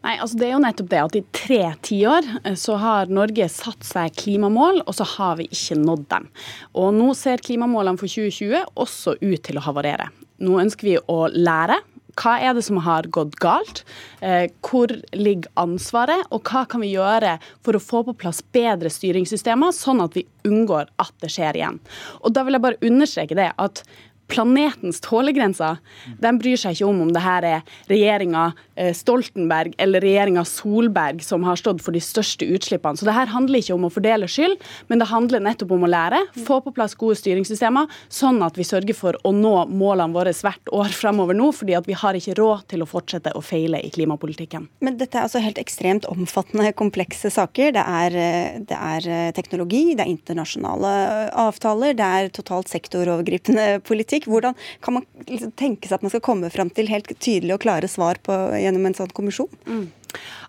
Nei, 0.02 0.16
altså 0.18 0.38
Det 0.38 0.48
er 0.48 0.56
jo 0.56 0.62
nettopp 0.64 0.90
det 0.90 1.02
at 1.02 1.16
i 1.18 1.24
tre 1.36 1.60
tiår 1.86 2.30
eh, 2.44 2.56
så 2.58 2.78
har 2.82 3.12
Norge 3.14 3.46
satt 3.54 3.86
seg 3.86 4.16
klimamål, 4.18 4.82
og 4.86 4.98
så 4.98 5.06
har 5.18 5.38
vi 5.42 5.46
ikke 5.50 5.78
nådd 5.82 6.08
dem. 6.14 6.28
Og 6.82 6.90
nå 6.98 7.12
ser 7.18 7.44
klimamålene 7.46 8.02
for 8.02 8.10
2020 8.10 8.78
også 8.82 9.18
ut 9.22 9.42
til 9.46 9.62
å 9.62 9.66
havarere. 9.68 10.10
Nå 10.42 10.58
ønsker 10.64 10.90
vi 10.90 10.98
å 10.98 11.20
lære 11.30 11.78
hva 12.20 12.38
er 12.42 12.56
det 12.58 12.64
som 12.66 12.80
har 12.84 13.08
gått 13.14 13.38
galt? 13.42 13.84
Eh, 14.22 14.50
hvor 14.66 14.92
ligger 15.16 15.50
ansvaret? 15.62 16.26
Og 16.32 16.44
hva 16.48 16.66
kan 16.70 16.84
vi 16.84 16.94
gjøre 16.94 17.38
for 17.66 17.78
å 17.78 17.84
få 17.84 18.04
på 18.08 18.18
plass 18.24 18.42
bedre 18.54 18.92
styringssystemer, 18.92 19.74
sånn 19.76 20.04
at 20.04 20.18
vi 20.18 20.26
unngår 20.48 20.92
at 21.02 21.14
det 21.24 21.32
skjer 21.34 21.60
igjen? 21.60 21.82
Og 22.22 22.36
da 22.36 22.46
vil 22.46 22.58
jeg 22.58 22.66
bare 22.68 22.82
understreke 22.92 23.38
det 23.38 23.52
at 23.62 23.84
planetens 24.32 25.02
tålegrenser, 25.04 25.80
den 26.22 26.40
bryr 26.42 26.60
seg 26.60 26.78
ikke 26.78 26.90
om 26.90 27.02
om 27.06 27.12
det 27.14 27.24
her 27.24 27.48
er 27.48 27.74
regjeringa 27.92 28.52
eh, 28.76 28.92
Stoltenberg 28.96 29.76
eller 29.82 30.04
regjeringa 30.04 30.44
Solberg 30.48 31.22
som 31.26 31.46
har 31.48 31.60
stått 31.60 31.84
for 31.84 31.96
de 31.96 32.02
største 32.04 32.48
utslippene. 32.48 32.98
Så 32.98 33.08
det 33.08 33.16
her 33.16 33.32
handler 33.32 33.62
ikke 33.62 33.76
om 33.76 33.88
å 33.88 33.92
fordele 33.94 34.30
skyld, 34.32 34.58
men 34.92 35.02
det 35.02 35.10
handler 35.12 35.44
nettopp 35.44 35.74
om 35.76 35.86
å 35.86 35.92
lære, 35.92 36.24
få 36.48 36.62
på 36.64 36.74
plass 36.76 36.96
gode 37.00 37.20
styringssystemer, 37.20 37.92
sånn 38.12 38.42
at 38.46 38.58
vi 38.60 38.68
sørger 38.68 38.98
for 38.98 39.18
å 39.28 39.34
nå 39.36 39.54
målene 39.72 40.16
våre 40.16 40.34
hvert 40.42 40.72
år 40.74 40.94
fremover 40.96 41.38
nå, 41.38 41.52
fordi 41.56 41.76
at 41.78 41.90
vi 41.90 41.98
har 41.98 42.18
ikke 42.18 42.38
råd 42.40 42.68
til 42.72 42.86
å 42.86 42.90
fortsette 42.90 43.34
å 43.38 43.44
feile 43.46 43.82
i 43.84 43.92
klimapolitikken. 43.94 44.68
Men 44.84 44.98
dette 45.00 45.20
er 45.20 45.28
altså 45.28 45.42
helt 45.44 45.60
ekstremt 45.62 46.08
omfattende, 46.10 46.72
komplekse 46.78 47.32
saker. 47.34 47.76
Det 47.76 47.84
er, 47.84 48.18
eh, 48.18 48.60
det 48.68 48.78
er 48.78 49.10
eh, 49.10 49.32
teknologi, 49.36 49.84
det 49.96 50.06
er 50.06 50.14
internasjonale 50.14 50.94
avtaler, 51.42 51.96
det 51.98 52.08
er 52.08 52.32
totalt 52.34 52.72
sektorovergripende 52.72 53.82
politikk 53.88 54.21
politikk. 54.22 54.32
Hvordan 54.32 54.56
kan 54.82 54.94
man 54.94 55.06
liksom 55.28 55.52
tenke 55.52 55.88
seg 55.88 56.00
at 56.00 56.02
man 56.06 56.12
skal 56.14 56.22
komme 56.22 56.50
fram 56.50 56.70
til 56.70 56.90
helt 56.90 57.08
tydelige 57.20 57.56
og 57.56 57.62
klare 57.62 57.88
svar 57.88 58.20
på, 58.22 58.32
gjennom 58.56 58.86
en 58.86 58.98
sånn 58.98 59.14
kommisjon? 59.14 59.50
Mm. 59.66 59.92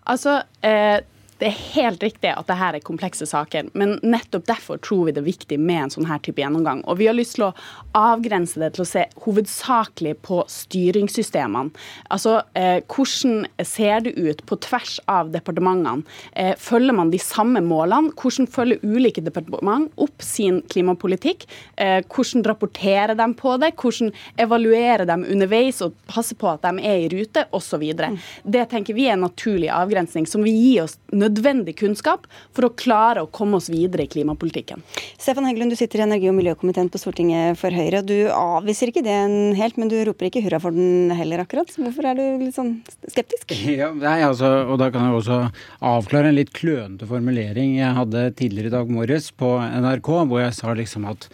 Altså, 0.05 0.43
eh, 0.61 1.01
det 1.39 1.49
er 1.49 1.61
helt 1.73 2.03
riktig 2.03 2.29
at 2.31 2.47
dette 2.47 2.69
er 2.77 2.83
komplekse 2.85 3.25
saker, 3.29 3.69
men 3.77 3.97
nettopp 4.03 4.45
derfor 4.49 4.79
tror 4.83 5.07
vi 5.07 5.15
det 5.15 5.23
er 5.23 5.27
viktig 5.27 5.57
med 5.59 5.87
en 5.87 5.93
sånn 5.95 6.07
her 6.09 6.21
type 6.23 6.41
gjennomgang. 6.41 6.83
Og 6.89 6.99
vi 7.01 7.09
har 7.09 7.17
lyst 7.17 7.37
til 7.37 7.47
å 7.47 7.53
avgrense 7.97 8.61
det 8.61 8.73
til 8.75 8.85
å 8.85 8.89
se 8.89 9.05
hovedsakelig 9.25 10.15
på 10.25 10.41
styringssystemene. 10.51 11.73
Altså 12.13 12.39
eh, 12.57 12.79
hvordan 12.87 13.47
ser 13.65 14.05
det 14.05 14.15
ut 14.17 14.43
på 14.49 14.57
tvers 14.63 14.99
av 15.11 15.33
departementene? 15.33 16.05
Eh, 16.39 16.53
følger 16.59 16.97
man 16.97 17.11
de 17.13 17.21
samme 17.21 17.63
målene? 17.65 18.13
Hvordan 18.19 18.49
følger 18.51 18.83
ulike 18.85 19.23
departement 19.25 19.91
opp 20.01 20.23
sin 20.23 20.61
klimapolitikk? 20.73 21.47
Eh, 21.81 21.99
hvordan 22.07 22.45
rapporterer 22.47 23.17
de 23.19 23.29
på 23.39 23.57
det? 23.61 23.73
Hvordan 23.81 24.13
evaluerer 24.41 25.05
de 25.09 25.19
underveis 25.33 25.81
og 25.85 25.97
passer 26.09 26.37
på 26.39 26.51
at 26.53 26.63
de 26.65 26.83
er 26.83 27.03
i 27.03 27.11
rute, 27.11 27.45
osv. 27.53 27.83
Mm. 27.83 28.17
Det 28.55 28.63
tenker 28.71 28.95
vi 28.95 29.07
er 29.09 29.17
en 29.17 29.25
naturlig 29.25 29.69
avgrensning 29.73 30.27
som 30.29 30.45
vil 30.45 30.55
gi 30.55 30.73
oss 30.83 30.97
nødvendig 31.11 31.32
nødvendig 31.33 31.75
kunnskap 31.79 32.27
for 32.53 32.67
å 32.67 32.73
klare 32.77 33.23
å 33.23 33.29
komme 33.33 33.57
oss 33.57 33.69
videre 33.71 34.05
i 34.05 34.11
klimapolitikken. 34.11 34.83
Stefan 35.17 35.47
Heggelund, 35.47 35.73
du 35.73 35.79
sitter 35.79 36.01
i 36.01 36.05
energi- 36.05 36.29
og 36.29 36.37
miljøkomiteen 36.37 36.91
på 36.93 37.01
Stortinget 37.01 37.57
for 37.59 37.73
Høyre. 37.73 38.03
Du 38.05 38.29
avviser 38.29 38.91
ikke 38.91 39.05
det 39.05 39.17
helt, 39.57 39.77
men 39.77 39.91
du 39.91 39.97
roper 40.05 40.29
ikke 40.29 40.43
hurra 40.45 40.61
for 40.61 40.75
den 40.75 41.11
heller, 41.15 41.43
akkurat. 41.43 41.71
Hvorfor 41.77 42.09
er 42.11 42.19
du 42.19 42.45
litt 42.45 42.57
sånn 42.57 42.75
skeptisk? 43.09 43.55
Ja, 43.73 43.91
nei, 43.95 44.19
altså, 44.25 44.51
og 44.69 44.79
da 44.81 44.91
kan 44.93 45.09
jeg 45.09 45.19
også 45.21 45.41
avklare 45.81 46.29
en 46.31 46.37
litt 46.37 46.53
klønete 46.55 47.09
formulering 47.09 47.77
jeg 47.79 47.97
hadde 47.97 48.29
tidligere 48.37 48.71
i 48.71 48.77
dag 48.77 48.93
morges 48.93 49.31
på 49.35 49.55
NRK, 49.57 50.13
hvor 50.29 50.43
jeg 50.43 50.55
sa 50.59 50.77
liksom 50.77 51.09
at 51.11 51.29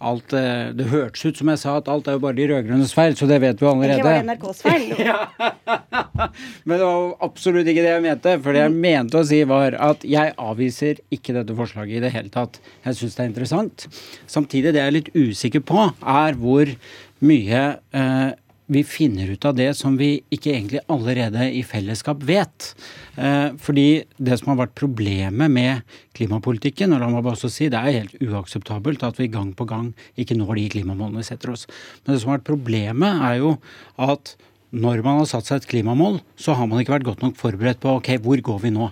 alt 0.00 0.32
eh, 0.32 0.70
Det 0.72 0.86
hørtes 0.88 1.26
ut 1.26 1.36
som 1.36 1.50
jeg 1.52 1.60
sa 1.60 1.74
at 1.76 1.88
alt 1.92 2.06
er 2.08 2.16
jo 2.16 2.22
bare 2.22 2.38
de 2.38 2.46
rød-grønnes 2.48 2.94
feil, 2.96 3.12
så 3.18 3.28
det 3.28 3.36
vet 3.42 3.60
vi 3.60 3.68
allerede. 3.68 4.00
Egentlig 4.00 4.08
var 4.08 4.16
det 4.16 4.30
NRKs 4.32 4.62
feil. 4.64 6.06
Men 6.66 6.74
det 6.76 6.86
var 6.86 7.14
absolutt 7.26 7.70
ikke 7.70 7.84
det 7.84 7.94
jeg 7.94 8.04
mente. 8.06 8.36
For 8.44 8.56
det 8.56 8.64
jeg 8.66 8.76
mente 8.86 9.20
å 9.20 9.26
si, 9.26 9.40
var 9.48 9.76
at 9.90 10.04
jeg 10.06 10.34
avviser 10.40 11.00
ikke 11.14 11.36
dette 11.36 11.56
forslaget 11.58 12.00
i 12.00 12.04
det 12.06 12.12
hele 12.16 12.32
tatt. 12.34 12.60
Jeg 12.86 13.00
syns 13.00 13.16
det 13.16 13.24
er 13.24 13.32
interessant. 13.32 13.88
Samtidig, 14.30 14.74
det 14.74 14.82
jeg 14.82 14.92
er 14.92 14.98
litt 14.98 15.14
usikker 15.16 15.64
på, 15.66 15.88
er 16.00 16.38
hvor 16.40 16.74
mye 17.26 17.64
eh, 17.96 18.30
vi 18.70 18.84
finner 18.86 19.32
ut 19.34 19.44
av 19.44 19.56
det 19.58 19.72
som 19.74 19.96
vi 19.98 20.20
ikke 20.30 20.52
egentlig 20.52 20.82
allerede 20.92 21.48
i 21.58 21.62
fellesskap 21.66 22.22
vet. 22.22 22.68
Eh, 23.18 23.48
fordi 23.58 24.04
det 24.16 24.38
som 24.38 24.52
har 24.52 24.60
vært 24.60 24.76
problemet 24.78 25.50
med 25.50 25.96
klimapolitikken, 26.14 26.94
og 26.94 27.02
la 27.02 27.08
meg 27.10 27.24
bare 27.26 27.34
også 27.34 27.50
si 27.50 27.66
det 27.72 27.80
er 27.80 27.98
helt 27.98 28.14
uakseptabelt 28.22 29.02
at 29.06 29.18
vi 29.18 29.26
gang 29.32 29.50
på 29.58 29.66
gang 29.66 29.90
ikke 30.14 30.38
når 30.38 30.60
de 30.60 30.68
klimamålene 30.76 31.24
vi 31.24 31.26
setter 31.32 31.56
oss. 31.56 31.66
Men 32.04 32.14
det 32.14 32.22
som 32.22 32.30
har 32.30 32.38
vært 32.38 32.50
problemet, 32.52 33.26
er 33.26 33.40
jo 33.40 33.56
at 33.98 34.36
når 34.70 35.02
man 35.06 35.20
har 35.20 35.28
satt 35.30 35.48
seg 35.48 35.60
et 35.60 35.70
klimamål, 35.72 36.20
så 36.38 36.54
har 36.58 36.68
man 36.70 36.80
ikke 36.82 36.94
vært 36.98 37.08
godt 37.08 37.24
nok 37.24 37.38
forberedt 37.40 37.82
på 37.82 37.96
ok, 37.98 38.14
hvor 38.22 38.42
går 38.50 38.62
vi 38.64 38.72
nå? 38.74 38.90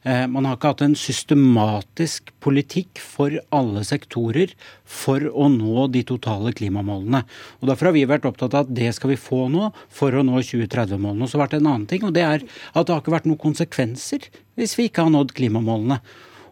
Eh, 0.00 0.24
man 0.32 0.46
har 0.48 0.56
ikke 0.56 0.70
hatt 0.72 0.82
en 0.86 0.96
systematisk 0.96 2.30
politikk 2.40 3.02
for 3.04 3.34
alle 3.52 3.82
sektorer 3.84 4.54
for 4.88 5.26
å 5.28 5.50
nå 5.52 5.84
de 5.92 6.00
totale 6.08 6.54
klimamålene. 6.56 7.20
Og 7.60 7.68
Derfor 7.68 7.90
har 7.90 7.96
vi 7.98 8.06
vært 8.08 8.24
opptatt 8.30 8.56
av 8.56 8.64
at 8.64 8.72
det 8.78 8.94
skal 8.96 9.12
vi 9.12 9.20
få 9.20 9.42
nå 9.52 9.68
for 9.92 10.16
å 10.16 10.24
nå 10.24 10.40
2030-målene. 10.40 11.26
Og 11.26 11.28
så 11.28 11.36
har 11.36 11.44
det 11.44 11.46
vært 11.50 11.60
en 11.60 11.70
annen 11.74 11.86
ting, 11.90 12.06
og 12.08 12.16
det 12.16 12.24
er 12.24 12.40
at 12.40 12.88
det 12.88 12.94
har 12.94 13.04
ikke 13.04 13.16
vært 13.18 13.28
noen 13.28 13.44
konsekvenser 13.44 14.30
hvis 14.56 14.78
vi 14.78 14.88
ikke 14.88 15.04
har 15.04 15.12
nådd 15.12 15.36
klimamålene. 15.36 16.00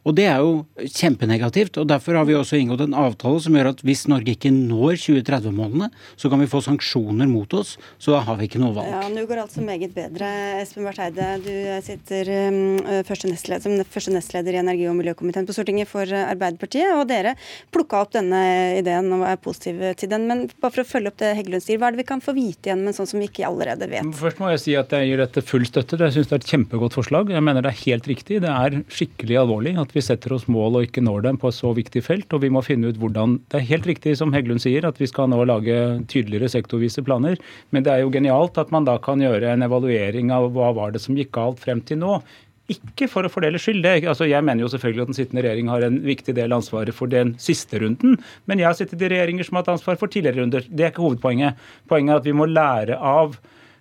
Og 0.07 0.15
det 0.19 0.27
er 0.31 0.43
jo 0.43 0.65
kjempenegativt. 0.79 1.79
og 1.81 1.89
Derfor 1.91 2.19
har 2.21 2.29
vi 2.29 2.37
også 2.39 2.59
inngått 2.59 2.85
en 2.85 2.97
avtale 2.99 3.41
som 3.45 3.57
gjør 3.57 3.73
at 3.73 3.83
hvis 3.87 4.07
Norge 4.11 4.35
ikke 4.35 4.53
når 4.55 4.99
2030-målene, 5.03 5.91
så 6.17 6.31
kan 6.31 6.43
vi 6.43 6.51
få 6.51 6.61
sanksjoner 6.65 7.29
mot 7.31 7.53
oss. 7.59 7.77
Så 7.99 8.15
da 8.15 8.23
har 8.27 8.39
vi 8.39 8.49
ikke 8.49 8.63
noe 8.63 8.75
valg. 8.77 8.91
Ja, 8.93 9.03
Nå 9.13 9.25
går 9.29 9.43
alt 9.45 9.55
så 9.55 9.65
meget 9.65 9.95
bedre. 9.97 10.29
Espen 10.63 10.87
Barth 10.87 11.03
Eide, 11.05 11.29
du 11.45 11.53
sitter 11.85 12.33
um, 12.49 12.61
første 13.09 13.31
nestleder, 13.31 13.65
som 13.65 13.93
første 13.93 14.15
nestleder 14.15 14.57
i 14.57 14.63
energi- 14.63 14.89
og 14.91 14.99
miljøkomiteen 15.01 15.49
på 15.49 15.57
Stortinget 15.57 15.91
for 15.91 16.07
Arbeiderpartiet. 16.07 16.95
Og 16.97 17.07
dere 17.11 17.35
plukka 17.75 18.03
opp 18.05 18.15
denne 18.17 18.43
ideen 18.79 19.11
og 19.17 19.27
er 19.29 19.41
positive 19.43 19.95
til 19.99 20.13
den. 20.13 20.29
Men 20.31 20.47
bare 20.61 20.75
for 20.75 20.85
å 20.85 20.89
følge 20.89 21.13
opp 21.13 21.21
det 21.23 21.35
Heggelund 21.39 21.65
sier, 21.65 21.81
hva 21.81 21.91
er 21.91 21.97
det 21.97 22.05
vi 22.05 22.09
kan 22.13 22.25
få 22.25 22.35
vite 22.37 22.71
igjen 22.71 22.85
med 22.87 22.97
sånn 22.97 23.09
som 23.11 23.23
vi 23.23 23.29
ikke 23.31 23.47
allerede 23.49 23.89
vet? 23.91 24.09
Først 24.19 24.43
må 24.43 24.53
jeg 24.53 24.63
si 24.65 24.77
at 24.79 24.93
jeg 24.95 25.11
gir 25.11 25.23
dette 25.23 25.45
full 25.45 25.67
støtte. 25.69 25.99
Jeg 26.01 26.17
syns 26.17 26.31
det 26.31 26.39
er 26.39 26.43
et 26.45 26.53
kjempegodt 26.53 26.97
forslag. 26.97 27.33
Jeg 27.35 27.45
mener 27.45 27.65
det 27.65 27.73
er 27.73 27.83
helt 27.85 28.09
riktig. 28.11 28.41
Det 28.45 28.53
er 28.53 28.81
skikkelig 28.93 29.41
alvorlig 29.43 29.75
at 29.81 29.88
vi 29.93 29.99
vi 29.99 30.05
setter 30.05 30.35
oss 30.37 30.47
mål 30.51 30.79
og 30.79 30.89
ikke 30.89 31.03
når 31.05 31.25
dem 31.27 31.39
på 31.41 31.51
et 31.51 31.59
så 31.59 31.73
viktig 31.77 32.05
felt. 32.07 32.33
Og 32.35 32.45
vi 32.45 32.53
må 32.55 32.63
finne 32.65 32.93
ut 32.93 32.99
hvordan 33.01 33.39
Det 33.51 33.61
er 33.61 33.71
helt 33.73 33.89
riktig 33.91 34.17
som 34.21 34.33
Heggelund 34.35 34.63
sier, 34.63 34.87
at 34.87 34.99
vi 35.01 35.09
skal 35.11 35.31
nå 35.31 35.43
lage 35.49 35.77
tydeligere 36.11 36.51
sektorvise 36.53 37.05
planer. 37.07 37.39
Men 37.75 37.87
det 37.87 37.95
er 37.95 38.05
jo 38.05 38.13
genialt 38.15 38.59
at 38.61 38.71
man 38.75 38.87
da 38.87 38.99
kan 39.03 39.23
gjøre 39.23 39.55
en 39.55 39.67
evaluering 39.67 40.31
av 40.35 40.53
hva 40.55 40.73
var 40.77 40.95
det 40.95 41.03
som 41.03 41.19
gikk 41.19 41.33
galt 41.35 41.59
frem 41.63 41.83
til 41.83 42.01
nå. 42.03 42.21
Ikke 42.69 43.09
for 43.09 43.25
å 43.25 43.33
fordele 43.33 43.59
skyld. 43.61 43.87
Altså, 44.05 44.29
jeg 44.29 44.45
mener 44.45 44.67
jo 44.67 44.71
selvfølgelig 44.75 45.07
at 45.07 45.11
den 45.11 45.17
sittende 45.17 45.45
regjering 45.47 45.71
har 45.73 45.87
en 45.87 46.03
viktig 46.05 46.35
del 46.37 46.53
ansvaret 46.53 46.95
for 46.95 47.11
den 47.11 47.33
siste 47.41 47.81
runden. 47.81 48.19
Men 48.47 48.61
jeg 48.61 48.69
har 48.69 48.77
sittet 48.77 49.03
i 49.03 49.09
regjeringer 49.09 49.49
som 49.49 49.57
har 49.57 49.65
hatt 49.65 49.79
ansvar 49.79 49.97
for 50.01 50.13
tidligere 50.13 50.43
runder. 50.43 50.67
Det 50.69 50.85
er 50.85 50.93
ikke 50.93 51.07
hovedpoenget. 51.07 51.57
Poenget 51.89 52.13
er 52.13 52.21
at 52.21 52.29
vi 52.29 52.37
må 52.37 52.47
lære 52.51 52.99
av 53.01 53.39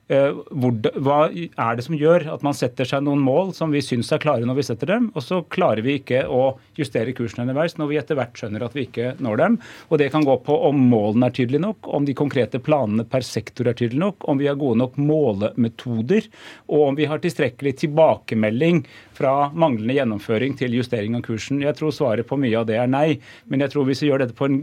hva 0.07 1.17
er 1.27 1.75
det 1.75 1.83
som 1.83 1.95
gjør 1.97 2.29
at 2.31 2.43
man 2.45 2.55
setter 2.55 2.87
seg 2.87 3.03
noen 3.03 3.19
mål 3.19 3.51
som 3.55 3.73
vi 3.75 3.81
syns 3.83 4.07
er 4.15 4.21
klare 4.23 4.47
når 4.47 4.61
vi 4.61 4.65
setter 4.69 4.91
dem, 4.93 5.09
og 5.13 5.23
så 5.25 5.41
klarer 5.51 5.83
vi 5.83 5.97
ikke 5.99 6.21
å 6.31 6.55
justere 6.79 7.11
kursen 7.17 7.43
underveis 7.43 7.75
når 7.75 7.89
vi 7.91 7.99
etter 7.99 8.19
hvert 8.19 8.39
skjønner 8.39 8.63
at 8.63 8.77
vi 8.77 8.85
ikke 8.87 9.15
når 9.23 9.41
dem. 9.41 9.57
Og 9.91 9.99
Det 9.99 10.09
kan 10.13 10.23
gå 10.23 10.37
på 10.45 10.55
om 10.69 10.79
målene 10.91 11.27
er 11.27 11.35
tydelige 11.35 11.65
nok, 11.65 11.89
om 11.91 12.07
de 12.07 12.15
konkrete 12.15 12.61
planene 12.63 13.03
per 13.09 13.25
sektor 13.27 13.67
er 13.67 13.75
tydelige 13.75 14.05
nok, 14.05 14.29
om 14.31 14.39
vi 14.39 14.47
har 14.47 14.59
gode 14.59 14.79
nok 14.79 14.95
målemetoder, 15.01 16.29
og 16.71 16.85
om 16.87 16.99
vi 16.99 17.09
har 17.09 17.19
tilstrekkelig 17.23 17.75
tilbakemelding 17.83 18.85
fra 19.17 19.49
manglende 19.51 19.97
gjennomføring 19.97 20.55
til 20.59 20.77
justering 20.77 21.17
av 21.19 21.25
kursen. 21.27 21.59
Jeg 21.65 21.75
tror 21.75 21.91
svaret 21.95 22.29
på 22.29 22.39
mye 22.39 22.61
av 22.61 22.69
det 22.69 22.79
er 22.79 22.87
nei, 22.87 23.19
men 23.51 23.65
jeg 23.65 23.73
tror 23.73 23.89
hvis 23.89 24.05
vi 24.05 24.11
gjør 24.13 24.23
dette 24.23 24.37
på 24.37 24.47
en 24.47 24.61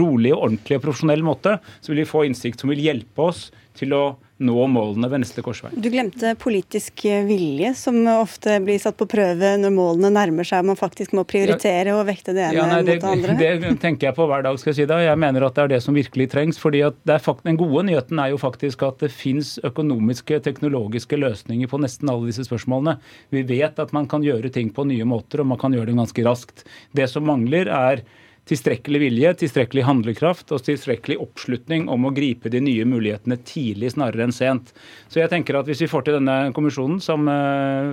rolig, 0.00 0.34
ordentlig 0.34 0.80
og 0.80 0.86
profesjonell 0.88 1.22
måte, 1.26 1.58
så 1.78 1.92
vil 1.92 2.02
vi 2.02 2.10
få 2.10 2.26
innsikt 2.26 2.62
som 2.62 2.72
vil 2.72 2.82
hjelpe 2.82 3.30
oss 3.30 3.50
til 3.78 3.94
å 3.96 4.04
nå 4.42 4.66
målene 4.72 5.08
ved 5.12 5.22
neste 5.24 5.44
korsvei. 5.44 5.72
Du 5.76 5.88
glemte 5.92 6.34
politisk 6.40 7.04
vilje, 7.28 7.72
som 7.78 7.98
ofte 8.16 8.58
blir 8.64 8.80
satt 8.82 8.98
på 8.98 9.06
prøve 9.10 9.54
når 9.60 9.74
målene 9.74 10.12
nærmer 10.14 10.46
seg 10.46 10.62
og 10.62 10.72
man 10.72 10.80
faktisk 10.80 11.14
må 11.16 11.24
prioritere 11.28 11.94
og 11.96 12.04
vekte 12.08 12.34
det 12.36 12.46
ene 12.48 12.58
ja, 12.58 12.66
nei, 12.70 12.80
det, 12.86 12.98
mot 12.98 13.04
det 13.04 13.12
andre. 13.16 13.36
Det 13.42 13.72
tenker 13.82 14.08
jeg 14.08 14.16
på 14.16 14.26
hver 14.28 14.44
dag. 14.44 14.58
skal 14.60 14.72
jeg 14.72 14.80
si 14.82 14.88
da. 14.90 14.98
Jeg 15.02 15.18
mener 15.20 15.46
at 15.46 15.56
det 15.56 15.64
er 15.64 15.72
det 15.74 15.80
som 15.84 15.96
virkelig 15.96 16.28
trengs. 16.32 16.58
fordi 16.60 16.82
at 16.86 16.96
Den 17.44 17.60
gode 17.60 17.84
nyheten 17.88 18.18
er 18.22 18.32
jo 18.32 18.40
faktisk 18.40 18.82
at 18.86 19.02
det 19.02 19.12
fins 19.14 19.58
økonomiske, 19.64 20.40
teknologiske 20.44 21.18
løsninger 21.18 21.70
på 21.70 21.80
nesten 21.82 22.10
alle 22.10 22.30
disse 22.30 22.46
spørsmålene. 22.48 22.98
Vi 23.30 23.44
vet 23.48 23.78
at 23.78 23.92
man 23.92 24.08
kan 24.08 24.24
gjøre 24.24 24.52
ting 24.52 24.72
på 24.74 24.86
nye 24.88 25.06
måter, 25.08 25.42
og 25.42 25.52
man 25.52 25.60
kan 25.60 25.74
gjøre 25.74 25.90
det 25.90 25.98
ganske 25.98 26.26
raskt. 26.26 26.66
Det 26.92 27.08
som 27.10 27.26
mangler, 27.28 27.68
er 27.68 28.04
tilstrekkelig 28.52 29.00
vilje, 29.00 29.32
tilstrekkelig 29.40 29.84
handlekraft 29.88 30.52
og 30.52 30.60
tilstrekkelig 30.66 31.16
oppslutning 31.22 31.86
om 31.92 32.04
å 32.04 32.12
gripe 32.12 32.50
de 32.52 32.60
nye 32.60 32.84
mulighetene 32.88 33.38
tidlig 33.48 33.94
snarere 33.94 34.26
enn 34.26 34.34
sent. 34.36 34.74
Så 35.08 35.22
jeg 35.22 35.32
tenker 35.32 35.56
at 35.56 35.68
Hvis 35.72 35.80
vi 35.84 35.88
får 35.88 36.04
til 36.04 36.16
denne 36.18 36.52
kommisjonen, 36.52 36.98
som 37.00 37.24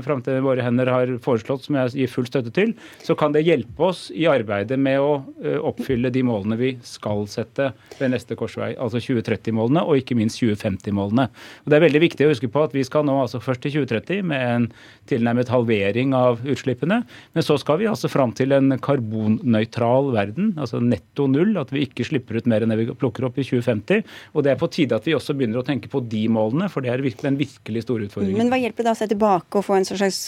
fram 0.03 0.23
til 0.25 0.41
våre 0.43 0.63
hender 0.65 0.89
har 0.91 1.11
foreslått, 1.23 1.63
som 1.63 1.77
jeg 1.77 1.93
gir 2.01 2.11
full 2.11 2.27
støtte 2.27 2.51
til, 2.51 2.73
så 3.05 3.15
kan 3.15 3.31
det 3.31 3.45
hjelpe 3.45 3.85
oss 3.87 4.07
i 4.11 4.25
arbeidet 4.27 4.75
med 4.79 4.99
å 4.99 5.11
uh, 5.21 5.59
oppfylle 5.69 6.11
de 6.11 6.23
målene 6.25 6.57
vi 6.59 6.71
skal 6.83 7.23
sette 7.31 7.69
ved 7.99 8.11
neste 8.11 8.35
korsvei, 8.39 8.73
altså 8.75 8.99
2030-målene 8.99 9.85
og 9.85 10.01
ikke 10.01 10.17
minst 10.19 10.41
2050-målene. 10.41 11.29
Og 11.63 11.71
Det 11.71 11.77
er 11.77 11.85
veldig 11.85 12.03
viktig 12.03 12.27
å 12.27 12.33
huske 12.33 12.51
på 12.51 12.65
at 12.65 12.75
vi 12.75 12.83
skal 12.87 13.05
nå 13.07 13.15
altså 13.21 13.39
først 13.43 13.63
til 13.63 13.77
2030 13.79 14.27
med 14.33 14.47
en 14.49 14.67
tilnærmet 15.09 15.53
halvering 15.53 16.15
av 16.17 16.43
utslippene, 16.43 17.03
men 17.05 17.45
så 17.45 17.55
skal 17.61 17.79
vi 17.79 17.89
altså 17.91 18.11
fram 18.11 18.33
til 18.35 18.57
en 18.57 18.75
karbonnøytral 18.83 20.11
verden 20.17 20.48
altså 20.57 20.81
netto 20.83 21.27
null, 21.29 21.53
at 21.59 21.73
vi 21.73 21.83
ikke 21.85 22.07
slipper 22.07 22.39
ut 22.39 22.49
mer 22.49 22.65
enn 22.65 22.73
det 22.73 22.79
vi 22.79 22.87
plukker 22.91 23.27
opp 23.27 23.37
i 23.39 23.45
2050. 23.45 24.03
Og 24.33 24.45
det 24.45 24.53
er 24.53 24.59
på 24.61 24.71
tide 24.73 24.97
at 24.97 25.07
vi 25.07 25.15
også 25.17 25.35
begynner 25.37 25.61
å 25.61 25.67
tenke 25.67 25.91
på 25.91 26.01
de 26.09 26.25
målene, 26.31 26.69
for 26.71 26.85
det 26.85 26.93
er 26.93 27.03
virkelig 27.05 27.27
den 27.27 27.39
virkelig 27.39 27.85
store 27.85 28.07
utfordringen. 28.07 28.39
Men 28.39 28.53
hva 28.53 28.61
hjelper 28.61 28.83
det 28.83 28.89
da 28.89 28.95
å 28.97 29.01
se 29.01 29.09
tilbake 29.11 29.59
og 29.59 29.67
få 29.67 29.79
en 29.79 29.89
slags 29.89 30.21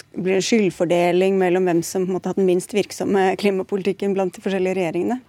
skyldfordeling 0.47 1.39
mellom 1.41 1.69
hvem 1.69 1.83
som 1.85 2.07
måtte 2.11 2.31
ha 2.31 2.37
den 2.37 2.49
minst 2.49 2.75
virksomme 2.75 3.31
klimapolitikken 3.41 4.15
blant 4.17 4.37
de 4.37 4.43
forskjellige 4.43 4.79
regjeringene? 4.81 5.21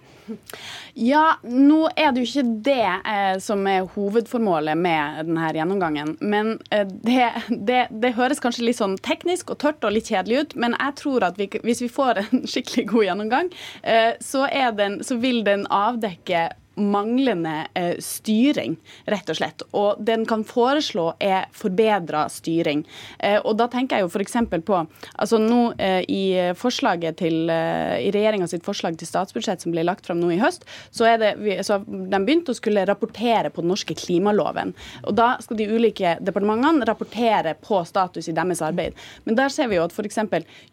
Ja, 0.93 1.37
nå 1.43 1.87
er 1.97 2.13
det 2.13 2.23
jo 2.23 2.29
ikke 2.29 2.57
det 2.65 2.89
eh, 3.09 3.35
som 3.43 3.65
er 3.69 3.87
hovedformålet 3.95 4.77
med 4.77 5.23
denne 5.27 5.49
gjennomgangen. 5.57 6.15
Men 6.21 6.55
eh, 6.69 6.85
det, 6.87 7.29
det, 7.49 7.79
det, 7.89 8.13
høres 8.17 8.41
kanskje 8.43 8.67
litt 8.67 8.79
sånn 8.79 8.97
teknisk 9.03 9.53
og 9.53 9.61
tørt 9.63 9.83
og 9.83 9.95
litt 9.95 10.11
kjedelig 10.13 10.41
ut, 10.41 10.57
men 10.63 10.77
jeg 10.77 10.97
tror 11.01 11.27
at 11.29 11.39
vi, 11.41 11.49
hvis 11.65 11.83
vi 11.85 11.91
får 11.91 12.23
en 12.23 12.43
skikkelig 12.51 12.87
god 12.93 13.07
gjennomgang, 13.09 13.53
eh, 13.81 14.11
så, 14.23 14.45
den, 14.77 15.01
så 15.05 15.17
vil 15.21 15.43
den 15.47 15.65
avdekke 15.73 16.49
manglende 16.75 17.67
eh, 17.73 17.95
styring, 17.99 18.77
rett 19.05 19.29
og 19.29 19.39
slett. 19.39 19.67
Og 19.71 19.99
det 19.99 20.13
den 20.13 20.25
kan 20.29 20.43
foreslå, 20.45 21.13
er 21.23 21.47
forbedra 21.57 22.27
styring. 22.31 22.83
Eh, 23.19 23.39
og 23.41 23.57
da 23.59 23.67
tenker 23.71 23.99
jeg 23.99 24.05
jo 24.05 24.11
f.eks. 24.11 24.37
på 24.65 24.79
altså 24.79 25.39
nå 25.41 25.61
eh, 25.81 26.01
i 26.09 26.23
forslaget 26.57 27.19
til 27.23 27.49
eh, 27.51 27.97
i 28.07 28.11
regjeringa 28.13 28.47
sitt 28.49 28.65
forslag 28.65 28.97
til 28.99 29.09
statsbudsjett 29.09 29.65
som 29.65 29.73
ble 29.73 29.85
lagt 29.85 30.07
fram 30.07 30.21
nå 30.21 30.33
i 30.35 30.39
høst, 30.41 30.67
så, 30.93 31.07
er 31.09 31.21
det, 31.21 31.33
så 31.65 31.79
de 31.83 32.21
begynte 32.21 32.53
å 32.53 32.57
skulle 32.57 32.85
rapportere 32.89 33.51
på 33.53 33.63
den 33.63 33.73
norske 33.73 33.97
klimaloven. 33.97 34.73
Og 35.07 35.17
da 35.17 35.33
skal 35.43 35.59
de 35.59 35.69
ulike 35.71 36.17
departementene 36.21 36.87
rapportere 36.87 37.55
på 37.63 37.81
status 37.89 38.29
i 38.29 38.35
deres 38.37 38.61
arbeid. 38.65 38.97
Men 39.25 39.39
der 39.39 39.53
ser 39.53 39.71
vi 39.71 39.79
jo 39.79 39.87
at 39.87 39.95
f.eks. 39.95 40.21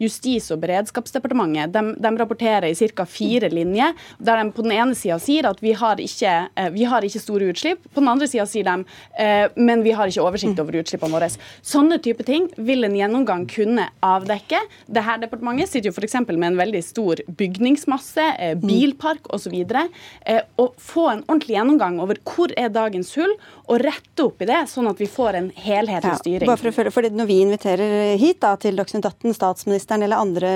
Justis- 0.00 0.50
og 0.52 0.60
beredskapsdepartementet 0.62 1.72
de, 1.74 1.84
de 1.96 2.14
rapporterer 2.20 2.68
i 2.70 2.90
ca. 2.94 3.06
fire 3.08 3.50
linjer, 3.52 3.96
der 4.18 4.42
de 4.42 4.54
på 4.54 4.64
den 4.66 4.76
ene 4.76 4.96
sida 4.98 5.18
sier 5.22 5.48
at 5.48 5.62
vi 5.64 5.72
har 5.78 5.89
har 5.90 6.00
ikke, 6.02 6.34
eh, 6.56 6.70
vi 6.74 6.86
har 6.88 7.04
ikke 7.06 7.22
store 7.22 7.50
utslipp. 7.52 7.82
På 7.94 8.02
den 8.02 8.10
andre 8.12 8.28
sida 8.30 8.46
sier 8.48 8.66
de 8.66 8.84
eh, 9.18 9.48
men 9.56 9.84
vi 9.86 9.94
har 9.96 10.10
ikke 10.10 10.24
oversikt 10.24 10.60
over 10.62 10.78
utslippene 10.80 11.16
våre. 11.16 11.30
Sånne 11.66 12.00
type 12.02 12.24
ting 12.26 12.48
vil 12.56 12.86
en 12.86 12.96
gjennomgang 12.96 13.46
kunne 13.50 13.88
avdekke. 14.06 14.60
Dette 14.86 15.18
departementet 15.24 15.70
sitter 15.70 15.90
jo 15.90 15.96
f.eks. 15.96 16.18
med 16.30 16.48
en 16.52 16.60
veldig 16.60 16.82
stor 16.84 17.22
bygningsmasse, 17.40 18.26
eh, 18.38 18.54
bilpark 18.60 19.30
osv. 19.34 19.56
Å 19.60 20.66
få 20.80 21.06
en 21.10 21.24
ordentlig 21.26 21.56
gjennomgang 21.56 22.00
over 22.02 22.20
hvor 22.26 22.52
er 22.58 22.70
dagens 22.72 23.14
hull, 23.18 23.32
og 23.70 23.84
rette 23.84 24.24
opp 24.24 24.42
i 24.42 24.48
det, 24.48 24.64
sånn 24.70 24.88
at 24.90 24.98
vi 24.98 25.06
får 25.10 25.38
en 25.38 25.50
helhetlig 25.54 26.16
styring. 26.18 26.46
Ja, 26.46 26.50
bare 26.50 26.60
for 26.60 26.70
å 26.70 26.74
følge, 26.74 26.94
fordi 26.94 27.10
Når 27.20 27.26
vi 27.26 27.36
inviterer 27.42 28.16
hit 28.18 28.40
da, 28.42 28.54
til 28.56 28.78
Dagsnytt 28.78 29.06
18 29.06 29.34
statsministeren 29.34 30.04
eller 30.06 30.20
andre 30.20 30.54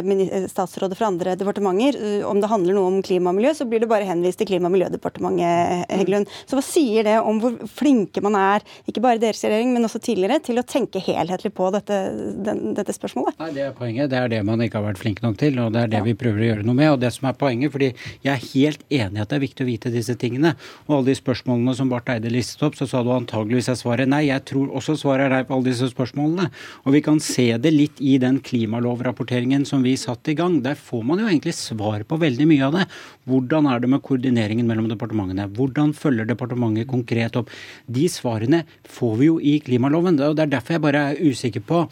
statsråder 0.51 0.99
fra 0.99 1.11
andre 1.11 1.35
departementer, 1.39 1.99
om 2.27 2.41
det 2.41 2.51
handler 2.51 2.77
noe 2.77 2.91
om 2.91 3.03
klima 3.05 3.31
og 3.31 3.39
miljø, 3.39 3.53
så 3.55 3.67
blir 3.69 3.83
det 3.83 3.91
bare 3.91 4.07
henvist 4.09 4.39
til 4.39 4.49
Klima- 4.49 4.67
og 4.67 4.75
miljødepartementet, 4.75 5.24
Heggelund. 5.33 6.31
Så 6.45 6.59
hva 6.59 6.65
sier 6.65 7.07
det 7.07 7.17
om 7.21 7.41
hvor 7.43 7.57
flinke 7.71 8.23
man 8.25 8.37
er, 8.39 8.65
ikke 8.89 9.03
bare 9.05 9.23
deres 9.23 9.43
regjering, 9.45 9.73
men 9.75 9.87
også 9.87 10.03
tidligere, 10.05 10.41
til 10.45 10.61
å 10.61 10.67
tenke 10.67 11.03
helhetlig 11.03 11.53
på 11.57 11.71
dette, 11.75 12.01
den, 12.47 12.75
dette 12.77 12.95
spørsmålet? 12.97 13.39
Nei, 13.41 13.51
Det 13.55 13.67
er 13.69 13.77
poenget. 13.77 14.11
Det 14.11 14.19
er 14.21 14.33
det 14.33 14.43
man 14.47 14.63
ikke 14.65 14.81
har 14.81 14.89
vært 14.91 15.01
flink 15.03 15.23
nok 15.25 15.39
til, 15.41 15.59
og 15.63 15.73
det 15.75 15.85
er 15.85 15.93
det 15.95 16.03
ja. 16.03 16.07
vi 16.07 16.17
prøver 16.19 16.43
å 16.43 16.49
gjøre 16.51 16.67
noe 16.69 16.79
med. 16.79 16.91
og 16.93 17.01
det 17.03 17.13
som 17.15 17.29
er 17.29 17.39
poenget, 17.39 17.73
fordi 17.75 17.93
Jeg 18.25 18.33
er 18.33 18.47
helt 18.55 18.85
enig 18.91 19.19
i 19.19 19.23
at 19.23 19.31
det 19.31 19.37
er 19.37 19.45
viktig 19.45 19.65
å 19.65 19.69
vite 19.69 19.93
disse 19.93 20.15
tingene. 20.19 20.55
Og 20.87 20.99
alle 20.99 21.13
de 21.13 21.17
spørsmålene 21.19 21.75
som 21.77 21.91
Barth 21.91 22.13
Eide 22.13 22.33
listet 22.33 22.63
opp, 22.67 22.77
så 22.79 22.89
sa 22.89 23.03
du 23.05 23.13
antageligvis 23.15 23.71
er 23.73 23.79
svaret 23.79 24.11
nei. 24.11 24.27
Jeg 24.29 24.45
tror 24.49 24.73
også 24.75 24.97
svaret 25.01 25.29
er 25.29 25.35
nei 25.37 25.43
på 25.47 25.57
alle 25.57 25.71
disse 25.71 25.91
spørsmålene. 25.93 26.49
Og 26.85 26.97
vi 26.97 27.03
kan 27.05 27.21
se 27.23 27.47
det 27.61 27.73
litt 27.75 28.01
i 28.01 28.17
den 28.23 28.41
klimalovrapporteringen 28.45 29.67
som 29.69 29.85
vi 29.85 29.97
satte 30.01 30.33
i 30.33 30.39
gang. 30.39 30.61
Der 30.65 30.79
får 30.79 31.05
man 31.07 31.23
jo 31.23 31.29
egentlig 31.29 31.57
svar 31.59 32.05
på 32.09 32.21
veldig 32.21 32.49
mye 32.51 32.69
av 32.69 32.79
det. 32.79 32.89
Hvordan 33.29 33.71
er 33.71 33.85
det 33.85 33.93
med 33.93 34.05
koordineringen 34.05 34.69
mellom 34.69 34.89
departementene? 34.91 35.14
Hvordan 35.15 35.95
følger 35.97 36.29
departementet 36.29 36.89
konkret 36.91 37.37
opp? 37.41 37.51
De 37.87 38.09
svarene 38.09 38.65
får 38.89 39.17
vi 39.21 39.31
jo 39.31 39.39
i 39.41 39.59
klimaloven. 39.65 40.21
og 40.21 40.37
Det 40.37 40.43
er 40.43 40.55
derfor 40.59 40.77
jeg 40.77 40.85
bare 40.85 41.07
er 41.13 41.23
usikker 41.25 41.65
på 41.65 41.87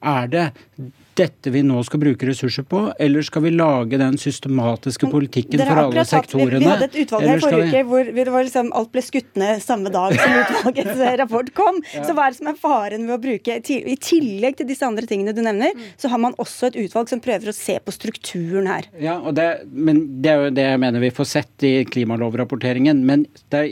er 0.00 0.26
det 0.32 0.46
dette 1.20 1.52
vi 1.52 1.62
nå 1.66 1.80
skal 1.86 2.00
bruke 2.02 2.28
ressurser 2.28 2.64
på, 2.68 2.82
eller 3.00 3.24
skal 3.26 3.44
vi 3.44 3.52
lage 3.54 3.98
den 4.00 4.16
systematiske 4.20 5.10
politikken 5.12 5.62
for 5.62 5.82
alle 5.84 6.04
sektorene? 6.08 6.58
Vi, 6.58 6.64
vi, 6.64 6.70
hadde 6.70 6.88
et 6.88 6.98
utvalg 7.04 7.28
her 7.28 7.42
forrige 7.44 7.68
uke 7.70 7.82
hvor, 7.90 8.44
liksom 8.46 8.70
alt 8.76 8.92
ble 8.94 9.04
skutt 9.04 9.40
ned 9.40 9.62
samme 9.64 9.92
dag 9.92 10.16
som 10.16 10.36
utvalgets 10.42 11.02
rapport 11.20 11.52
kom. 11.56 11.80
Ja. 11.94 12.04
Så 12.06 12.16
hva 12.16 12.26
er 12.26 12.34
det 12.34 12.40
som 12.40 12.50
er 12.52 12.60
faren 12.60 13.06
ved 13.08 13.16
å 13.16 13.20
bruke 13.22 13.58
I 13.60 13.96
tillegg 14.00 14.60
til 14.60 14.70
disse 14.70 14.86
andre 14.86 15.08
tingene 15.10 15.34
du 15.36 15.42
nevner, 15.44 15.76
så 16.00 16.10
har 16.12 16.22
man 16.22 16.36
også 16.40 16.70
et 16.70 16.80
utvalg 16.84 17.12
som 17.12 17.22
prøver 17.24 17.52
å 17.52 17.56
se 17.56 17.76
på 17.84 17.94
strukturen 17.94 18.70
her. 18.70 18.88
Ja, 19.00 19.18
det, 19.34 19.48
men 19.70 20.02
det 20.24 20.32
er 20.32 20.46
jo 20.46 20.54
det 20.56 20.66
jeg 20.70 20.82
mener 20.82 21.04
vi 21.04 21.12
får 21.14 21.30
sett 21.34 21.66
i 21.66 21.74
klimalovrapporteringen. 21.88 23.04
Men 23.06 23.26
det, 23.52 23.64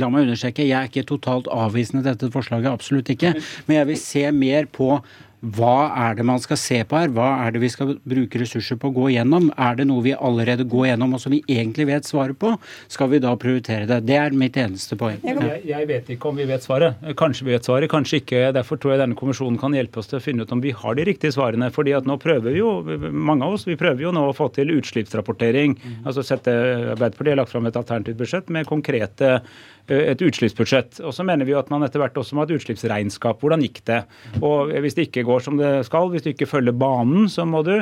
la 0.00 0.10
meg 0.12 0.26
understreke, 0.28 0.66
jeg 0.66 0.78
er 0.78 0.90
ikke 0.90 1.06
totalt 1.14 1.50
avvisende 1.52 2.04
til 2.04 2.12
dette 2.12 2.32
forslaget, 2.34 2.72
absolutt 2.72 3.12
ikke. 3.14 3.34
Men 3.68 3.80
jeg 3.80 3.90
vil 3.92 4.00
se 4.00 4.26
mer 4.34 4.68
på 4.72 4.98
hva 5.44 5.92
er 6.06 6.16
det 6.16 6.24
man 6.26 6.40
skal 6.40 6.58
se 6.60 6.78
på 6.88 6.96
her? 6.96 7.10
Hva 7.12 7.26
er 7.44 7.52
det 7.52 7.60
vi 7.60 7.68
skal 7.72 7.94
bruke 8.00 8.40
ressurser 8.40 8.78
på 8.80 8.88
å 8.88 8.94
gå 8.96 9.10
gjennom? 9.12 9.50
Er 9.60 9.76
det 9.76 9.86
noe 9.90 10.04
vi 10.04 10.14
allerede 10.16 10.64
går 10.70 10.88
gjennom 10.90 11.16
og 11.16 11.20
som 11.20 11.34
vi 11.34 11.42
egentlig 11.50 11.88
vet 11.90 12.08
svaret 12.08 12.38
på? 12.40 12.54
Skal 12.92 13.10
vi 13.12 13.20
da 13.22 13.34
prioritere 13.40 13.88
det? 13.90 14.00
Det 14.08 14.16
er 14.20 14.36
mitt 14.38 14.56
eneste 14.60 14.96
poeng. 15.00 15.20
Jeg, 15.26 15.60
jeg 15.68 15.88
vet 15.90 16.08
ikke 16.16 16.30
om 16.30 16.40
vi 16.40 16.48
vet 16.48 16.64
svaret. 16.64 17.02
Kanskje 17.20 17.48
vi 17.48 17.54
vet 17.56 17.68
svaret, 17.68 17.90
kanskje 17.92 18.22
ikke. 18.22 18.42
Derfor 18.56 18.80
tror 18.80 18.94
jeg 18.94 19.02
denne 19.04 19.18
kommisjonen 19.18 19.60
kan 19.60 19.76
hjelpe 19.76 20.00
oss 20.00 20.08
til 20.10 20.20
å 20.20 20.24
finne 20.24 20.46
ut 20.46 20.56
om 20.56 20.64
vi 20.64 20.72
har 20.72 20.96
de 20.96 21.08
riktige 21.10 21.34
svarene. 21.36 21.70
fordi 21.74 21.92
at 21.98 22.08
nå 22.08 22.16
prøver 22.22 22.54
vi 22.54 22.62
jo, 22.62 22.72
mange 23.12 23.44
av 23.44 23.58
oss, 23.58 23.68
vi 23.68 23.78
prøver 23.80 24.06
jo 24.06 24.14
nå 24.14 24.24
å 24.30 24.36
få 24.36 24.48
til 24.56 24.72
utslippsrapportering. 24.78 25.76
Mm. 25.76 26.00
Altså 26.08 26.24
sette, 26.24 26.54
Arbeiderpartiet 26.94 27.34
har 27.34 27.42
lagt 27.42 27.52
fram 27.52 27.68
et 27.68 27.76
alternativt 27.76 28.20
budsjett 28.20 28.52
med 28.54 28.68
konkrete 28.70 29.40
et 29.92 30.22
utslippsbudsjett. 30.24 31.00
Og 31.04 31.12
så 31.14 31.24
mener 31.26 31.46
vi 31.48 31.56
at 31.56 31.70
man 31.72 31.84
etter 31.84 32.00
hvert 32.00 32.16
også 32.16 32.36
må 32.36 32.44
ha 32.44 32.48
et 32.48 32.54
utslippsregnskap. 32.56 33.40
Hvordan 33.42 33.64
gikk 33.64 33.82
det? 33.88 34.00
Og 34.40 34.72
hvis 34.84 34.96
det 34.96 35.08
ikke 35.08 35.26
går 35.28 35.44
som 35.44 35.58
det 35.60 35.72
skal, 35.88 36.08
hvis 36.12 36.24
du 36.24 36.30
ikke 36.32 36.48
følger 36.48 36.76
banen, 36.76 37.28
så 37.32 37.44
må 37.48 37.62
du 37.66 37.74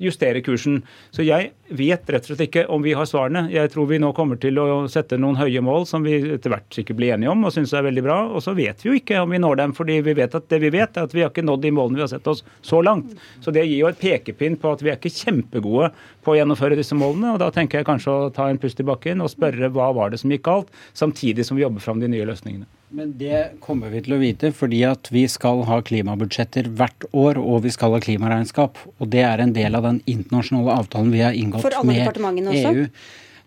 justere 0.00 0.42
kursen. 0.44 0.80
Så 1.14 1.26
jeg 1.26 1.52
vet 1.70 2.08
rett 2.10 2.24
og 2.24 2.32
slett 2.32 2.46
ikke 2.48 2.64
om 2.72 2.82
vi 2.84 2.94
har 2.96 3.08
svarene. 3.08 3.46
Jeg 3.52 3.72
tror 3.74 3.90
vi 3.90 4.00
nå 4.02 4.12
kommer 4.16 4.40
til 4.40 4.58
å 4.62 4.86
sette 4.90 5.18
noen 5.20 5.38
høye 5.38 5.62
mål 5.64 5.86
som 5.88 6.06
vi 6.06 6.16
etter 6.36 6.54
hvert 6.54 6.68
sikkert 6.74 6.98
blir 7.00 7.14
enige 7.14 7.32
om 7.32 7.44
og 7.46 7.54
syns 7.54 7.74
er 7.76 7.86
veldig 7.86 8.06
bra. 8.06 8.18
Og 8.32 8.44
så 8.44 8.54
vet 8.56 8.80
vi 8.82 8.90
jo 8.90 8.96
ikke 8.98 9.20
om 9.22 9.34
vi 9.34 9.42
når 9.42 9.60
dem, 9.60 9.76
fordi 9.76 10.00
vi 10.06 10.16
vet 10.16 10.36
at 10.36 10.48
det 10.50 10.62
vi 10.64 10.72
vet 10.74 10.96
er 10.96 11.08
at 11.08 11.16
vi 11.16 11.24
har 11.24 11.32
ikke 11.32 11.46
nådd 11.46 11.64
de 11.66 11.74
målene 11.76 12.00
vi 12.00 12.06
har 12.06 12.12
sett 12.12 12.30
oss 12.30 12.44
så 12.66 12.80
langt. 12.84 13.12
Så 13.44 13.52
det 13.54 13.66
gir 13.68 13.82
jo 13.82 13.90
et 13.90 14.00
pekepinn 14.00 14.58
på 14.60 14.72
at 14.72 14.84
vi 14.84 14.92
er 14.92 14.98
ikke 14.98 15.12
kjempegode 15.12 15.92
på 16.24 16.34
å 16.34 16.38
gjennomføre 16.38 16.78
disse 16.78 16.96
målene. 16.96 17.34
Og 17.34 17.40
da 17.42 17.50
tenker 17.54 17.80
jeg 17.80 17.88
kanskje 17.88 18.16
å 18.16 18.32
ta 18.34 18.48
en 18.50 18.60
pust 18.60 18.80
i 18.80 18.86
bakken 18.86 19.22
og 19.24 19.32
spørre 19.32 19.70
hva 19.74 19.90
var 19.96 20.12
det 20.12 20.20
som 20.22 20.32
gikk 20.32 20.46
galt, 20.48 20.72
samtidig 20.96 21.46
som 21.50 21.58
vi 21.58 21.64
jobber 21.64 21.82
fram 21.82 21.98
de 21.98 22.08
nye 22.08 22.26
løsningene. 22.28 22.68
Men 22.94 23.14
det 23.18 23.40
kommer 23.62 23.90
vi 23.90 24.02
til 24.06 24.16
å 24.16 24.20
vite 24.20 24.50
fordi 24.54 24.82
at 24.86 25.10
vi 25.14 25.24
skal 25.30 25.64
ha 25.68 25.78
klimabudsjetter 25.86 26.70
hvert 26.78 27.06
år, 27.10 27.38
og 27.38 27.64
vi 27.66 27.72
skal 27.74 27.94
ha 27.94 28.02
klimaregnskap. 28.02 28.78
Og 28.98 29.10
det 29.10 29.24
er 29.26 29.42
en 29.42 29.54
del 29.54 29.78
av 29.78 29.86
den 29.86 30.00
internasjonale 30.10 30.78
avtalen 30.82 31.10
vi 31.14 31.24
har 31.26 31.34
inngått 31.34 31.66
med 31.86 32.54
EU. 32.54 32.86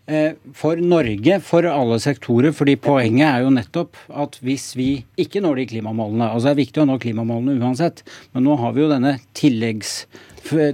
Eh, 0.05 0.33
for 0.51 0.75
Norge, 0.83 1.37
for 1.47 1.63
alle 1.63 1.95
sektorer, 2.03 2.51
fordi 2.51 2.73
poenget 2.75 3.29
er 3.29 3.45
jo 3.45 3.53
nettopp 3.55 3.95
at 4.11 4.35
hvis 4.43 4.73
vi 4.75 4.87
ikke 5.15 5.39
når 5.39 5.61
de 5.61 5.65
klimamålene 5.71 6.27
Altså 6.27 6.49
det 6.49 6.51
er 6.51 6.59
viktig 6.59 6.81
å 6.83 6.85
nå 6.89 6.97
klimamålene 6.99 7.55
uansett, 7.63 8.03
men 8.35 8.43
nå 8.43 8.57
har 8.59 8.75
vi 8.75 8.83
jo 8.83 8.89
denne 8.91 9.13
tilleggs 9.39 10.03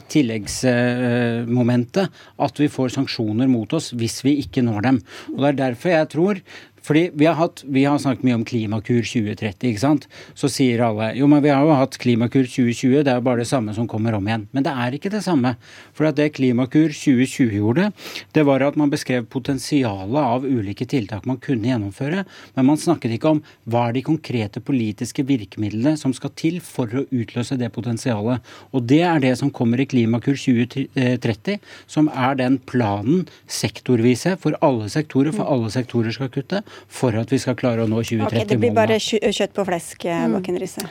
tilleggsmomentet 0.09 2.09
at 2.41 2.59
vi 2.59 2.67
får 2.73 2.89
sanksjoner 2.95 3.47
mot 3.51 3.73
oss 3.77 3.91
hvis 3.93 4.25
vi 4.25 4.31
ikke 4.41 4.63
når 4.65 4.81
dem. 4.87 4.97
Og 5.35 5.39
Det 5.43 5.49
er 5.51 5.57
derfor 5.59 5.89
jeg 5.93 6.07
tror 6.09 6.41
fordi 6.85 7.09
vi 7.13 7.27
har, 7.27 7.35
hatt, 7.39 7.63
vi 7.67 7.83
har 7.85 7.99
snakket 8.01 8.25
mye 8.27 8.37
om 8.39 8.45
Klimakur 8.47 9.01
2030, 9.03 9.69
ikke 9.69 9.81
sant. 9.81 10.07
Så 10.37 10.49
sier 10.51 10.81
alle 10.85 11.11
jo, 11.17 11.27
men 11.29 11.43
vi 11.43 11.51
har 11.53 11.65
jo 11.65 11.75
hatt 11.75 11.97
Klimakur 12.01 12.45
2020, 12.47 13.03
det 13.05 13.13
er 13.13 13.19
jo 13.19 13.25
bare 13.25 13.43
det 13.43 13.49
samme 13.49 13.75
som 13.75 13.87
kommer 13.89 14.15
om 14.17 14.27
igjen. 14.27 14.47
Men 14.55 14.65
det 14.65 14.73
er 14.73 14.95
ikke 14.95 15.11
det 15.13 15.23
samme. 15.25 15.55
For 15.97 16.09
det 16.15 16.31
Klimakur 16.37 16.93
2020 16.93 17.57
gjorde, 17.59 17.89
det 18.35 18.45
var 18.47 18.65
at 18.65 18.79
man 18.79 18.91
beskrev 18.91 19.27
potensialet 19.31 20.19
av 20.19 20.47
ulike 20.47 20.87
tiltak 20.89 21.27
man 21.29 21.41
kunne 21.43 21.69
gjennomføre. 21.69 22.25
Men 22.55 22.69
man 22.69 22.79
snakket 22.81 23.17
ikke 23.17 23.35
om 23.35 23.43
hva 23.69 23.89
er 23.89 23.97
de 23.97 24.05
konkrete 24.07 24.63
politiske 24.63 25.25
virkemidlene 25.27 25.95
som 25.99 26.15
skal 26.15 26.33
til 26.39 26.59
for 26.63 26.89
å 26.89 27.05
utløse 27.09 27.57
det 27.59 27.71
potensialet. 27.75 28.45
Og 28.73 28.87
det 28.89 29.01
er 29.05 29.21
det 29.23 29.35
som 29.39 29.51
kommer 29.53 29.81
i 29.81 29.87
Klimakur 29.89 30.37
2030, 30.39 31.59
som 31.89 32.09
er 32.13 32.39
den 32.39 32.59
planen 32.69 33.27
sektorvise 33.49 34.35
for 34.41 34.57
alle 34.65 34.89
sektorer, 34.91 35.33
for 35.35 35.49
alle 35.49 35.71
sektorer 35.73 36.15
skal 36.15 36.31
kutte 36.33 36.63
for 36.87 37.15
at 37.19 37.31
vi 37.33 37.39
skal 37.41 37.57
klare 37.59 37.85
å 37.85 37.89
nå 37.89 38.03
2030-målene. 38.03 38.29
Okay, 38.29 38.49
det 38.49 38.59
blir 38.61 38.75
bare 38.75 38.99
kjøtt 38.99 39.55
på 39.55 39.65
flesk, 39.67 40.05
eh, 40.05 40.27
mm. 40.27 40.37
Bakken 40.37 40.61
Riise? 40.61 40.85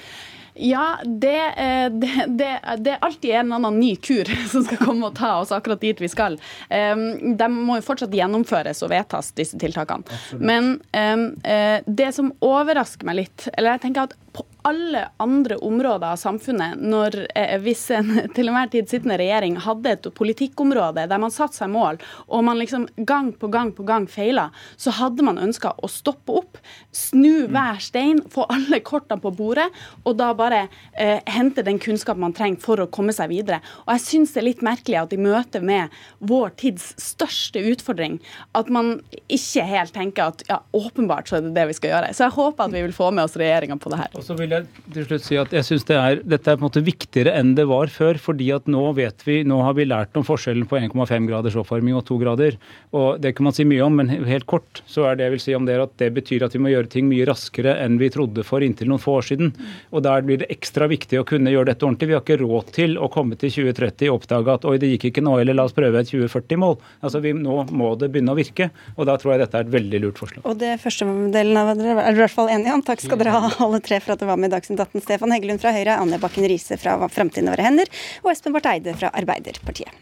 Ja, 0.58 0.98
det, 1.04 1.38
eh, 1.54 1.86
det, 1.94 2.10
det, 2.26 2.50
det, 2.82 2.96
er 2.96 3.06
alltid 3.06 3.30
en 3.30 3.46
eller 3.46 3.60
annen 3.60 3.78
ny 3.78 3.92
kur 4.02 4.26
som 4.52 4.66
skal 4.66 4.80
komme 4.82 5.10
og 5.10 5.16
ta 5.18 5.36
oss 5.44 5.54
akkurat 5.54 5.80
dit 5.84 6.02
vi 6.02 6.10
skal. 6.10 6.38
De 6.68 7.50
må 7.54 7.78
jo 7.78 7.86
fortsatt 7.86 8.14
gjennomføres 8.14 8.82
og 8.82 8.90
vedtas, 8.92 9.30
disse 9.38 9.58
tiltakene. 9.60 10.02
Absolutt. 10.08 10.46
Men 10.50 10.74
eh, 10.90 11.78
det 11.86 12.10
som 12.16 12.32
overrasker 12.42 13.06
meg 13.06 13.22
litt, 13.22 13.50
eller 13.54 13.76
jeg 13.76 13.86
tenker 13.86 14.08
at 14.08 14.18
på 14.34 14.47
alle 14.66 15.04
andre 15.16 15.56
områder 15.56 16.12
av 16.12 16.16
samfunnet, 16.20 16.78
når 16.80 17.16
eh, 17.34 17.56
hvis 17.62 17.84
en 17.94 18.11
til 18.36 18.50
enhver 18.50 18.70
tid 18.72 18.90
sittende 18.90 19.18
regjering 19.20 19.59
hadde 19.64 19.94
et 19.94 20.09
politikkområde 20.18 21.06
der 21.11 21.22
man 21.22 21.34
satte 21.34 21.61
seg 21.61 21.70
mål, 21.72 22.00
og 22.26 22.44
man 22.46 22.59
liksom 22.61 22.88
gang 23.09 23.30
på 23.32 23.50
gang 23.52 23.72
på 23.76 23.86
gang 23.88 24.09
feila, 24.11 24.48
så 24.76 24.94
hadde 24.98 25.24
man 25.26 25.40
ønska 25.42 25.74
å 25.78 25.90
stoppe 25.90 26.40
opp, 26.40 26.61
snu 26.94 27.46
mm. 27.46 27.54
hver 27.54 27.82
stein, 27.84 28.22
få 28.32 28.46
alle 28.52 28.80
kortene 28.84 29.20
på 29.22 29.32
bordet, 29.38 29.68
og 30.04 30.18
da 30.18 30.32
bare 30.36 30.64
eh, 30.98 31.20
hente 31.30 31.64
den 31.66 31.80
kunnskapen 31.82 32.24
man 32.24 32.36
trenger 32.36 32.62
for 32.64 32.82
å 32.82 32.88
komme 32.90 33.14
seg 33.14 33.30
videre. 33.32 33.61
Og 33.86 33.94
jeg 33.94 34.04
syns 34.06 34.34
det 34.34 34.42
er 34.42 34.48
litt 34.50 34.64
merkelig 34.66 35.00
at 35.02 35.14
i 35.14 35.20
møte 35.20 35.62
med 35.64 35.94
vår 36.18 36.54
tids 36.61 36.90
største 37.02 37.62
utfordring, 37.72 38.18
at 38.59 38.70
man 38.72 38.98
ikke 39.30 39.66
helt 39.68 39.94
tenker 39.94 40.32
at 40.32 40.44
ja, 40.48 40.61
åpenbart 40.76 41.30
så 41.30 41.38
er 41.38 41.46
det 41.46 41.54
det 41.56 41.68
vi 41.70 41.76
skal 41.78 41.94
gjøre. 41.94 42.12
Så 42.16 42.26
jeg 42.26 42.36
håper 42.36 42.66
at 42.66 42.74
vi 42.74 42.84
vil 42.84 42.96
få 42.96 43.11
med 43.14 43.28
oss 43.28 43.36
regjeringa 43.38 43.78
på 43.80 43.92
det 43.92 44.00
her. 44.02 44.14
Og 44.18 44.24
så 44.26 44.36
vil 44.38 44.47
jeg 44.51 44.92
til 44.94 45.07
slutt 45.07 45.24
si 45.24 45.36
at 45.40 45.53
jeg 45.55 45.66
synes 45.66 45.86
det 45.88 45.99
dette 46.28 46.51
er 46.51 46.59
på 46.59 46.62
en 46.62 46.68
måte 46.68 46.82
viktigere 46.84 47.34
enn 47.38 47.55
det 47.59 47.66
var 47.70 47.90
før. 47.92 48.18
fordi 48.18 48.51
at 48.55 48.66
nå 48.70 48.92
vet 48.96 49.22
vi, 49.26 49.42
nå 49.44 49.61
har 49.62 49.74
vi 49.74 49.86
lært 49.88 50.16
om 50.16 50.24
forskjellen 50.26 50.66
på 50.68 50.78
1,5 50.78 51.28
graders 51.28 51.57
oppvarming 51.59 51.96
og 51.99 52.05
2 52.09 52.18
grader. 52.22 52.59
og 52.92 53.20
Det 53.20 53.34
kan 53.36 53.44
man 53.44 53.53
si 53.57 53.64
mye 53.64 53.84
om, 53.84 53.96
men 53.96 54.09
helt 54.09 54.46
kort 54.46 54.82
så 54.86 55.09
er 55.11 55.16
det 55.16 55.24
jeg 55.24 55.34
vil 55.34 55.44
si 55.44 55.55
om 55.55 55.66
det 55.66 55.78
at 55.80 55.96
det 55.99 56.12
betyr 56.14 56.44
at 56.46 56.55
vi 56.55 56.62
må 56.62 56.72
gjøre 56.72 56.88
ting 56.92 57.09
mye 57.09 57.26
raskere 57.28 57.76
enn 57.84 57.99
vi 57.99 58.11
trodde 58.11 58.44
for 58.44 58.64
inntil 58.64 58.88
noen 58.88 59.03
få 59.03 59.18
år 59.18 59.28
siden. 59.30 59.53
Og 59.92 60.03
Der 60.03 60.22
blir 60.22 60.38
det 60.38 60.51
ekstra 60.51 60.88
viktig 60.88 61.20
å 61.20 61.26
kunne 61.26 61.51
gjøre 61.51 61.72
dette 61.72 61.84
ordentlig. 61.84 62.09
Vi 62.09 62.16
har 62.16 62.22
ikke 62.24 62.40
råd 62.40 62.72
til 62.72 62.96
å 62.99 63.11
komme 63.12 63.36
til 63.36 63.51
2030 63.51 64.09
og 64.09 64.22
oppdage 64.22 64.55
at 64.55 64.64
oi, 64.64 64.78
det 64.78 64.92
gikk 64.94 65.11
ikke 65.11 65.24
nå, 65.24 65.38
eller 65.40 65.55
la 65.55 65.66
oss 65.68 65.76
prøve 65.76 66.01
et 66.01 66.09
2040-mål. 66.09 66.78
Altså 67.03 67.20
vi, 67.20 67.34
Nå 67.38 67.61
må 67.70 67.92
det 67.99 68.11
begynne 68.12 68.32
å 68.32 68.38
virke. 68.38 68.70
og 68.96 69.07
Da 69.07 69.16
tror 69.20 69.34
jeg 69.34 69.44
dette 69.44 69.59
er 69.59 69.66
et 69.66 69.74
veldig 69.74 70.01
lurt 70.03 70.18
forslag. 70.18 70.46
Og 70.49 70.59
det 70.59 70.78
første 70.82 71.07
delen 71.34 71.57
av 71.61 71.74
dere 71.78 71.99
er 72.03 72.16
i 72.16 72.22
hvert 72.22 72.34
fall 72.34 72.51
enige 72.53 72.74
om. 72.74 72.82
Takk 72.82 73.05
skal 73.05 73.20
dere 73.20 73.36
ha 73.36 73.53
alle 73.66 73.80
tre 73.84 74.01
for 74.01 74.14
at 74.14 74.22
dere 74.22 74.32
var 74.32 74.36
med 74.36 74.38
i 74.45 74.53
Dagsnytt 74.53 74.80
18. 74.80 75.01
Stefan 75.05 75.34
Heggelund 75.34 75.62
fra 75.62 75.72
Høyre, 75.74 75.99
Anja 75.99 76.20
Bakken 76.22 76.47
Riise 76.51 76.78
fra 76.80 76.99
Framtiden 77.09 77.51
i 77.51 77.57
våre 77.57 77.66
hender 77.66 77.91
og 78.22 78.32
Espen 78.34 78.55
Barth 78.55 78.70
Eide 78.74 78.95
fra 78.99 79.12
Arbeiderpartiet. 79.16 79.93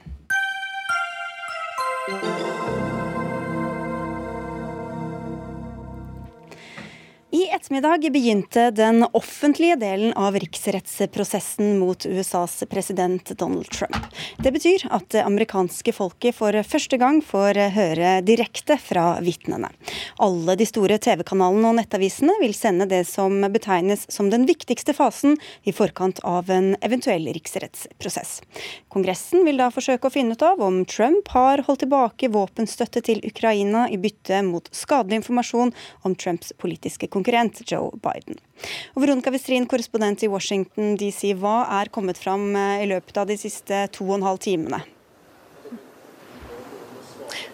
Ettermiddag 7.32 8.12
begynte 8.12 8.70
den 8.70 9.04
offentlige 9.12 9.76
delen 9.76 10.12
av 10.12 10.36
riksrettsprosessen 10.38 11.78
mot 11.78 12.06
USAs 12.06 12.64
president 12.70 13.38
Donald 13.38 13.70
Trump. 13.70 13.96
Det 14.38 14.52
betyr 14.52 14.86
at 14.94 15.08
det 15.10 15.24
amerikanske 15.26 15.92
folket 15.92 16.36
for 16.38 16.54
første 16.62 16.98
gang 17.00 17.18
får 17.24 17.58
høre 17.74 18.12
direkte 18.22 18.76
fra 18.78 19.18
vitnene. 19.24 19.72
Alle 20.22 20.54
de 20.56 20.66
store 20.68 20.98
TV-kanalene 21.02 21.72
og 21.72 21.78
nettavisene 21.80 22.36
vil 22.40 22.54
sende 22.54 22.86
det 22.86 23.02
som 23.10 23.42
betegnes 23.52 24.06
som 24.12 24.30
den 24.30 24.46
viktigste 24.46 24.94
fasen 24.94 25.34
i 25.66 25.74
forkant 25.74 26.22
av 26.22 26.50
en 26.50 26.76
eventuell 26.86 27.26
riksrettsprosess. 27.34 28.38
Kongressen 28.92 29.42
vil 29.48 29.58
da 29.58 29.72
forsøke 29.74 30.06
å 30.06 30.14
finne 30.14 30.38
ut 30.38 30.46
av 30.46 30.62
om 30.62 30.84
Trump 30.86 31.34
har 31.34 31.64
holdt 31.66 31.82
tilbake 31.86 32.30
våpenstøtte 32.30 33.02
til 33.10 33.24
Ukraina 33.26 33.88
i 33.90 33.98
bytte 33.98 34.44
mot 34.46 34.70
skadelig 34.70 35.24
informasjon 35.24 35.74
om 36.06 36.14
Trumps 36.14 36.54
politiske 36.60 37.10
konkurrent 37.26 37.62
Joe 37.66 37.90
Biden. 37.98 38.38
Og 38.94 39.02
Veronica 39.02 39.30
Westrin, 39.30 39.66
korrespondent 39.66 40.22
i 40.22 40.28
Washington 40.30 40.96
DC, 40.96 41.34
hva 41.34 41.66
er 41.80 41.90
kommet 41.90 42.18
fram 42.18 42.54
eh, 42.54 42.84
i 42.84 42.86
løpet 42.86 43.16
av 43.18 43.26
de 43.26 43.36
siste 43.36 43.88
to 43.92 44.06
og 44.06 44.20
en 44.20 44.28
halv 44.28 44.38
timene? 44.38 44.84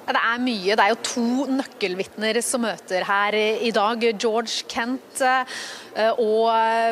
Det 0.06 0.18
er 0.18 0.40
mye. 0.42 0.76
Det 0.76 0.84
er 0.84 0.92
jo 0.92 1.02
to 1.06 1.26
nøkkelvitner 1.58 2.40
som 2.44 2.64
møter 2.66 3.06
her 3.06 3.36
i 3.38 3.70
dag. 3.74 4.06
George 4.18 4.66
Kent 4.70 5.22
eh, 5.22 6.12
og 6.18 6.48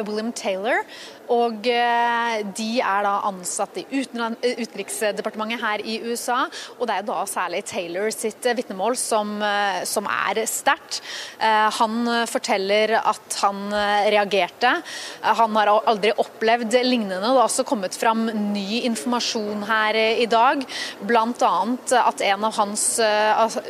William 0.07 0.31
Taylor. 0.33 0.85
Og 1.31 1.67
eh, 1.71 2.41
de 2.59 2.81
er 2.83 3.05
da 3.07 3.13
ansatt 3.29 3.79
i 3.79 3.85
Utenriksdepartementet 3.87 5.63
her 5.63 5.83
i 5.87 6.01
USA. 6.03 6.43
Og 6.79 6.89
det 6.91 6.97
er 6.97 7.07
da 7.07 7.21
særlig 7.31 7.63
Taylor 7.69 8.11
sitt 8.15 8.47
vitnemål 8.59 8.99
som, 8.99 9.37
eh, 9.47 9.83
som 9.87 10.09
er 10.11 10.43
sterkt. 10.51 11.01
Eh, 11.39 11.69
han 11.79 12.11
forteller 12.31 12.97
at 12.99 13.39
han 13.45 13.71
reagerte. 14.11 14.73
Han 15.23 15.57
har 15.57 15.71
aldri 15.79 16.13
opplevd 16.19 16.75
lignende. 16.83 17.21
Det 17.21 17.31
har 17.31 17.47
også 17.47 17.67
kommet 17.69 17.95
fram 17.95 18.27
ny 18.51 18.83
informasjon 18.89 19.63
her 19.69 19.95
i 19.95 20.27
dag. 20.31 20.67
Bl.a. 21.07 21.55
at 22.01 22.27
en 22.27 22.45
av 22.45 22.57
hans 22.59 23.00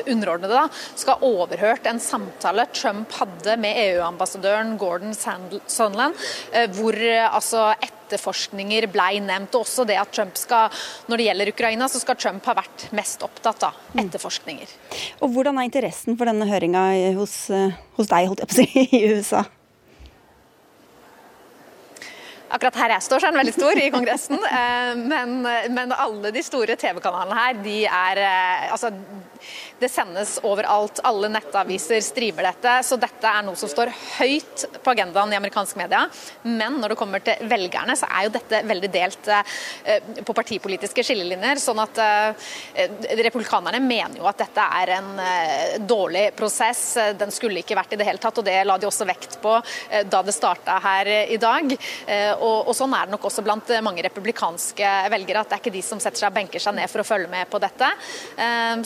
underordnede 0.06 0.66
skal 0.94 1.16
ha 1.16 1.30
overhørt 1.30 1.86
en 1.90 2.00
samtale 2.02 2.66
Trump 2.74 3.12
hadde 3.20 3.56
med 3.60 3.78
EU-ambassadøren 3.84 4.76
Gordon 4.80 5.14
Sondland, 5.14 6.16
hvor 6.76 6.96
altså 7.00 7.50
altså 7.50 7.90
etterforskninger 8.10 8.86
blei 8.90 9.20
nevnt. 9.22 9.54
Og 9.54 9.64
også 9.64 9.86
det 9.88 9.98
at 10.00 10.12
Trump 10.14 10.38
skal, 10.38 10.74
når 11.10 11.20
det 11.20 11.28
gjelder 11.28 11.52
Ukraina, 11.54 11.88
så 11.90 12.02
skal 12.02 12.18
Trump 12.20 12.46
ha 12.50 12.56
vært 12.58 12.88
mest 12.96 13.22
opptatt 13.26 13.68
av 13.70 13.78
mm. 13.94 14.02
etterforskninger. 14.04 14.74
Og 15.20 15.34
Hvordan 15.34 15.60
er 15.60 15.70
interessen 15.70 16.18
for 16.18 16.30
denne 16.30 16.48
høringa 16.50 16.90
hos, 17.18 17.42
eh, 17.54 17.78
hos 17.98 18.10
deg, 18.10 18.30
holdt 18.30 18.44
jeg 18.44 18.50
på 18.52 18.58
å 18.58 18.62
si, 18.62 18.86
i 19.00 19.06
USA? 19.14 19.46
Akkurat 22.50 22.78
her 22.82 22.94
jeg 22.96 23.06
står, 23.06 23.22
så 23.22 23.28
er 23.28 23.34
den 23.34 23.40
veldig 23.40 23.54
stor 23.54 23.78
i 23.78 23.90
Kongressen. 23.94 24.40
Eh, 24.60 24.96
men, 24.98 25.36
men 25.70 25.92
alle 25.94 26.32
de 26.34 26.42
store 26.42 26.74
TV-kanalene 26.78 27.36
her, 27.36 27.58
de 27.62 27.76
er 27.86 28.18
eh, 28.24 28.72
Altså, 28.72 28.90
det 29.80 29.88
sendes 29.88 30.36
overalt. 30.44 31.00
Alle 31.08 31.30
nettaviser 31.32 32.02
striver 32.04 32.44
dette. 32.50 32.74
Så 32.84 32.98
dette 33.00 33.28
er 33.28 33.44
noe 33.46 33.56
som 33.56 33.70
står 33.70 33.90
høyt 34.18 34.66
på 34.84 34.92
agendaen 34.92 35.32
i 35.32 35.38
amerikanske 35.38 35.80
media. 35.80 36.02
Men 36.44 36.76
når 36.82 36.92
det 36.92 36.98
kommer 37.00 37.24
til 37.24 37.40
velgerne, 37.48 37.96
så 37.96 38.08
er 38.10 38.26
jo 38.26 38.34
dette 38.34 38.60
veldig 38.68 38.90
delt 38.92 39.30
eh, 39.32 40.10
på 40.26 40.36
partipolitiske 40.36 41.04
skillelinjer. 41.06 41.60
Sånn 41.62 41.80
at 41.80 42.00
republikanerne 43.20 43.80
mener 43.82 44.20
jo 44.20 44.28
at 44.28 44.40
dette 44.42 44.66
er 44.80 44.92
en 44.98 45.08
dårlig 45.88 46.26
prosess. 46.36 46.82
Den 47.18 47.32
skulle 47.34 47.62
ikke 47.62 47.78
vært 47.78 47.94
i 47.94 48.00
det 48.00 48.06
hele 48.08 48.20
tatt, 48.20 48.38
og 48.40 48.46
det 48.46 48.58
la 48.66 48.76
de 48.80 48.88
også 48.88 49.08
vekt 49.08 49.38
på 49.42 49.56
da 50.12 50.20
det 50.24 50.34
starta 50.36 50.76
her 50.84 51.08
i 51.32 51.38
dag. 51.40 51.72
Og, 52.38 52.68
og, 52.68 52.72
sånn 52.76 52.94
er 52.96 53.08
det 53.08 53.14
nok 53.14 53.26
også 53.30 53.44
blant 53.46 53.72
mange 53.84 54.04
republikanske 54.04 54.92
velgere, 55.12 55.42
at 55.42 55.50
det 55.50 55.58
er 55.58 55.62
ikke 55.64 55.74
de 55.74 55.84
som 55.84 56.00
setter 56.02 56.22
seg 56.22 56.30
og 56.30 56.36
benker 56.36 56.62
seg 56.62 56.76
ned 56.76 56.90
for 56.92 57.02
å 57.02 57.06
følge 57.06 57.30
med 57.32 57.48
på 57.50 57.60
dette. 57.62 57.90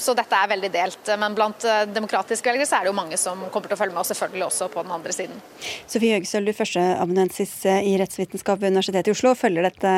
Så 0.00 0.16
dette 0.16 0.40
er 0.40 0.52
veldig 0.54 0.72
delt. 0.74 0.83
Men 1.20 1.36
blant 1.36 1.66
eh, 1.68 1.84
demokratiske 1.90 2.50
velgere 2.50 2.68
så 2.68 2.78
er 2.78 2.86
det 2.86 2.92
jo 2.92 2.96
mange 2.96 3.18
som 3.20 3.44
kommer 3.54 3.70
til 3.70 3.76
å 3.76 3.80
følge 3.80 3.96
med, 3.96 4.02
og 4.04 4.10
selvfølgelig 4.10 4.48
også 4.48 4.70
på 4.72 4.86
den 4.86 4.96
andre 4.96 5.14
siden. 5.16 5.44
Sofie 5.90 6.16
Høgestøl, 6.18 6.48
du 6.48 6.56
førsteamanuensis 6.56 7.54
i 7.74 7.94
rettsvitenskap 8.00 8.62
ved 8.62 8.74
Universitetet 8.74 9.12
i 9.12 9.14
Oslo, 9.16 9.36
følger 9.38 9.68
dette 9.68 9.94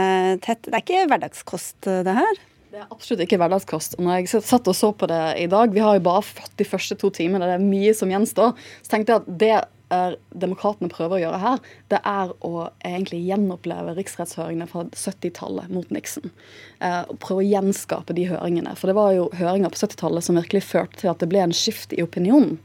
tett. 0.47 0.69
Det 0.69 0.75
er 0.75 0.85
ikke 0.85 1.07
hverdagskost, 1.13 1.79
det 1.87 2.19
her? 2.21 2.45
Det 2.77 2.83
er 2.83 2.91
absolutt 2.93 3.23
ikke 3.25 3.39
hverdagskost. 3.41 3.95
Og 3.97 4.05
Når 4.05 4.19
jeg 4.19 4.43
satt 4.45 4.69
og 4.69 4.77
så 4.77 4.91
på 4.93 5.07
det 5.09 5.23
i 5.41 5.47
dag, 5.49 5.73
vi 5.73 5.81
har 5.81 5.97
jo 5.97 6.03
bare 6.05 6.25
fått 6.27 6.53
de 6.61 6.67
første 6.69 6.99
to 7.01 7.09
timene, 7.15 7.47
det 7.49 7.55
er 7.57 7.63
mye 7.63 7.95
som 7.97 8.11
gjenstår, 8.13 8.53
så 8.85 8.93
tenkte 8.93 9.15
jeg 9.15 9.23
at 9.23 9.31
det 9.41 9.55
er 9.95 10.17
demokratene 10.35 10.91
prøver 10.91 11.17
å 11.17 11.23
gjøre 11.23 11.41
her, 11.43 11.61
det 11.93 12.01
er 12.09 12.33
å 12.45 12.69
egentlig 12.85 13.23
gjenoppleve 13.27 13.95
riksrettshøringene 13.99 14.69
fra 14.71 14.87
70-tallet 14.91 15.73
mot 15.73 15.91
Nixon. 15.95 16.33
Eh, 16.81 17.03
prøve 17.23 17.45
å 17.45 17.47
gjenskape 17.47 18.17
de 18.17 18.27
høringene. 18.31 18.75
For 18.79 18.91
det 18.91 18.99
var 18.99 19.13
jo 19.17 19.29
høringer 19.37 19.73
på 19.73 19.83
70-tallet 19.85 20.27
som 20.27 20.41
virkelig 20.41 20.65
førte 20.67 21.03
til 21.03 21.13
at 21.13 21.23
det 21.23 21.31
ble 21.31 21.45
en 21.45 21.55
skift 21.57 21.95
i 21.95 22.03
opinionen 22.05 22.59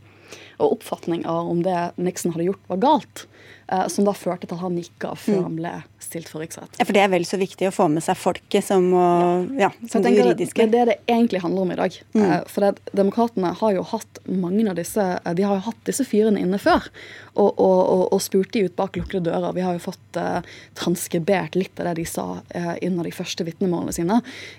og 0.61 0.77
oppfatning 0.77 1.23
av 1.29 1.49
om 1.49 1.63
det 1.65 1.77
Nixon 1.97 2.35
hadde 2.35 2.51
gjort, 2.51 2.63
var 2.69 2.81
galt. 2.83 3.25
Eh, 3.71 3.87
som 3.87 4.03
da 4.03 4.11
førte 4.11 4.49
til 4.49 4.57
at 4.57 4.63
han 4.65 4.75
gikk 4.75 5.05
av 5.07 5.19
før 5.21 5.37
mm. 5.37 5.43
han 5.45 5.53
ble 5.55 5.69
stilt 6.03 6.27
for 6.27 6.43
riksrett. 6.43 6.73
Ja, 6.75 6.83
For 6.83 6.95
det 6.97 7.05
er 7.05 7.11
vel 7.13 7.23
så 7.27 7.37
viktig 7.39 7.69
å 7.69 7.71
få 7.71 7.85
med 7.93 8.03
seg 8.03 8.17
folket 8.19 8.65
som, 8.67 8.89
å, 8.91 9.05
ja. 9.55 9.69
Ja, 9.69 9.89
som 9.93 10.03
det 10.03 10.11
juridiske? 10.17 10.65
Det 10.67 10.81
er 10.81 10.89
det 10.89 10.97
det 10.97 11.13
egentlig 11.13 11.39
handler 11.43 11.63
om 11.63 11.71
i 11.71 11.77
dag. 11.79 11.95
Mm. 12.11 12.25
Eh, 12.25 12.41
for 12.51 12.65
det, 12.65 12.91
Demokratene 12.97 13.53
har 13.61 13.75
jo 13.77 13.85
hatt 13.93 14.19
mange 14.27 14.65
av 14.67 14.75
disse 14.75 15.05
eh, 15.21 15.35
de 15.37 15.45
har 15.47 15.61
jo 15.61 15.67
hatt 15.69 15.79
disse 15.87 16.03
fyrene 16.07 16.41
inne 16.43 16.59
før. 16.59 16.89
Og, 17.31 17.47
og, 17.47 17.79
og, 17.79 18.03
og 18.11 18.19
spurte 18.19 18.57
de 18.57 18.65
ut 18.67 18.75
bak 18.75 18.99
lukkede 18.99 19.29
dører. 19.29 19.55
Vi 19.55 19.63
har 19.63 19.77
jo 19.77 19.83
fått 19.85 20.17
uh, 20.19 20.43
transkribert 20.75 21.55
litt 21.55 21.79
av 21.79 21.87
det 21.87 22.01
de 22.01 22.03
sa 22.09 22.25
uh, 22.43 22.73
under 22.83 23.07
de 23.07 23.13
første 23.15 23.45
vitnemålene 23.47 23.95
sine. 23.95 24.17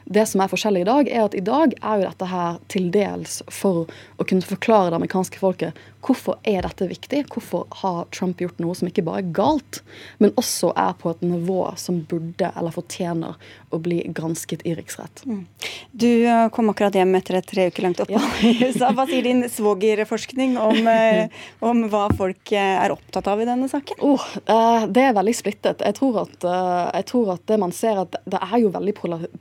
Det 0.08 0.24
som 0.30 0.40
er 0.40 0.48
forskjellig 0.48 0.86
i 0.86 0.88
dag, 0.88 1.10
er 1.12 1.26
at 1.26 1.36
i 1.36 1.44
dag 1.44 1.76
er 1.76 2.00
jo 2.00 2.06
dette 2.06 2.30
her 2.30 2.56
til 2.72 2.88
dels 2.94 3.42
for 3.52 3.84
å 4.16 4.24
kunne 4.24 4.48
forklare 4.48 4.88
det 4.88 5.02
amerikanske 5.02 5.42
folket 5.42 5.76
hvorfor 6.02 6.38
er 6.48 6.64
dette 6.66 6.88
viktig. 6.90 7.24
Hvorfor 7.32 7.66
har 7.82 8.08
Trump 8.14 8.40
gjort 8.42 8.60
noe 8.62 8.74
som 8.78 8.90
ikke 8.90 9.04
bare 9.06 9.22
er 9.22 9.32
galt, 9.36 9.82
men 10.22 10.34
også 10.40 10.72
er 10.78 10.96
på 10.98 11.12
et 11.12 11.22
nivå 11.24 11.60
som 11.80 12.02
burde 12.10 12.50
eller 12.52 12.74
fortjener 12.74 13.38
å 13.72 13.80
bli 13.82 14.02
gransket 14.14 14.64
i 14.68 14.74
riksrett. 14.76 15.24
Mm. 15.26 15.44
Du 15.92 16.08
eh, 16.26 16.48
kom 16.54 16.70
akkurat 16.72 16.94
hjem 16.96 17.14
etter 17.18 17.38
et 17.38 17.48
tre 17.48 17.66
uker 17.70 17.86
langt 17.86 18.02
opphold 18.04 18.44
i 18.48 18.52
USA. 18.60 18.92
Hva 18.96 19.06
sier 19.08 19.24
din 19.26 19.44
svogerforskning 19.50 20.56
om, 20.60 20.88
eh, 20.88 21.32
om, 21.64 21.84
hva 21.92 22.06
folk 22.18 22.52
eh, 22.54 22.76
er 22.84 22.94
opptatt 22.94 23.30
av 23.32 23.42
i 23.42 23.48
denne 23.48 23.68
saken? 23.70 24.00
Oh, 24.04 24.24
det 24.92 25.04
er 25.06 25.16
veldig 25.16 25.34
splittet. 25.36 25.82
Jeg 25.84 25.96
tror, 25.98 26.22
at, 26.24 26.46
jeg 26.98 27.08
tror 27.10 27.34
at 27.36 27.44
det 27.50 27.58
man 27.60 27.74
ser 27.74 28.02
at 28.04 28.16
det 28.28 28.40
er 28.42 28.62
jo 28.62 28.72
veldig 28.74 28.94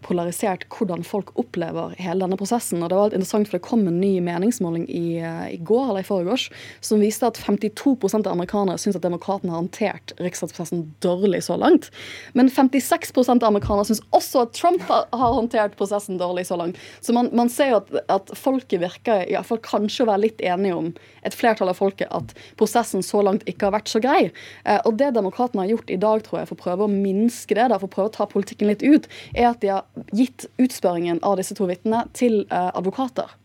polarisert 0.06 0.68
hvordan 0.72 1.06
folk 1.08 1.34
opplever 1.40 1.96
hele 2.00 2.26
denne 2.26 2.40
prosessen. 2.40 2.82
og 2.84 2.92
Det 2.92 3.00
var 3.00 3.16
interessant, 3.16 3.50
for 3.50 3.60
det 3.60 3.68
kom 3.68 3.86
en 3.88 4.00
ny 4.02 4.14
meningsmåling 4.24 4.88
i, 4.90 5.20
i 5.22 5.60
går 5.60 5.92
eller 5.92 6.06
i 6.06 6.08
forgårs 6.08 6.50
som 6.84 7.02
viste 7.04 7.28
at 7.28 7.40
52 7.42 7.96
av 8.22 8.32
amerikanere 8.32 8.80
syns 8.82 8.98
at 8.98 9.06
demokratene 9.06 9.54
har 9.54 9.62
håndtert 9.62 10.14
riksrettsprosessen 10.22 10.86
dårlig 11.04 11.44
så 11.46 11.58
langt. 11.60 11.90
Men 12.34 12.50
56 12.50 13.14
av 13.28 13.44
amerikanere 13.44 13.90
syns 13.90 14.04
også 14.22 14.46
Trump 14.56 14.84
har, 14.88 15.08
håndtert 15.12 15.76
prosessen 15.80 16.20
dårlig 16.20 16.46
så 16.48 16.58
langt. 16.60 16.80
Så 17.02 17.14
man, 17.14 17.30
man 17.36 17.50
ser 17.50 17.74
jo 17.74 17.80
at, 17.82 17.92
at 18.12 18.32
folket 18.38 18.82
virker 18.82 19.26
i 19.26 19.36
hvert 19.36 19.50
fall 19.50 19.62
kanskje 19.66 20.06
å 20.06 20.12
være 20.12 20.26
litt 20.28 20.44
enige 20.46 20.78
om, 20.78 20.92
et 21.26 21.38
flertall 21.38 21.72
av 21.72 21.80
folket, 21.80 22.10
at 22.12 22.34
prosessen 22.60 23.04
så 23.06 23.22
langt 23.26 23.46
ikke 23.50 23.70
har 23.70 23.76
vært 23.78 23.92
så 23.92 24.02
grei. 24.04 24.32
Eh, 24.66 24.80
og 24.86 24.98
det 25.02 25.12
demokratene 25.18 25.66
har 25.66 25.74
gjort 25.76 25.94
i 25.94 26.00
dag, 26.02 26.24
tror 26.26 26.42
jeg, 26.42 26.52
for 26.52 26.60
å 26.60 26.64
prøve 26.64 26.88
å 26.88 26.94
minske 26.94 27.58
det, 27.58 27.70
da, 27.72 27.80
for 27.82 27.90
å 27.90 27.96
prøve 27.98 28.12
å 28.12 28.16
ta 28.18 28.30
politikken 28.30 28.72
litt 28.72 28.86
ut, 28.86 29.10
er 29.36 29.52
at 29.52 29.62
de 29.64 29.74
har 29.76 30.08
gitt 30.16 30.48
utspørringen 30.62 31.22
av 31.28 31.38
disse 31.42 31.58
to 31.58 31.70
vitnene 31.70 32.06
til 32.18 32.44
eh, 32.48 32.72
advokater. 32.72 33.38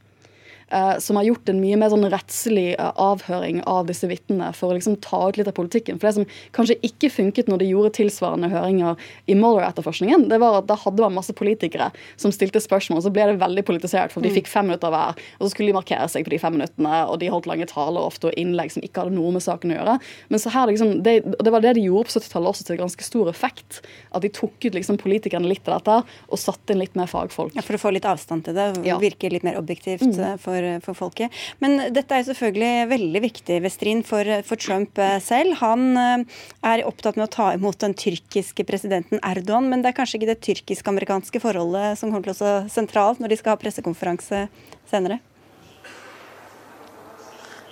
Eh, 0.68 0.98
som 0.98 1.16
har 1.16 1.22
gjort 1.22 1.48
en 1.48 1.60
mye 1.62 1.76
mer 1.78 1.92
sånn 1.92 2.08
rettslig 2.10 2.72
eh, 2.74 2.88
avhøring 2.98 3.60
av 3.70 3.84
disse 3.86 4.08
vitnene 4.10 4.48
for 4.50 4.72
å 4.72 4.74
liksom 4.74 4.96
ta 4.98 5.20
ut 5.28 5.36
litt 5.38 5.46
av 5.46 5.54
politikken. 5.54 6.00
For 6.00 6.08
det 6.08 6.14
som 6.16 6.24
kanskje 6.56 6.74
ikke 6.88 7.10
funket 7.14 7.46
når 7.46 7.60
de 7.62 7.68
gjorde 7.68 7.92
tilsvarende 8.00 8.50
høringer 8.50 8.98
i 9.30 9.36
Mueller-etterforskningen, 9.38 10.24
det 10.32 10.40
var 10.42 10.58
at 10.58 10.66
da 10.66 10.74
hadde 10.82 11.04
man 11.04 11.14
masse 11.20 11.30
politikere 11.38 11.92
som 12.18 12.34
stilte 12.34 12.58
spørsmål, 12.64 12.98
og 12.98 13.06
så 13.06 13.12
ble 13.14 13.28
det 13.30 13.36
veldig 13.44 13.62
politisert, 13.68 14.10
for 14.10 14.26
de 14.26 14.32
mm. 14.32 14.38
fikk 14.40 14.50
fem 14.50 14.66
minutter 14.66 14.90
hver, 14.90 15.22
og 15.38 15.44
så 15.44 15.52
skulle 15.52 15.70
de 15.70 15.76
markere 15.76 16.08
seg 16.10 16.26
på 16.26 16.34
de 16.34 16.42
fem 16.42 16.58
minuttene, 16.58 16.98
og 17.12 17.22
de 17.22 17.30
holdt 17.30 17.46
lange 17.46 17.70
taler 17.70 18.02
ofte, 18.02 18.32
og 18.32 18.42
innlegg 18.42 18.74
som 18.74 18.82
ikke 18.82 19.04
hadde 19.04 19.14
noe 19.14 19.36
med 19.38 19.46
saken 19.46 19.70
å 19.70 19.78
gjøre. 19.78 19.96
Men 20.34 20.42
så 20.42 20.50
her 20.56 20.66
liksom, 20.72 20.96
det, 21.06 21.16
det 21.30 21.54
var 21.54 21.62
det 21.62 21.76
de 21.78 21.86
gjorde 21.86 22.10
på 22.10 22.16
70-tallet 22.16 22.56
også 22.56 22.66
til 22.66 22.82
ganske 22.82 23.06
stor 23.06 23.30
effekt. 23.30 23.80
At 24.10 24.26
de 24.26 24.34
tok 24.34 24.58
ut 24.66 24.74
liksom 24.74 24.98
politikerne 24.98 25.46
litt 25.46 25.70
av 25.70 25.78
dette 25.78 26.18
og 26.26 26.42
satte 26.42 26.74
inn 26.74 26.82
litt 26.82 26.98
mer 26.98 27.06
fagfolk. 27.10 27.54
Ja, 27.54 27.62
For 27.62 27.78
å 27.78 27.84
få 27.86 27.94
litt 27.94 28.08
avstand 28.08 28.48
til 28.48 28.58
det, 28.58 28.72
virke 28.82 29.30
litt 29.30 29.46
mer 29.46 29.62
objektivt 29.62 30.02
mm. 30.02 30.14
Eh, 30.16 30.36
for 30.40 30.55
for, 30.56 30.68
for, 30.86 30.98
folket. 31.06 31.34
Men 31.62 31.92
dette 31.94 32.16
er 32.16 32.26
selvfølgelig 32.26 32.88
veldig 32.92 33.22
viktig, 33.26 33.60
Vestrin, 33.64 34.02
for, 34.06 34.28
for, 34.46 34.60
Trump 34.60 34.98
eh, 35.02 35.18
selv. 35.22 35.58
Han 35.62 35.86
eh, 36.00 36.42
er 36.66 36.84
opptatt 36.88 37.18
med 37.18 37.28
å 37.28 37.34
ta 37.36 37.52
imot 37.56 37.80
den 37.84 37.96
tyrkiske 37.98 38.66
presidenten 38.68 39.22
Erdogan, 39.26 39.70
men 39.72 39.84
det 39.84 39.92
er 39.92 40.00
kanskje 40.00 40.20
ikke 40.20 40.32
det 40.32 40.42
tyrkisk-amerikanske 40.46 41.42
forholdet 41.42 42.00
som 42.00 42.12
kommer 42.12 42.28
til 42.30 42.36
å 42.36 42.40
stå 42.40 42.54
sentralt 42.72 43.22
når 43.22 43.34
de 43.34 43.40
skal 43.40 43.56
ha 43.56 43.62
pressekonferanse 43.62 44.46
senere? 44.90 45.20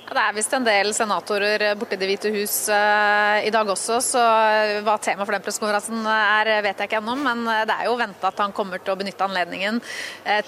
Det 0.05 0.21
er 0.21 0.35
visst 0.37 0.53
en 0.53 0.67
del 0.67 0.91
senatorer 0.95 1.63
borte 1.81 1.97
i 1.97 2.01
Det 2.01 2.09
hvite 2.11 2.31
hus 2.35 2.55
uh, 2.69 3.41
i 3.41 3.51
dag 3.55 3.71
også, 3.73 3.97
så 4.05 4.25
hva 4.85 4.99
temaet 5.03 5.25
for 5.25 5.35
den 5.35 5.45
pressekonferansen 5.47 6.05
er, 6.13 6.51
vet 6.67 6.83
jeg 6.83 6.91
ikke 6.91 7.01
ennå. 7.01 7.17
Men 7.25 7.43
det 7.67 7.73
er 7.75 7.89
jo 7.89 7.97
venta 7.99 8.29
at 8.29 8.43
han 8.45 8.53
kommer 8.57 8.83
til 8.83 8.93
å 8.93 8.99
benytte 9.01 9.25
anledningen 9.25 9.81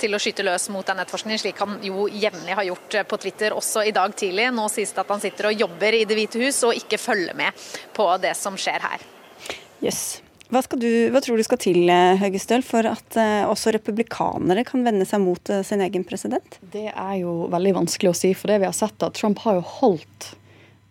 til 0.00 0.14
å 0.14 0.20
skyte 0.20 0.44
løs 0.46 0.68
mot 0.74 0.86
den 0.86 1.00
etterforskningen, 1.02 1.40
slik 1.40 1.64
han 1.64 1.78
jo 1.84 2.04
jevnlig 2.12 2.58
har 2.58 2.68
gjort 2.68 2.98
på 3.08 3.20
Twitter 3.24 3.56
også 3.56 3.86
i 3.88 3.96
dag 3.96 4.14
tidlig. 4.18 4.50
Nå 4.54 4.68
sies 4.72 4.92
det 4.92 5.02
at 5.02 5.16
han 5.16 5.24
sitter 5.24 5.50
og 5.50 5.64
jobber 5.66 5.96
i 5.96 6.04
Det 6.08 6.20
hvite 6.20 6.44
hus 6.44 6.62
og 6.68 6.76
ikke 6.76 7.00
følger 7.00 7.36
med 7.38 7.66
på 7.96 8.12
det 8.22 8.36
som 8.38 8.60
skjer 8.60 8.86
her. 8.90 9.10
Yes. 9.80 10.25
Hva, 10.46 10.62
du, 10.78 10.88
hva, 11.10 11.20
tror 11.22 11.40
du 11.40 11.42
skal 11.46 11.58
til 11.58 11.90
Høgestøl, 12.20 12.62
for 12.66 12.86
at 12.86 13.18
uh, 13.18 13.50
også 13.50 13.74
republikanere 13.74 14.62
kan 14.68 14.84
vende 14.86 15.06
seg 15.08 15.24
mot 15.24 15.50
uh, 15.50 15.62
sin 15.66 15.82
egen 15.82 16.06
president? 16.06 16.60
Det 16.72 16.86
er 16.92 17.14
jo 17.18 17.48
veldig 17.50 17.74
vanskelig 17.80 18.12
å 18.12 18.18
si. 18.18 18.30
For 18.38 18.52
det 18.52 18.60
vi 18.62 18.68
har 18.68 18.76
sett 18.76 19.02
at 19.02 19.18
Trump 19.18 19.42
har 19.42 19.58
jo 19.58 19.66
holdt 19.80 20.34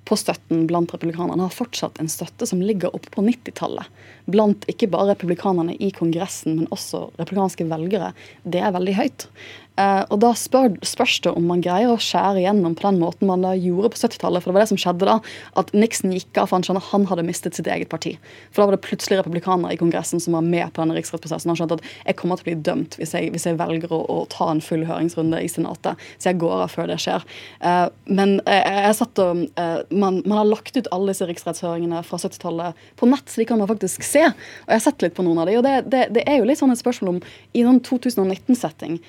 på 0.05 0.17
støtten 0.19 0.67
blant 0.69 0.93
republikanerne. 0.93 1.39
Han 1.39 1.47
har 1.47 1.55
fortsatt 1.55 1.99
en 1.99 2.09
støtte 2.11 2.47
som 2.47 2.61
ligger 2.61 2.93
oppe 2.95 3.09
på 3.13 3.23
90-tallet. 3.25 3.89
Blant 4.29 4.67
ikke 4.71 4.89
bare 4.93 5.13
republikanerne 5.13 5.75
i 5.81 5.91
Kongressen, 5.95 6.59
men 6.59 6.69
også 6.73 7.07
republikanske 7.17 7.67
velgere. 7.69 8.11
Det 8.43 8.61
er 8.61 8.75
veldig 8.75 8.95
høyt. 8.99 9.27
Uh, 9.75 10.05
og 10.13 10.21
da 10.23 10.31
spør, 10.39 10.77
spørs 10.87 11.17
det 11.25 11.33
om 11.35 11.49
man 11.49 11.59
greier 11.63 11.91
å 11.91 11.99
skjære 11.99 12.39
igjennom 12.39 12.77
på 12.79 12.85
den 12.85 12.99
måten 13.01 13.27
man 13.27 13.43
da 13.43 13.51
gjorde 13.59 13.91
på 13.91 13.99
70-tallet. 13.99 14.43
For 14.43 14.51
det 14.51 14.55
var 14.55 14.63
det 14.63 14.71
som 14.71 14.79
skjedde 14.79 15.09
da, 15.09 15.15
at 15.59 15.73
Nixon 15.75 16.13
gikk 16.15 16.39
av 16.39 16.47
for 16.47 16.57
han 16.57 16.65
skjønner 16.67 16.85
han 16.93 17.07
hadde 17.09 17.25
mistet 17.27 17.59
sitt 17.59 17.67
eget 17.67 17.91
parti. 17.91 18.13
For 18.51 18.63
da 18.63 18.69
var 18.69 18.77
det 18.77 18.85
plutselig 18.85 19.19
republikanere 19.19 19.75
i 19.75 19.79
Kongressen 19.81 20.23
som 20.23 20.37
var 20.37 20.45
med 20.47 20.71
på 20.71 20.83
denne 20.83 20.95
riksrettsprosessen. 20.95 21.51
Han 21.51 21.59
skjønte 21.59 21.79
at 21.81 21.89
jeg 22.05 22.19
kommer 22.21 22.39
til 22.39 22.47
å 22.47 22.49
bli 22.51 22.55
dømt 22.69 22.95
hvis 23.01 23.15
jeg, 23.17 23.33
hvis 23.35 23.47
jeg 23.49 23.59
velger 23.59 23.91
å, 23.91 23.99
å, 23.99 24.21
ta 24.31 24.47
en 24.53 24.63
full 24.63 24.85
høringsrunde 24.87 25.43
i 25.43 25.51
Senatet. 25.51 26.07
Så 26.15 26.31
jeg 26.31 26.39
går 26.45 26.63
av 26.63 26.71
før 26.71 26.87
det 26.93 26.99
skjer. 27.03 27.27
Uh, 27.59 27.91
men 28.07 28.37
jeg, 28.45 28.63
jeg 28.87 28.97
satt 29.01 29.23
og, 29.25 29.43
man, 29.91 30.21
man, 30.23 30.37
har 30.39 30.47
lagt 30.47 30.79
ut 30.79 30.89
alle 30.95 31.11
disse 31.11 31.27
riksrettshøringene 31.27 31.99
fra 32.07 32.21
70-tallet 32.21 32.87
på 32.99 33.11
nett, 33.11 33.27
så 33.27 33.43
de 33.43 33.49
kan 33.51 33.59
man 33.59 33.69
faktisk 33.71 34.07
se. 34.07 34.23
Og 34.23 34.71
jeg 34.71 34.79
har 34.79 34.87
sett 34.87 35.03
litt 35.03 35.19
på 35.19 35.25
noen 35.27 35.43
av 35.43 35.51
de, 35.51 35.59
og 35.59 35.67
det, 35.67 35.75
det, 35.91 36.07
det 36.15 36.25
er 36.29 36.39
jo 36.39 36.47
litt 36.47 36.61
sånn 36.61 36.71
et 36.71 36.79
spørsmål 36.79 37.17
om 37.17 37.21
i 37.55 37.67
noen 37.67 37.83
2019-setting 37.83 38.99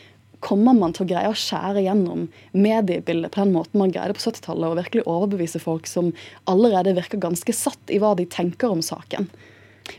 kommer 0.44 0.76
man 0.76 0.94
til 0.96 1.06
å 1.06 1.10
greie 1.10 1.30
å 1.30 1.36
skjære 1.36 1.84
gjennom 1.86 2.26
mediebildet 2.56 3.32
på 3.34 3.42
den 3.42 3.54
måten 3.56 3.80
man 3.80 3.92
greide 3.94 4.16
på 4.16 4.24
70-tallet, 4.24 4.68
og 4.68 4.80
virkelig 4.80 5.06
overbevise 5.06 5.62
folk 5.62 5.88
som 5.90 6.12
allerede 6.50 6.96
virker 6.96 7.22
ganske 7.22 7.54
satt 7.56 7.92
i 7.92 8.00
hva 8.02 8.14
de 8.18 8.28
tenker 8.30 8.72
om 8.72 8.82
saken. 8.84 9.30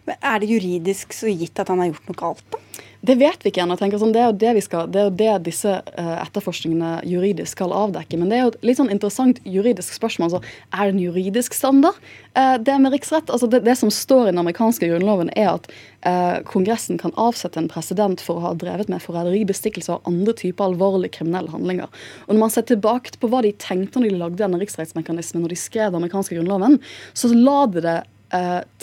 Men 0.07 0.19
Er 0.21 0.39
det 0.41 0.51
juridisk 0.51 1.15
så 1.15 1.31
gitt 1.31 1.59
at 1.59 1.71
han 1.71 1.81
har 1.81 1.91
gjort 1.91 2.09
noe 2.11 2.21
galt, 2.21 2.47
da? 2.51 2.61
Det 3.05 3.13
vet 3.19 3.43
vi 3.45 3.51
ikke 3.51 3.61
ennå. 3.61 3.75
Sånn, 3.77 4.13
det 4.13 4.21
er 4.23 4.31
jo 4.31 4.35
det, 4.41 4.63
skal, 4.65 4.87
det, 4.89 5.01
er 5.01 5.09
jo 5.09 5.15
det 5.19 5.33
disse 5.45 5.73
uh, 5.85 6.15
etterforskningene 6.23 7.03
juridisk 7.05 7.53
skal 7.53 7.73
avdekke. 7.75 8.17
Men 8.17 8.31
det 8.31 8.37
er 8.37 8.41
jo 8.41 8.53
et 8.55 8.65
litt 8.65 8.79
sånn 8.79 8.89
interessant 8.93 9.41
juridisk 9.45 9.93
spørsmål. 9.93 10.31
Altså, 10.31 10.55
er 10.73 10.89
det 10.89 10.95
en 10.95 11.03
juridisk 11.03 11.57
standard, 11.57 11.99
uh, 12.33 12.57
det 12.57 12.79
med 12.81 12.95
riksrett? 12.95 13.29
Altså, 13.29 13.49
det, 13.51 13.61
det, 13.67 13.77
som 13.77 13.93
står 13.93 14.25
i 14.25 14.31
den 14.31 14.41
amerikanske 14.41 14.89
grunnloven, 14.89 15.29
er 15.37 15.51
at 15.53 15.69
uh, 15.69 16.41
Kongressen 16.49 16.97
kan 17.01 17.13
avsette 17.21 17.61
en 17.61 17.69
president 17.71 18.23
for 18.23 18.41
å 18.41 18.47
ha 18.49 18.55
drevet 18.57 18.89
med 18.89 19.03
forræderi, 19.05 19.45
bestikkelse 19.47 19.99
og 19.99 20.09
andre 20.09 20.33
typer 20.41 20.65
alvorlige 20.71 21.19
kriminelle 21.19 21.53
handlinger. 21.53 21.93
Og 22.25 22.33
Når 22.33 22.43
man 22.47 22.57
ser 22.57 22.65
tilbake 22.73 23.21
på 23.21 23.29
hva 23.29 23.45
de 23.45 23.53
tenkte 23.61 24.01
når 24.01 24.09
de 24.09 24.21
lagde 24.25 24.41
denne 24.41 24.61
riksrettsmekanismen, 24.63 25.45
når 25.45 25.53
de 25.53 25.63
skrev 25.67 25.91
den 25.93 26.01
amerikanske 26.01 26.39
grunnloven, 26.39 26.81
så 27.13 27.29
la 27.33 27.63
de 27.69 27.83
det 27.85 27.99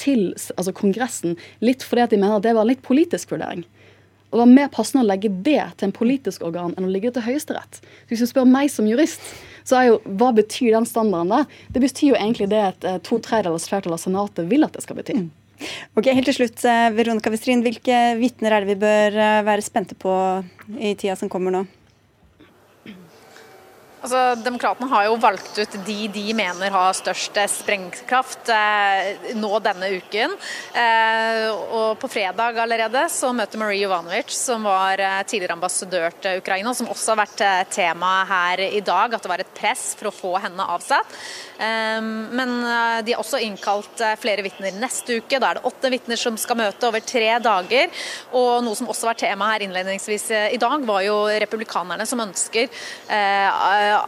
til 0.00 0.30
altså 0.56 0.72
Kongressen 0.72 1.34
litt 1.60 1.82
fordi 1.84 2.00
at 2.00 2.12
de 2.14 2.16
mener 2.16 2.38
at 2.38 2.46
det 2.46 2.54
var 2.56 2.64
en 2.64 2.70
litt 2.70 2.80
politisk 2.80 3.34
vurdering. 3.34 3.60
Og 4.34 4.40
det 4.40 4.42
var 4.42 4.50
mer 4.50 4.70
passende 4.74 5.04
å 5.04 5.06
legge 5.06 5.28
det 5.46 5.62
til 5.78 5.86
en 5.86 5.94
politisk 5.94 6.42
organ 6.42 6.72
enn 6.74 6.88
å 6.88 6.90
ligge 6.90 7.12
til 7.14 7.22
Høyesterett. 7.22 7.78
Hvis 8.10 8.24
du 8.24 8.26
spør 8.26 8.48
meg 8.50 8.66
som 8.74 8.88
jurist, 8.90 9.22
så 9.62 9.78
er 9.78 9.86
jo 9.92 10.00
hva 10.18 10.32
betyr 10.34 10.74
den 10.74 10.88
standarden 10.90 11.30
da? 11.30 11.38
Det 11.70 11.84
betyr 11.84 12.08
jo 12.08 12.18
egentlig 12.18 12.48
det 12.50 12.64
at 12.72 12.88
eh, 12.88 12.98
to 13.06 13.20
tredjedels 13.22 13.68
flertall 13.70 13.94
av 13.94 14.02
Senatet 14.02 14.50
vil 14.50 14.66
at 14.66 14.74
det 14.74 14.82
skal 14.82 14.98
bety. 14.98 15.20
Mm. 15.22 15.30
Ok, 15.94 16.10
Helt 16.10 16.26
til 16.26 16.34
slutt, 16.40 16.58
eh, 16.66 16.88
Veronica 16.96 17.30
Westrin, 17.30 17.62
hvilke 17.62 18.00
vitner 18.18 18.56
er 18.56 18.64
det 18.66 18.74
vi 18.74 18.80
bør 18.82 19.22
eh, 19.22 19.44
være 19.46 19.64
spente 19.64 19.94
på 19.94 20.12
i 20.74 20.96
tida 20.98 21.14
som 21.20 21.30
kommer 21.30 21.54
nå? 21.54 21.62
Altså, 24.04 24.34
Demokratene 24.44 24.90
har 24.90 25.06
jo 25.06 25.14
valgt 25.16 25.56
ut 25.56 25.76
de 25.86 25.94
de 26.12 26.24
mener 26.36 26.74
har 26.74 26.96
størst 26.96 27.38
sprengkraft 27.48 28.50
eh, 28.52 29.30
nå 29.40 29.48
denne 29.64 29.88
uken. 29.96 30.34
Eh, 30.76 31.46
og 31.48 31.96
På 32.02 32.10
fredag 32.12 32.58
allerede 32.60 33.06
så 33.08 33.30
møter 33.32 33.62
Marie 33.62 33.80
Jovanovic, 33.80 34.34
som 34.36 34.66
var 34.68 35.00
eh, 35.00 35.22
tidligere 35.24 35.56
ambassadør 35.56 36.18
til 36.20 36.42
Ukraina, 36.42 36.74
som 36.76 36.90
også 36.92 37.14
har 37.14 37.20
vært 37.22 37.44
eh, 37.46 37.62
tema 37.72 38.10
her 38.28 38.64
i 38.66 38.82
dag, 38.84 39.16
at 39.16 39.24
det 39.24 39.30
var 39.32 39.40
et 39.40 39.54
press 39.56 39.86
for 39.96 40.10
å 40.10 40.14
få 40.14 40.34
henne 40.44 40.68
avsatt. 40.76 41.16
Eh, 41.56 42.04
men 42.04 42.54
eh, 42.60 42.98
de 43.08 43.16
har 43.16 43.24
også 43.24 43.40
innkalt 43.40 44.04
flere 44.20 44.44
vitner 44.44 44.76
neste 44.84 45.22
uke. 45.22 45.40
Da 45.40 45.54
er 45.54 45.62
det 45.62 45.64
åtte 45.72 45.94
vitner 45.96 46.20
som 46.20 46.36
skal 46.36 46.60
møte 46.60 46.90
over 46.92 47.00
tre 47.00 47.38
dager. 47.40 48.04
Og 48.36 48.60
noe 48.68 48.76
som 48.76 48.92
også 48.92 49.08
var 49.08 49.20
tema 49.24 49.48
her 49.54 49.64
innledningsvis 49.64 50.28
i 50.52 50.60
dag, 50.60 50.84
var 50.84 51.00
jo 51.08 51.16
republikanerne 51.40 52.04
som 52.04 52.20
ønsker 52.20 52.68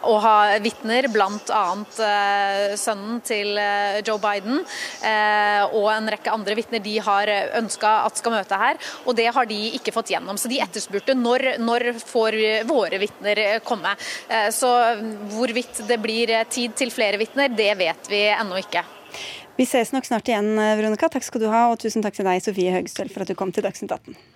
å 0.07 0.17
ha 0.23 0.37
vitner, 0.63 1.09
bl.a. 1.13 1.63
Uh, 1.99 2.75
sønnen 2.79 3.21
til 3.27 3.57
eh, 3.61 4.01
Joe 4.07 4.19
Biden 4.21 4.61
og 5.77 5.87
en 5.93 6.09
rekke 6.11 6.33
andre 6.33 6.55
vitner 6.59 6.83
de 6.83 6.95
har 7.03 7.31
ønska 7.59 7.91
at 8.07 8.19
skal 8.19 8.35
møte 8.35 8.59
her. 8.59 8.79
Og 9.07 9.17
det 9.19 9.27
har 9.35 9.49
de 9.49 9.59
ikke 9.79 9.95
fått 9.95 10.11
gjennom. 10.13 10.39
Så 10.41 10.51
de 10.51 10.61
etterspurte 10.63 11.15
når, 11.17 11.57
når 11.63 11.89
får 12.01 12.37
våre 12.69 13.01
vitner 13.01 13.41
komme. 13.67 13.95
Så 14.55 14.71
hvorvidt 15.35 15.83
det 15.89 15.99
blir 16.03 16.33
tid 16.53 16.77
til 16.79 16.93
flere 16.95 17.21
vitner, 17.21 17.53
det 17.53 17.73
vet 17.81 18.11
vi 18.13 18.23
ennå 18.35 18.61
ikke. 18.63 18.85
Vi 19.57 19.69
ses 19.69 19.93
nok 19.95 20.09
snart 20.09 20.29
igjen, 20.31 20.55
Veronica. 20.57 21.11
Takk 21.13 21.27
skal 21.27 21.45
du 21.45 21.51
ha, 21.53 21.67
og 21.73 21.81
tusen 21.83 22.05
takk 22.05 22.19
til 22.19 22.29
deg, 22.29 22.43
Sofie 22.45 22.75
Høgstøl, 22.77 23.13
for 23.13 23.25
at 23.25 23.33
du 23.33 23.39
kom 23.39 23.55
til 23.55 23.67
Dagsnytt 23.67 23.95
18. 23.95 24.36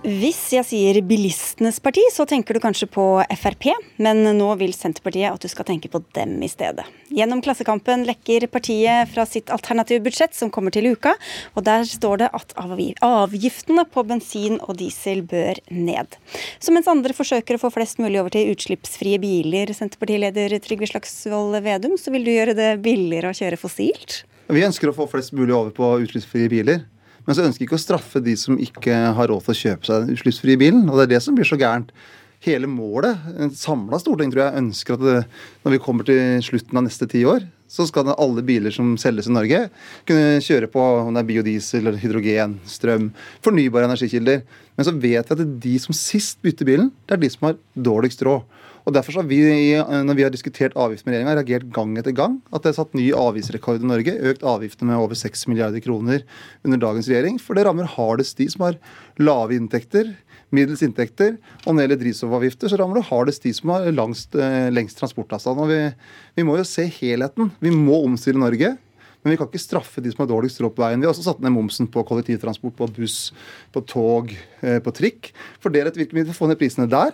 Hvis 0.00 0.38
jeg 0.54 0.64
sier 0.64 0.96
bilistenes 1.04 1.76
parti, 1.84 2.00
så 2.08 2.24
tenker 2.24 2.56
du 2.56 2.60
kanskje 2.62 2.86
på 2.88 3.02
Frp, 3.36 3.66
men 4.00 4.22
nå 4.38 4.46
vil 4.56 4.72
Senterpartiet 4.72 5.28
at 5.28 5.42
du 5.44 5.48
skal 5.52 5.66
tenke 5.68 5.90
på 5.92 6.00
dem 6.16 6.38
i 6.40 6.48
stedet. 6.48 6.86
Gjennom 7.12 7.42
Klassekampen 7.44 8.06
lekker 8.08 8.46
partiet 8.48 9.10
fra 9.12 9.26
sitt 9.28 9.52
alternative 9.52 10.00
budsjett 10.06 10.32
som 10.32 10.48
kommer 10.48 10.72
til 10.72 10.88
uka, 10.94 11.12
og 11.52 11.66
der 11.66 11.84
står 11.84 12.22
det 12.22 12.30
at 12.32 12.54
avgiftene 12.56 13.84
på 13.92 14.06
bensin 14.08 14.56
og 14.62 14.78
diesel 14.80 15.20
bør 15.20 15.60
ned. 15.68 16.16
Så 16.64 16.72
mens 16.72 16.88
andre 16.88 17.12
forsøker 17.12 17.58
å 17.58 17.60
få 17.60 17.72
flest 17.74 18.00
mulig 18.00 18.22
over 18.22 18.32
til 18.32 18.54
utslippsfrie 18.54 19.20
biler, 19.20 19.74
Senterpartileder 19.76 20.54
Trygve 20.64 20.88
Slagsvold 20.88 21.60
Vedum, 21.66 21.98
så 22.00 22.14
vil 22.16 22.24
du 22.24 22.32
gjøre 22.32 22.56
det 22.56 22.70
billigere 22.80 23.34
å 23.34 23.36
kjøre 23.36 23.60
fossilt? 23.60 24.22
Vi 24.48 24.64
ønsker 24.64 24.88
å 24.88 24.96
få 24.96 25.10
flest 25.12 25.36
mulig 25.36 25.52
over 25.52 25.76
på 25.76 25.92
utslippsfrie 26.06 26.48
biler. 26.56 26.80
Men 27.26 27.36
så 27.36 27.44
ønsker 27.44 27.62
vi 27.62 27.68
ikke 27.68 27.78
å 27.78 27.82
straffe 27.82 28.22
de 28.24 28.36
som 28.38 28.58
ikke 28.60 28.96
har 29.16 29.30
råd 29.30 29.44
til 29.46 29.54
å 29.54 29.60
kjøpe 29.60 29.88
seg 29.88 30.02
den 30.04 30.16
utslippsfrie 30.16 30.60
bilen. 30.60 30.88
Og 30.88 30.98
det 30.98 31.06
er 31.06 31.14
det 31.14 31.22
som 31.24 31.36
blir 31.36 31.48
så 31.48 31.58
gærent. 31.60 31.92
Hele 32.40 32.68
målet, 32.72 33.20
en 33.36 33.50
samla 33.52 33.98
storting 34.00 34.30
tror 34.32 34.46
jeg 34.46 34.60
ønsker 34.62 34.96
at 34.96 35.02
det, 35.04 35.16
når 35.60 35.74
vi 35.74 35.80
kommer 35.84 36.06
til 36.08 36.38
slutten 36.46 36.78
av 36.80 36.86
neste 36.86 37.08
ti 37.12 37.20
år, 37.28 37.44
så 37.70 37.84
skal 37.86 38.08
alle 38.16 38.42
biler 38.42 38.72
som 38.74 38.94
selges 38.98 39.28
i 39.28 39.34
Norge, 39.34 39.60
kunne 40.08 40.40
kjøre 40.42 40.70
på 40.72 40.80
om 41.04 41.12
det 41.14 41.20
er 41.20 41.28
biodiesel, 41.28 41.84
eller 41.84 42.00
hydrogen, 42.00 42.56
strøm, 42.66 43.10
fornybare 43.44 43.86
energikilder. 43.86 44.40
Men 44.74 44.88
så 44.88 44.96
vet 44.96 45.28
vi 45.30 45.36
at 45.36 45.44
de 45.66 45.74
som 45.84 45.94
sist 45.94 46.40
bytter 46.42 46.66
bilen, 46.66 46.88
det 47.04 47.18
er 47.18 47.22
de 47.22 47.30
som 47.30 47.50
har 47.50 47.60
dårligst 47.76 48.24
råd. 48.26 48.42
Og 48.88 48.94
Derfor 48.96 49.20
har 49.20 49.28
vi, 49.28 49.40
når 49.76 50.16
vi 50.16 50.24
har 50.24 50.32
diskutert 50.32 50.76
avgift 50.78 51.04
med 51.06 51.14
regjeringa, 51.14 51.36
reagert 51.38 51.68
gang 51.74 51.92
etter 52.00 52.14
gang. 52.16 52.38
At 52.54 52.64
det 52.64 52.72
er 52.72 52.78
satt 52.78 52.96
ny 52.96 53.10
avgiftsrekord 53.16 53.84
i 53.84 53.90
Norge. 53.90 54.16
Økt 54.30 54.44
avgiftene 54.46 54.92
med 54.92 55.02
over 55.02 55.18
6 55.18 55.46
milliarder 55.50 55.84
kroner 55.84 56.24
under 56.66 56.80
dagens 56.80 57.10
regjering. 57.10 57.38
For 57.42 57.58
det 57.58 57.66
rammer 57.68 57.88
hardest 57.90 58.40
de 58.40 58.48
som 58.52 58.66
har 58.68 58.78
lave 59.20 59.56
inntekter, 59.58 60.14
middels 60.54 60.84
inntekter. 60.86 61.36
Og 61.66 61.72
når 61.72 61.80
det 61.80 61.86
gjelder 61.86 62.02
drivstoffavgifter, 62.04 62.72
så 62.72 62.80
rammer 62.80 63.00
det 63.00 63.08
hardest 63.10 63.46
de 63.46 63.54
som 63.56 63.74
har 63.74 63.88
langst, 63.94 64.34
eh, 64.34 64.70
lengst 64.72 65.00
transportavstand. 65.00 65.60
Vi, 65.70 65.80
vi 66.40 66.46
må 66.46 66.56
jo 66.58 66.68
se 66.68 66.88
helheten. 67.00 67.52
Vi 67.60 67.74
må 67.74 68.00
omstille 68.06 68.40
Norge. 68.40 68.76
Men 69.20 69.34
vi 69.34 69.36
kan 69.36 69.50
ikke 69.50 69.60
straffe 69.60 70.00
de 70.00 70.10
som 70.12 70.22
har 70.24 70.30
dårligst 70.30 70.62
råd 70.64 70.72
på 70.76 70.80
veien. 70.80 71.00
Vi 71.02 71.04
har 71.04 71.12
også 71.12 71.26
satt 71.26 71.42
ned 71.44 71.52
momsen 71.52 71.88
på 71.92 72.04
kollektivtransport, 72.08 72.72
på 72.78 72.88
buss, 72.96 73.18
på 73.74 73.82
tog, 73.84 74.32
eh, 74.64 74.78
på 74.80 74.94
trikk. 74.96 75.34
For 75.60 75.68
det 75.68 75.82
er 75.82 75.90
et 75.90 76.00
virkemiddel 76.00 76.32
for 76.32 76.46
å 76.46 76.48
få 76.48 76.48
ned 76.48 76.60
prisene 76.62 76.88
der. 76.88 77.12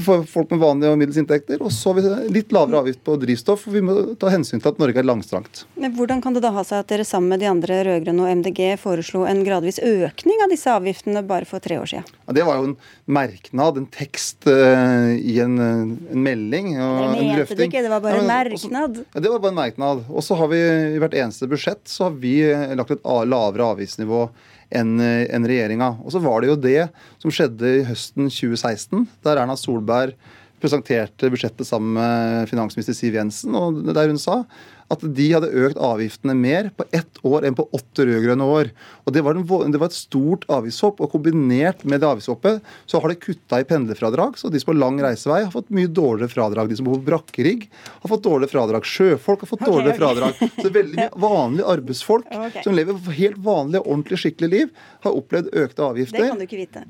For 0.00 0.24
folk 0.28 0.50
med 0.52 0.60
vanlige 0.62 0.92
og 0.92 0.98
middels 1.00 1.18
inntekter. 1.20 1.60
Og 1.62 1.72
så 1.74 1.92
litt 2.32 2.52
lavere 2.54 2.80
avgift 2.82 3.02
på 3.04 3.16
drivstoff, 3.20 3.66
for 3.66 3.76
vi 3.76 3.82
må 3.84 3.96
ta 4.20 4.30
hensyn 4.32 4.62
til 4.62 4.72
at 4.72 4.80
Norge 4.80 5.02
er 5.02 5.06
langstrangt. 5.06 5.64
Men 5.76 5.94
Hvordan 5.96 6.22
kan 6.24 6.36
det 6.36 6.44
da 6.44 6.52
ha 6.54 6.64
seg 6.66 6.82
at 6.82 6.92
dere 6.92 7.06
sammen 7.08 7.34
med 7.34 7.42
de 7.42 7.50
andre 7.50 7.82
rød-grønne 7.88 8.24
og 8.24 8.40
MDG 8.40 8.62
foreslo 8.80 9.26
en 9.28 9.42
gradvis 9.46 9.80
økning 9.82 10.44
av 10.44 10.52
disse 10.52 10.72
avgiftene 10.72 11.24
bare 11.28 11.48
for 11.48 11.62
tre 11.64 11.78
år 11.82 11.90
siden? 11.92 12.08
Ja, 12.26 12.36
det 12.38 12.46
var 12.48 12.60
jo 12.60 12.70
en 12.70 12.76
merknad, 13.04 13.80
en 13.80 13.90
tekst 13.92 14.48
uh, 14.48 15.12
i 15.12 15.36
en, 15.44 15.58
en, 15.60 16.22
melding. 16.22 16.72
Og 16.78 17.18
det 17.18 17.26
mente 17.28 17.58
du 17.58 17.66
ikke, 17.66 17.84
det 17.84 17.92
var 17.92 18.04
bare 18.04 18.22
en 18.22 18.30
merknad? 18.30 19.02
Ja, 19.12 19.20
det 19.20 19.34
var 19.34 19.44
bare 19.44 19.54
en 19.54 19.60
merknad. 19.60 20.06
Og 20.08 20.24
så 20.24 20.38
har 20.40 20.50
vi 20.52 20.62
i 20.96 21.02
hvert 21.02 21.18
eneste 21.18 21.50
budsjett 21.50 21.84
så 21.88 22.08
har 22.08 22.16
vi 22.22 22.38
lagt 22.78 22.94
et 22.94 23.04
lavere 23.04 23.68
avgiftsnivå 23.74 24.26
enn 24.72 24.96
en 25.02 25.48
regjeringa. 25.48 25.94
Og 26.02 26.14
så 26.14 26.22
var 26.22 26.42
det 26.42 26.52
jo 26.52 26.60
det 26.60 26.86
som 27.22 27.32
skjedde 27.34 27.74
i 27.80 27.84
høsten 27.88 28.30
2016, 28.32 29.06
der 29.24 29.42
Erna 29.42 29.56
Solberg 29.58 30.16
presenterte 30.62 31.30
budsjettet 31.32 31.66
sammen 31.66 31.96
med 31.96 32.50
finansminister 32.50 32.94
Siv 32.94 33.16
Jensen, 33.18 33.56
og 33.58 33.82
der 33.88 34.10
hun 34.10 34.20
sa 34.20 34.42
at 34.92 35.02
de 35.16 35.26
hadde 35.32 35.50
økt 35.64 35.78
avgiftene 35.80 36.34
mer 36.36 36.68
på 36.76 36.84
ett 36.94 37.20
år 37.26 37.46
enn 37.48 37.56
på 37.56 37.64
åtte 37.74 38.04
rød-grønne 38.08 38.48
år. 38.56 38.70
Og 39.06 39.14
det 39.16 39.22
var, 39.24 39.38
den, 39.38 39.72
det 39.72 39.80
var, 39.80 39.90
et 39.90 39.96
stort 39.96 40.44
avgiftshopp, 40.52 41.00
og 41.00 41.12
kombinert 41.14 41.84
med 41.88 42.02
det 42.02 42.08
avgiftshoppet 42.10 42.60
så 42.90 43.00
har 43.00 43.12
de 43.12 43.18
kutta 43.22 43.62
i 43.62 43.66
pendlerfradrag. 43.68 44.36
Så 44.40 44.52
de 44.52 44.60
som 44.60 44.74
har 44.74 44.80
lang 44.82 45.00
reisevei, 45.02 45.42
har 45.46 45.54
fått 45.54 45.72
mye 45.74 45.90
dårligere 45.90 46.32
fradrag. 46.32 46.70
De 46.70 46.78
som 46.78 46.88
bor 46.88 47.00
på 47.00 47.08
brakkerigg, 47.08 47.66
har 48.04 48.12
fått 48.12 48.26
dårligere 48.28 48.52
fradrag. 48.52 48.88
Sjøfolk 48.88 49.46
har 49.46 49.52
fått 49.54 49.66
dårligere 49.66 49.96
fradrag. 49.98 50.44
Så 50.58 50.68
veldig 50.68 50.98
mye 50.98 51.24
vanlige 51.24 51.72
arbeidsfolk 51.78 52.28
okay. 52.28 52.62
som 52.66 52.76
lever 52.76 53.16
helt 53.16 53.40
vanlige, 53.42 53.84
ordentlig, 53.86 54.20
skikkelig 54.26 54.52
liv, 54.52 54.86
har 55.06 55.18
opplevd 55.18 55.52
økte 55.64 55.88
avgifter. 55.88 56.28
Det 56.28 56.30
kan 56.34 56.40
du 56.42 56.48
ikke 56.50 56.64
vite. 56.64 56.86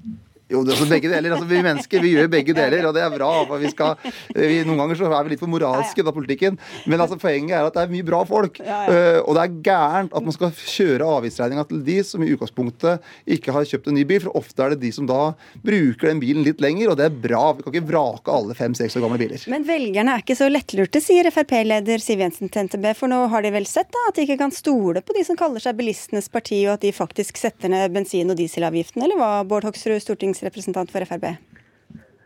Jo, 0.53 0.61
det 0.67 0.75
er 0.75 0.77
altså 0.77 0.89
begge 0.91 1.09
deler. 1.09 1.33
Altså, 1.33 1.49
vi 1.49 1.61
mennesker 1.65 2.03
vi 2.05 2.13
gjør 2.13 2.29
begge 2.33 2.55
deler, 2.57 2.85
og 2.89 2.97
det 2.97 3.03
er 3.05 3.15
bra. 3.15 3.31
Vi 3.63 3.71
skal, 3.73 3.97
vi, 4.37 4.61
noen 4.69 4.83
ganger 4.83 4.99
så 5.01 5.09
er 5.09 5.25
vi 5.25 5.33
litt 5.33 5.43
for 5.43 5.53
moralske 5.53 6.05
i 6.05 6.13
politikken, 6.13 6.59
men 6.91 7.01
altså, 7.01 7.17
poenget 7.21 7.57
er 7.57 7.69
at 7.69 7.77
det 7.77 7.87
er 7.87 7.93
mye 7.93 8.07
bra 8.07 8.21
folk. 8.29 8.61
Uh, 8.61 9.21
og 9.25 9.33
det 9.37 9.45
er 9.47 9.57
gærent 9.65 10.13
at 10.17 10.27
man 10.27 10.37
skal 10.37 10.53
kjøre 10.53 11.09
avgiftsregninga 11.17 11.65
til 11.71 11.81
de 11.87 11.99
som 12.07 12.25
i 12.25 12.31
utgangspunktet 12.35 13.09
ikke 13.37 13.55
har 13.57 13.69
kjøpt 13.69 13.89
en 13.89 13.97
ny 13.97 14.05
bil, 14.09 14.21
for 14.27 14.43
ofte 14.43 14.65
er 14.65 14.75
det 14.75 14.83
de 14.85 14.93
som 14.95 15.09
da 15.09 15.33
bruker 15.65 16.11
den 16.11 16.21
bilen 16.23 16.45
litt 16.47 16.61
lenger, 16.63 16.93
og 16.93 17.01
det 17.01 17.09
er 17.09 17.17
bra. 17.25 17.45
Vi 17.57 17.65
kan 17.65 17.75
ikke 17.75 17.89
vrake 17.89 18.37
alle 18.37 18.57
fem-seks 18.59 18.99
år 18.99 19.07
gamle 19.07 19.21
biler. 19.23 19.47
Men 19.53 19.67
velgerne 19.69 20.17
er 20.17 20.25
ikke 20.25 20.37
så 20.39 20.51
lettlurte, 20.53 21.01
sier 21.05 21.31
Frp-leder 21.33 22.03
Siv 22.03 22.21
Jensen 22.21 22.53
til 22.53 22.69
NTB, 22.69 22.91
for 22.99 23.13
nå 23.13 23.25
har 23.33 23.47
de 23.47 23.55
vel 23.55 23.69
sett 23.69 23.89
da, 23.95 24.05
at 24.11 24.19
de 24.19 24.27
ikke 24.27 24.41
kan 24.43 24.53
stole 24.55 25.01
på 25.05 25.17
de 25.17 25.25
som 25.27 25.39
kaller 25.39 25.63
seg 25.63 25.79
bilistenes 25.81 26.29
parti, 26.33 26.61
og 26.67 26.77
at 26.77 26.85
de 26.85 26.93
faktisk 26.93 27.41
setter 27.41 27.73
ned 27.73 27.97
bensin- 27.97 28.33
og 28.33 28.39
dieselavgiften, 28.41 29.05
eller 29.05 29.21
hva, 29.21 29.33
Bård 29.49 29.67
Hoksrud, 29.69 30.01
stortings 30.03 30.42
stortingsrepresentant 30.43 30.91
for 30.91 31.05
Frp? 31.07 31.37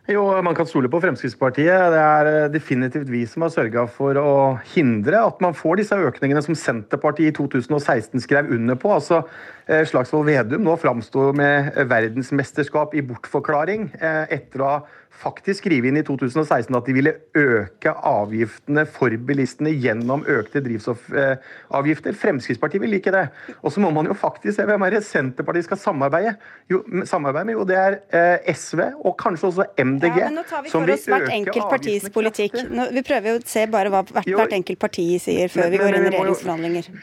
Jo, 0.06 0.22
man 0.42 0.54
kan 0.54 0.68
stole 0.70 0.86
på 0.86 1.00
Fremskrittspartiet. 1.02 1.90
Det 1.90 1.98
er 1.98 2.28
eh, 2.30 2.50
definitivt 2.54 3.08
vi 3.10 3.24
som 3.26 3.42
har 3.42 3.50
sørga 3.50 3.88
for 3.90 4.14
å 4.20 4.34
hindre 4.76 5.18
at 5.18 5.40
man 5.42 5.56
får 5.56 5.80
disse 5.80 5.98
økningene 5.98 6.44
som 6.46 6.54
Senterpartiet 6.54 7.32
i 7.32 7.34
2016 7.34 8.22
skrev 8.22 8.52
under 8.54 8.78
på. 8.78 8.92
Altså, 8.94 9.24
eh, 9.66 9.82
Slagsvold 9.82 10.28
Vedum 10.30 10.62
nå 10.62 10.76
framstår 10.78 11.34
med 11.34 11.74
verdensmesterskap 11.90 12.94
i 12.94 13.02
bortforklaring 13.02 13.90
eh, 13.98 14.22
etter 14.38 14.62
å 14.62 14.70
ha 14.70 14.78
faktisk 15.16 15.62
skrive 15.62 15.90
inn 15.90 15.98
i 16.00 16.04
2016 16.06 16.76
at 16.76 16.88
de 16.88 16.94
ville 16.96 17.12
øke 17.38 17.92
avgiftene 18.06 18.86
for 18.90 19.14
bilistene 19.28 19.72
gjennom 19.74 20.24
økte 20.30 20.62
drivstoffavgifter. 20.64 22.16
Fremskrittspartiet 22.20 22.84
vil 22.84 22.98
ikke 22.98 23.14
det. 23.14 23.24
Og 23.62 23.72
så 23.74 23.82
må 23.84 23.90
man 23.94 24.10
jo 24.10 24.16
faktisk 24.18 24.58
se 24.58 24.68
hvem 24.68 24.86
er 24.86 24.96
det 24.96 25.02
Senterpartiet 25.06 25.68
skal 25.68 25.80
samarbeide, 25.80 26.36
jo, 26.72 26.82
samarbeide 27.08 27.50
med. 27.50 27.58
Jo, 27.58 27.66
det 27.68 27.80
er 27.80 27.98
eh, 28.10 28.54
SV 28.54 28.84
og 29.00 29.16
kanskje 29.20 29.50
også 29.50 29.68
MDG. 29.80 30.22
Ja, 30.22 30.30
men 30.30 30.40
nå 30.42 30.46
tar 30.48 30.64
vi 30.64 30.72
for 30.74 30.94
oss 30.96 31.08
hvert 31.10 31.32
enkelt 31.32 31.68
partis 31.72 32.08
politikk. 32.12 32.60
Nå, 32.70 32.90
vi 32.94 33.04
prøver 33.06 33.34
jo 33.34 33.42
å 33.42 33.44
se 33.48 33.66
bare 33.72 33.92
hva 33.92 34.04
hvert, 34.06 34.32
hvert 34.32 34.56
enkelt 34.60 34.82
parti 34.82 35.10
sier 35.22 35.52
før 35.52 35.70
vi 35.72 35.82
går 35.82 36.00
inn 36.00 36.08
i 36.08 36.16
regjeringsforhandlinger. 36.16 36.96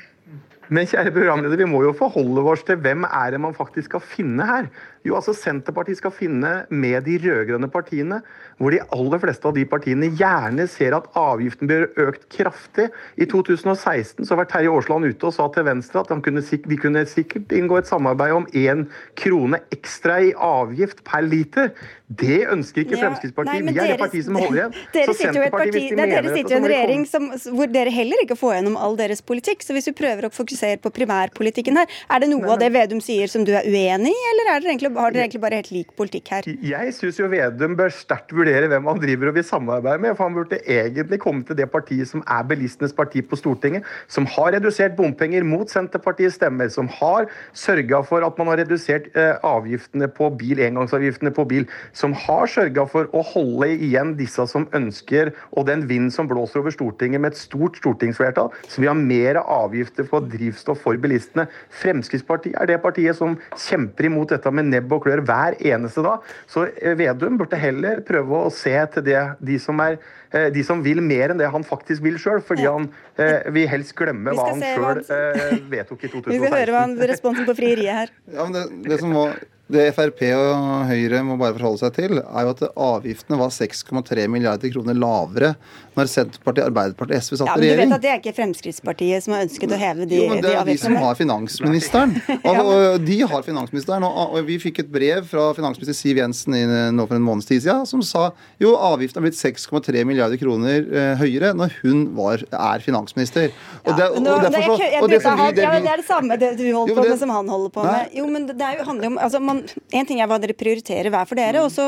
Men 0.74 0.88
kjære 0.88 1.11
programleder, 1.14 1.59
vi 1.59 1.68
må 1.68 1.84
jo 1.84 1.91
forholde 1.97 2.43
oss 2.49 2.64
til 2.66 2.80
hvem 2.82 3.03
er 3.09 3.34
det 3.36 3.41
man 3.43 3.55
faktisk 3.57 3.91
skal 3.91 4.03
finne 4.14 4.45
her. 4.47 4.70
Jo, 5.04 5.18
altså 5.18 5.34
Senterpartiet 5.36 5.99
skal 5.99 6.14
finne 6.16 6.51
med 6.72 7.04
de 7.04 7.18
rød-grønne 7.20 7.68
partiene, 7.72 8.22
hvor 8.56 8.72
de 8.72 8.80
aller 8.95 9.20
fleste 9.20 9.49
av 9.49 9.56
de 9.58 9.66
partiene 9.68 10.08
gjerne 10.16 10.68
ser 10.72 10.95
at 10.95 11.10
avgiften 11.20 11.68
blir 11.68 11.89
økt 11.99 12.30
kraftig. 12.32 12.88
I 13.20 13.28
2016 13.28 14.24
så 14.30 14.38
var 14.39 14.47
Terje 14.47 14.72
Aasland 14.72 15.10
ute 15.10 15.28
og 15.28 15.36
sa 15.36 15.49
til 15.51 15.68
Venstre 15.68 16.04
at 16.04 16.14
kunne, 16.24 16.43
de 16.43 16.78
kunne 16.80 17.04
sikkert 17.10 17.51
inngå 17.51 17.82
et 17.82 17.89
samarbeid 17.89 18.38
om 18.38 18.47
én 18.56 18.86
krone 19.20 19.60
ekstra 19.76 20.22
i 20.24 20.32
avgift 20.39 21.04
per 21.08 21.28
liter. 21.28 21.74
Det 22.14 22.43
ønsker 22.51 22.84
ikke 22.84 22.95
ja, 22.95 23.01
Fremskrittspartiet. 23.04 23.64
Nei, 23.66 23.74
vi 23.74 23.82
er 23.82 23.93
det 23.93 23.99
partiet 24.01 24.28
som 24.28 24.38
holder 24.38 24.60
igjen. 24.62 24.80
Dere 24.95 25.18
sitter 25.18 25.39
jo, 25.39 25.45
parti, 25.54 25.84
de 25.89 25.97
dere 25.97 26.34
sitter 26.34 26.56
i 26.56 26.58
en 26.60 26.68
regjering 26.70 27.06
som, 27.10 27.30
hvor 27.58 27.72
dere 27.74 27.93
heller 27.93 28.24
ikke 28.24 28.38
får 28.38 28.58
gjennom 28.60 28.78
all 28.80 28.97
deres 28.99 29.24
politikk. 29.26 29.66
Så 29.66 29.76
hvis 29.76 29.89
vi 29.89 29.95
prøver 29.97 30.30
å 30.30 30.32
fokusere 30.34 30.80
på 30.84 30.93
primærpolitikken 30.93 31.80
her, 31.82 31.89
er 32.08 32.24
det 32.24 32.30
noe 32.32 32.45
nei, 32.45 32.54
av 32.54 32.62
det 32.62 32.72
Vedum 32.76 33.01
sier 33.04 33.32
som 33.32 33.45
du 33.47 33.54
er 33.56 33.68
uenig 33.68 34.14
i, 34.14 34.26
eller 34.32 34.51
er 34.54 34.62
det 34.64 34.72
egentlig 34.72 34.93
har 34.98 35.14
dere 35.14 35.26
egentlig 35.28 35.41
bare 35.44 35.60
helt 35.62 35.72
lik 35.74 35.94
politikk 35.98 36.32
her? 36.34 36.48
Jeg 36.64 36.94
syns 36.98 37.20
jo 37.20 37.30
Vedum 37.32 37.78
bør 37.80 37.94
sterkt 37.94 38.34
vurdere 38.36 38.70
hvem 38.72 38.89
han 38.89 39.02
driver 39.02 39.32
og 39.32 39.38
vil 39.38 39.46
samarbeide 39.48 40.02
med. 40.04 40.16
For 40.18 40.28
han 40.28 40.38
burde 40.38 40.60
egentlig 40.62 41.20
komme 41.24 41.46
til 41.48 41.58
det 41.60 41.70
partiet 41.74 42.10
som 42.10 42.24
er 42.24 42.46
bilistenes 42.50 42.96
parti 42.96 43.24
på 43.26 43.39
Stortinget. 43.39 43.88
Som 44.12 44.28
har 44.36 44.54
redusert 44.58 44.98
bompenger 44.98 45.46
mot 45.48 45.70
Senterpartiets 45.72 46.38
stemmer. 46.39 46.72
Som 46.74 46.89
har 47.00 47.30
sørga 47.58 48.04
for 48.08 48.26
at 48.26 48.39
man 48.39 48.52
har 48.52 48.62
redusert 48.64 49.10
eh, 49.18 49.36
avgiftene 49.44 50.10
på 50.12 50.30
bil, 50.39 50.62
engangsavgiftene 50.68 51.34
på 51.36 51.48
bil. 51.50 51.68
Som 51.96 52.16
har 52.26 52.50
sørga 52.52 52.88
for 52.89 53.10
å 53.14 53.24
holde 53.34 53.72
igjen 53.74 54.16
disse 54.20 54.46
som 54.50 54.68
ønsker, 54.76 55.34
og 55.54 55.68
den 55.70 55.88
vind 55.89 56.12
som 56.14 56.28
blåser 56.30 56.62
over 56.62 56.74
Stortinget 56.74 57.22
med 57.24 57.34
et 57.34 57.39
stort 57.39 57.78
stortingsflertall, 57.80 58.52
så 58.68 58.82
vi 58.82 58.89
har 58.89 58.98
mer 58.98 59.39
avgifter 59.41 60.08
på 60.10 60.22
drivstoff 60.32 60.82
for 60.84 61.00
bilistene. 61.02 61.48
Fremskrittspartiet 61.82 62.58
er 62.60 62.70
det 62.70 62.82
partiet 62.84 63.18
som 63.18 63.38
kjemper 63.56 64.10
imot 64.10 64.34
dette 64.34 64.52
med 64.54 64.70
nebb 64.72 64.83
og 64.92 65.06
klør 65.06 65.24
hver 65.28 65.58
eneste 65.60 66.04
dag. 66.06 66.26
Så 66.50 66.68
eh, 66.74 66.98
Vedum 67.00 67.38
burde 67.40 67.60
heller 67.60 68.04
prøve 68.06 68.44
å 68.48 68.52
se 68.54 68.76
til 68.94 69.08
det, 69.08 69.22
de 69.40 69.58
som 69.62 69.80
er 69.84 69.98
eh, 70.34 70.50
de 70.54 70.66
som 70.66 70.84
vil 70.86 71.02
mer 71.06 71.34
enn 71.34 71.42
det 71.42 71.50
han 71.54 71.66
faktisk 71.68 72.04
vil 72.06 72.20
sjøl, 72.22 72.44
fordi 72.46 72.68
han 72.68 72.90
eh, 73.16 73.48
vil 73.56 73.70
helst 73.72 73.96
glemme 74.00 74.36
hva 74.36 74.52
han 74.52 74.64
sjøl 74.64 75.04
han... 75.08 75.64
vedtok 75.72 76.08
i 76.08 76.12
2016. 76.12 76.32
Vi 76.34 76.44
skal 76.44 76.60
høre 76.60 76.76
hva 76.76 76.86
han, 76.88 76.98
responsen 77.14 77.50
på 77.50 77.58
frieriet 77.58 78.02
her. 78.04 78.16
Ja, 78.34 78.48
men 78.48 78.58
det, 78.58 78.66
det 78.92 79.02
som 79.04 79.14
må 79.16 79.28
det 79.72 79.86
Frp 79.95 80.20
og 80.36 80.89
Høyre 80.89 81.22
må 81.24 81.38
bare 81.39 81.55
forholde 81.55 81.80
seg 81.86 81.95
til, 81.95 82.20
er 82.20 82.45
jo 82.45 82.51
at 82.51 82.64
avgiftene 82.68 83.39
var 83.39 83.53
6,3 83.53 84.26
milliarder 84.28 84.74
kroner 84.74 84.97
lavere 84.97 85.53
når 85.93 86.09
Senterpartiet, 86.09 86.66
Arbeiderpartiet 86.68 87.20
og 87.20 87.24
SV 87.24 87.38
satt 87.38 87.49
ja, 87.51 87.55
i 87.55 87.61
regjering. 87.64 87.88
Du 87.88 87.93
vet 87.93 87.95
at 87.95 88.03
Det 88.03 88.11
er 88.11 88.20
ikke 88.20 88.34
Fremskrittspartiet 88.38 89.26
som 89.26 89.36
har 89.36 89.45
ønsket 89.45 89.76
å 89.76 89.80
heve 89.80 90.07
de, 90.09 90.20
jo, 90.20 90.30
men 90.34 90.41
Det 90.43 90.51
er 90.51 90.66
de, 90.68 90.74
de 90.74 90.82
som 90.82 90.97
har 90.99 91.18
finansministeren. 91.20 92.16
Og, 92.43 92.59
og, 92.59 93.05
de 93.05 93.18
har 93.30 93.45
finansministeren. 93.45 94.03
Og, 94.03 94.34
og, 94.36 94.41
Vi 94.47 94.57
fikk 94.61 94.82
et 94.84 94.89
brev 94.91 95.24
fra 95.30 95.45
finansminister 95.55 95.95
Siv 95.95 96.20
Jensen 96.20 96.57
i, 96.57 96.64
nå 96.93 97.05
for 97.07 97.18
en 97.18 97.24
måneds 97.24 97.47
tid 97.47 97.64
siden 97.64 97.88
som 97.88 98.01
sa 98.05 98.26
jo 98.61 98.74
avgiften 98.76 99.22
har 99.22 99.28
blitt 99.28 99.39
6,3 99.39 100.03
milliarder 100.07 100.39
kroner 100.41 100.84
eh, 100.84 101.14
høyere 101.22 101.53
når 101.55 101.78
hun 101.82 102.03
var, 102.18 102.43
er 102.51 102.84
finansminister. 102.84 103.53
Og 103.86 103.95
det, 103.95 104.09
det, 104.18 104.24
det, 104.24 104.64
ja, 104.91 105.03
det 105.07 105.68
er 105.70 106.01
det 106.01 106.07
samme 106.07 106.38
det 106.41 106.53
du 106.59 106.66
holder 106.74 106.97
på 106.97 107.07
med 107.07 107.22
som 107.22 107.34
han 107.34 107.51
holder 107.53 107.74
på 107.74 107.86
med. 107.88 108.14
Jo, 108.18 108.28
men 108.34 108.49
det 108.49 108.74
jo, 108.80 108.88
handler 108.89 109.11
om 109.14 109.20
altså, 109.22 109.41
man, 109.54 109.62
En 109.93 110.10
ting 110.10 110.22
er 110.24 110.30
hva 110.30 110.39
dere 110.41 110.56
prioriterer 110.58 111.12
hver 111.14 111.30
for 111.30 111.39
dere, 111.39 111.64
og 111.64 111.72
så 111.74 111.86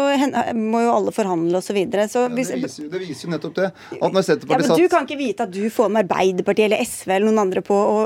må 0.55 0.83
jo 0.85 0.91
alle 0.93 1.13
forhandle 1.15 1.59
osv. 1.59 1.79
Ja, 1.81 2.05
det, 2.05 2.29
viser, 2.35 2.89
det 2.91 3.01
viser 3.01 3.27
jo 3.27 3.33
nettopp 3.33 3.55
det. 3.57 3.69
At 3.99 4.15
når 4.15 4.25
Senterpartiet 4.27 4.69
ja, 4.69 4.75
men 4.75 4.83
Du 4.83 4.91
kan 4.91 5.07
ikke 5.07 5.19
vite 5.19 5.47
at 5.47 5.53
du 5.53 5.63
får 5.73 5.91
med 5.91 6.05
Arbeiderpartiet 6.05 6.69
eller 6.69 6.85
SV 6.85 7.15
eller 7.17 7.29
noen 7.29 7.43
andre 7.45 7.63
på 7.65 7.75
å, 7.75 7.97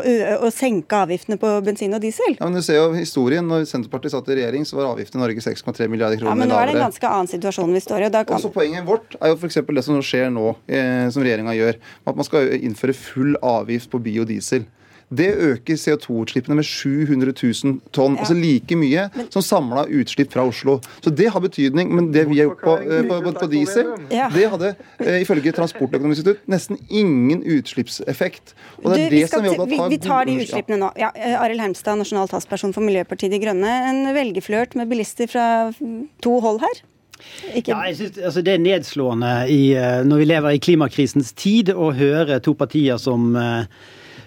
å, 0.47 0.51
senke 0.53 1.03
avgiftene 1.03 1.39
på 1.41 1.51
bensin 1.66 1.95
og 1.95 2.03
diesel? 2.03 2.38
Ja, 2.38 2.47
men 2.47 2.60
Du 2.60 2.66
ser 2.66 2.80
jo 2.80 2.89
historien. 2.95 3.45
Når 3.49 3.68
Senterpartiet 3.70 4.16
satt 4.16 4.32
i 4.32 4.39
regjering, 4.39 4.66
så 4.68 4.80
var 4.80 4.91
avgiftene 4.93 5.22
i 5.22 5.26
Norge 5.28 5.45
6,3 5.45 5.89
milliarder 5.91 6.22
kroner 6.22 6.34
lavere. 6.34 6.36
Ja, 6.36 6.39
men 6.41 6.53
nå 6.53 6.60
er 6.60 6.72
det 6.72 6.78
en 6.78 6.88
ganske 6.88 7.14
annen 7.14 7.32
situasjon 7.32 7.76
vi 7.76 7.84
står 7.84 8.05
i. 8.05 8.10
og 8.10 8.18
da 8.18 8.26
Kan... 8.26 8.39
Også 8.39 8.53
Poenget 8.53 8.88
vårt 8.88 9.18
er 9.20 9.34
jo 9.34 9.39
f.eks. 9.39 9.62
det 9.80 9.86
som 9.86 10.01
skjer 10.05 10.34
nå, 10.34 10.51
eh, 10.68 11.05
som 11.14 11.26
regjeringa 11.26 11.55
gjør. 11.57 11.80
At 12.10 12.20
man 12.20 12.28
skal 12.28 12.51
innføre 12.60 12.97
full 12.97 13.38
avgift 13.45 13.91
på 13.93 14.01
biodiesel. 14.03 14.68
Det 15.10 15.30
øker 15.34 15.74
CO2-utslippene 15.74 16.55
med 16.60 16.66
700 16.66 17.34
000 17.34 17.80
tonn. 17.95 18.14
Ja. 18.14 18.22
Altså 18.22 18.36
like 18.38 18.76
mye 18.78 19.07
som 19.34 19.41
samla 19.41 19.88
utslipp 19.89 20.36
fra 20.36 20.45
Oslo. 20.45 20.78
Så 21.01 21.10
det 21.10 21.32
har 21.34 21.41
betydning. 21.41 21.89
Men 21.95 22.12
det 22.14 22.28
vi 22.30 22.39
har 22.39 22.51
gjort 22.51 22.62
på, 22.62 22.76
eh, 22.78 23.01
på, 23.07 23.18
på, 23.26 23.34
på 23.39 23.47
diesel, 23.49 23.89
ja. 24.14 24.30
det 24.34 24.45
hadde 24.53 24.76
eh, 24.99 25.22
ifølge 25.24 25.53
Transportøkonomisk 25.57 26.22
institutt 26.22 26.45
nesten 26.51 26.78
ingen 26.89 27.41
utslippseffekt. 27.41 28.53
Og 28.84 28.93
det 28.93 29.01
er 29.01 29.10
du, 29.10 29.18
det 29.18 29.26
som 29.34 29.45
vi, 29.45 29.55
vi, 29.74 29.82
vi 29.95 30.01
tar 30.03 30.30
de 30.30 30.38
utslippene 30.43 30.78
nå. 30.84 30.93
Ja, 30.99 31.10
eh, 31.18 31.39
Arild 31.41 31.64
Hermstad, 31.64 31.97
nasjonal 31.97 32.30
talsperson 32.30 32.76
for 32.76 32.86
Miljøpartiet 32.86 33.34
De 33.34 33.41
Grønne. 33.41 33.76
En 33.89 34.14
velgerflørt 34.14 34.78
med 34.78 34.93
bilister 34.93 35.30
fra 35.32 35.47
to 36.22 36.38
hold 36.45 36.62
her? 36.62 36.84
Ikke... 37.49 37.74
Ja, 37.74 37.82
jeg 37.89 37.97
synes, 37.97 38.18
altså 38.30 38.41
Det 38.45 38.53
er 38.53 38.62
nedslående 38.62 39.32
i, 39.51 39.64
når 40.05 40.22
vi 40.22 40.28
lever 40.30 40.55
i 40.55 40.62
klimakrisens 40.62 41.34
tid, 41.34 41.74
å 41.74 41.89
høre 41.97 42.38
to 42.45 42.53
partier 42.55 43.01
som 43.01 43.34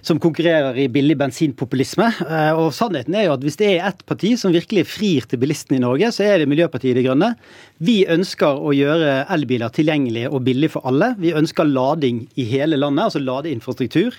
som 0.03 0.19
konkurrerer 0.23 0.79
i 0.83 0.89
billig 0.91 1.15
bensinpopulisme. 1.21 2.09
Eh, 2.27 2.59
og 2.59 2.73
sannheten 2.75 3.15
er 3.17 3.29
jo 3.29 3.37
at 3.37 3.45
hvis 3.47 3.59
det 3.61 3.69
er 3.71 3.87
ett 3.87 4.03
parti 4.09 4.35
som 4.39 4.55
virkelig 4.55 4.85
frir 4.91 5.29
til 5.31 5.41
bilistene 5.43 5.79
i 5.79 5.85
Norge, 5.85 6.11
så 6.15 6.27
er 6.27 6.43
det 6.43 6.49
Miljøpartiet 6.51 6.99
De 6.99 7.05
Grønne. 7.07 7.33
Vi 7.83 8.03
ønsker 8.11 8.59
å 8.59 8.75
gjøre 8.75 9.23
elbiler 9.33 9.73
tilgjengelige 9.75 10.33
og 10.33 10.43
billig 10.49 10.73
for 10.75 10.89
alle. 10.91 11.13
Vi 11.23 11.35
ønsker 11.39 11.71
lading 11.71 12.25
i 12.35 12.49
hele 12.51 12.81
landet, 12.81 13.09
altså 13.09 13.23
ladeinfrastruktur. 13.23 14.19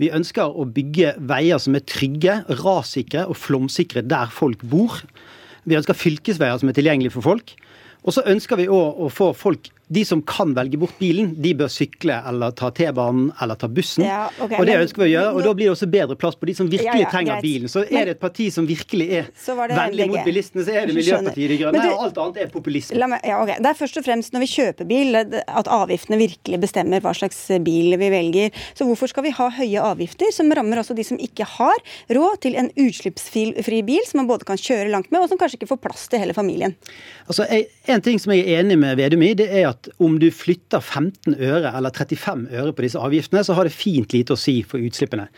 Vi 0.00 0.12
ønsker 0.14 0.48
å 0.48 0.64
bygge 0.64 1.16
veier 1.28 1.60
som 1.60 1.76
er 1.76 1.84
trygge, 1.84 2.40
rassikre 2.62 3.26
og 3.28 3.36
flomsikre 3.36 4.04
der 4.06 4.30
folk 4.32 4.62
bor. 4.64 5.02
Vi 5.68 5.76
ønsker 5.76 5.98
fylkesveier 5.98 6.60
som 6.60 6.70
er 6.70 6.78
tilgjengelige 6.78 7.18
for 7.18 7.34
folk. 7.34 7.52
Og 8.06 8.14
så 8.14 8.24
ønsker 8.30 8.60
vi 8.60 8.70
òg 8.72 9.02
å 9.04 9.10
få 9.12 9.32
folk 9.36 9.68
de 9.88 10.04
som 10.04 10.20
kan 10.22 10.54
velge 10.56 10.78
bort 10.78 10.96
bilen, 11.00 11.30
de 11.40 11.54
bør 11.56 11.70
sykle 11.72 12.18
eller 12.28 12.50
ta 12.56 12.68
T-banen 12.70 13.30
eller 13.42 13.54
ta 13.56 13.68
bussen. 13.68 14.04
Ja, 14.04 14.26
okay, 14.38 14.58
og 14.60 14.66
det 14.66 14.74
men- 14.74 14.82
ønsker 14.86 15.02
vi 15.02 15.08
å 15.08 15.12
gjøre, 15.14 15.34
og 15.34 15.42
da 15.44 15.52
blir 15.54 15.64
det 15.68 15.74
også 15.76 15.88
bedre 15.90 16.16
plass 16.20 16.34
på 16.36 16.46
de 16.46 16.54
som 16.54 16.68
virkelig 16.68 16.84
Ja, 17.00 17.06
ja, 17.06 17.10
trenger 17.10 17.32
greit. 17.38 17.42
bilen. 17.42 17.68
Så 17.68 17.82
er 17.88 18.04
det 18.04 18.08
et 18.16 18.20
parti 18.20 18.50
som 18.52 18.66
virkelig 18.66 19.08
er 19.10 19.30
vennlig 19.68 20.08
mot 20.08 20.24
bilistene, 20.24 20.64
så 20.64 20.74
er 20.76 20.86
det 20.86 20.94
Miljøpartiet 20.94 21.48
De 21.48 21.58
Grønne, 21.58 21.84
og 21.94 22.04
alt 22.04 22.18
annet 22.18 22.36
er 22.44 22.50
populisme. 22.52 23.08
Meg, 23.08 23.20
ja, 23.24 23.40
ok. 23.42 23.54
Det 23.58 23.66
er 23.66 23.74
først 23.74 23.96
og 23.96 24.04
fremst 24.04 24.32
når 24.32 24.40
vi 24.40 24.50
kjøper 24.52 24.88
bil 24.88 25.16
at 25.16 25.66
avgiftene 25.66 26.18
virkelig 26.20 26.60
bestemmer 26.60 27.00
hva 27.00 27.14
slags 27.16 27.40
bil 27.64 27.96
vi 27.96 28.10
velger. 28.12 28.50
Så 28.74 28.84
hvorfor 28.84 29.08
skal 29.08 29.22
vi 29.24 29.30
ha 29.30 29.48
høye 29.50 29.80
avgifter 29.80 30.32
som 30.32 30.50
rammer 30.52 30.76
også 30.82 30.94
de 30.94 31.04
som 31.04 31.16
ikke 31.18 31.44
har 31.44 31.76
råd 32.10 32.40
til 32.40 32.54
en 32.56 32.70
utslippsfri 32.76 33.82
bil 33.86 34.04
som 34.06 34.18
man 34.20 34.28
både 34.28 34.44
kan 34.48 34.56
kjøre 34.60 34.90
langt 34.92 35.10
med, 35.10 35.22
og 35.22 35.28
som 35.30 35.38
kanskje 35.40 35.58
ikke 35.60 35.70
får 35.72 35.80
plass 35.86 36.08
til 36.08 36.20
hele 36.22 36.34
familien? 36.36 36.74
Altså, 37.28 37.46
En 37.88 38.00
ting 38.04 38.18
som 38.20 38.32
jeg 38.32 38.44
er 38.46 38.60
enig 38.62 38.76
med 38.78 38.96
Vedum 38.98 39.22
i, 39.22 39.32
det 39.34 39.48
er 39.50 39.68
at 39.70 39.77
om 40.02 40.16
du 40.20 40.26
flytter 40.34 40.82
15 40.82 41.36
øre 41.36 41.70
eller 41.76 41.94
35 41.94 42.46
øre 42.50 42.74
på 42.74 42.84
disse 42.84 43.00
avgiftene, 43.00 43.42
så 43.46 43.56
har 43.56 43.68
det 43.68 43.74
fint 43.76 44.12
lite 44.14 44.34
å 44.34 44.40
si 44.40 44.56
for 44.66 44.82
utslippene. 44.82 45.28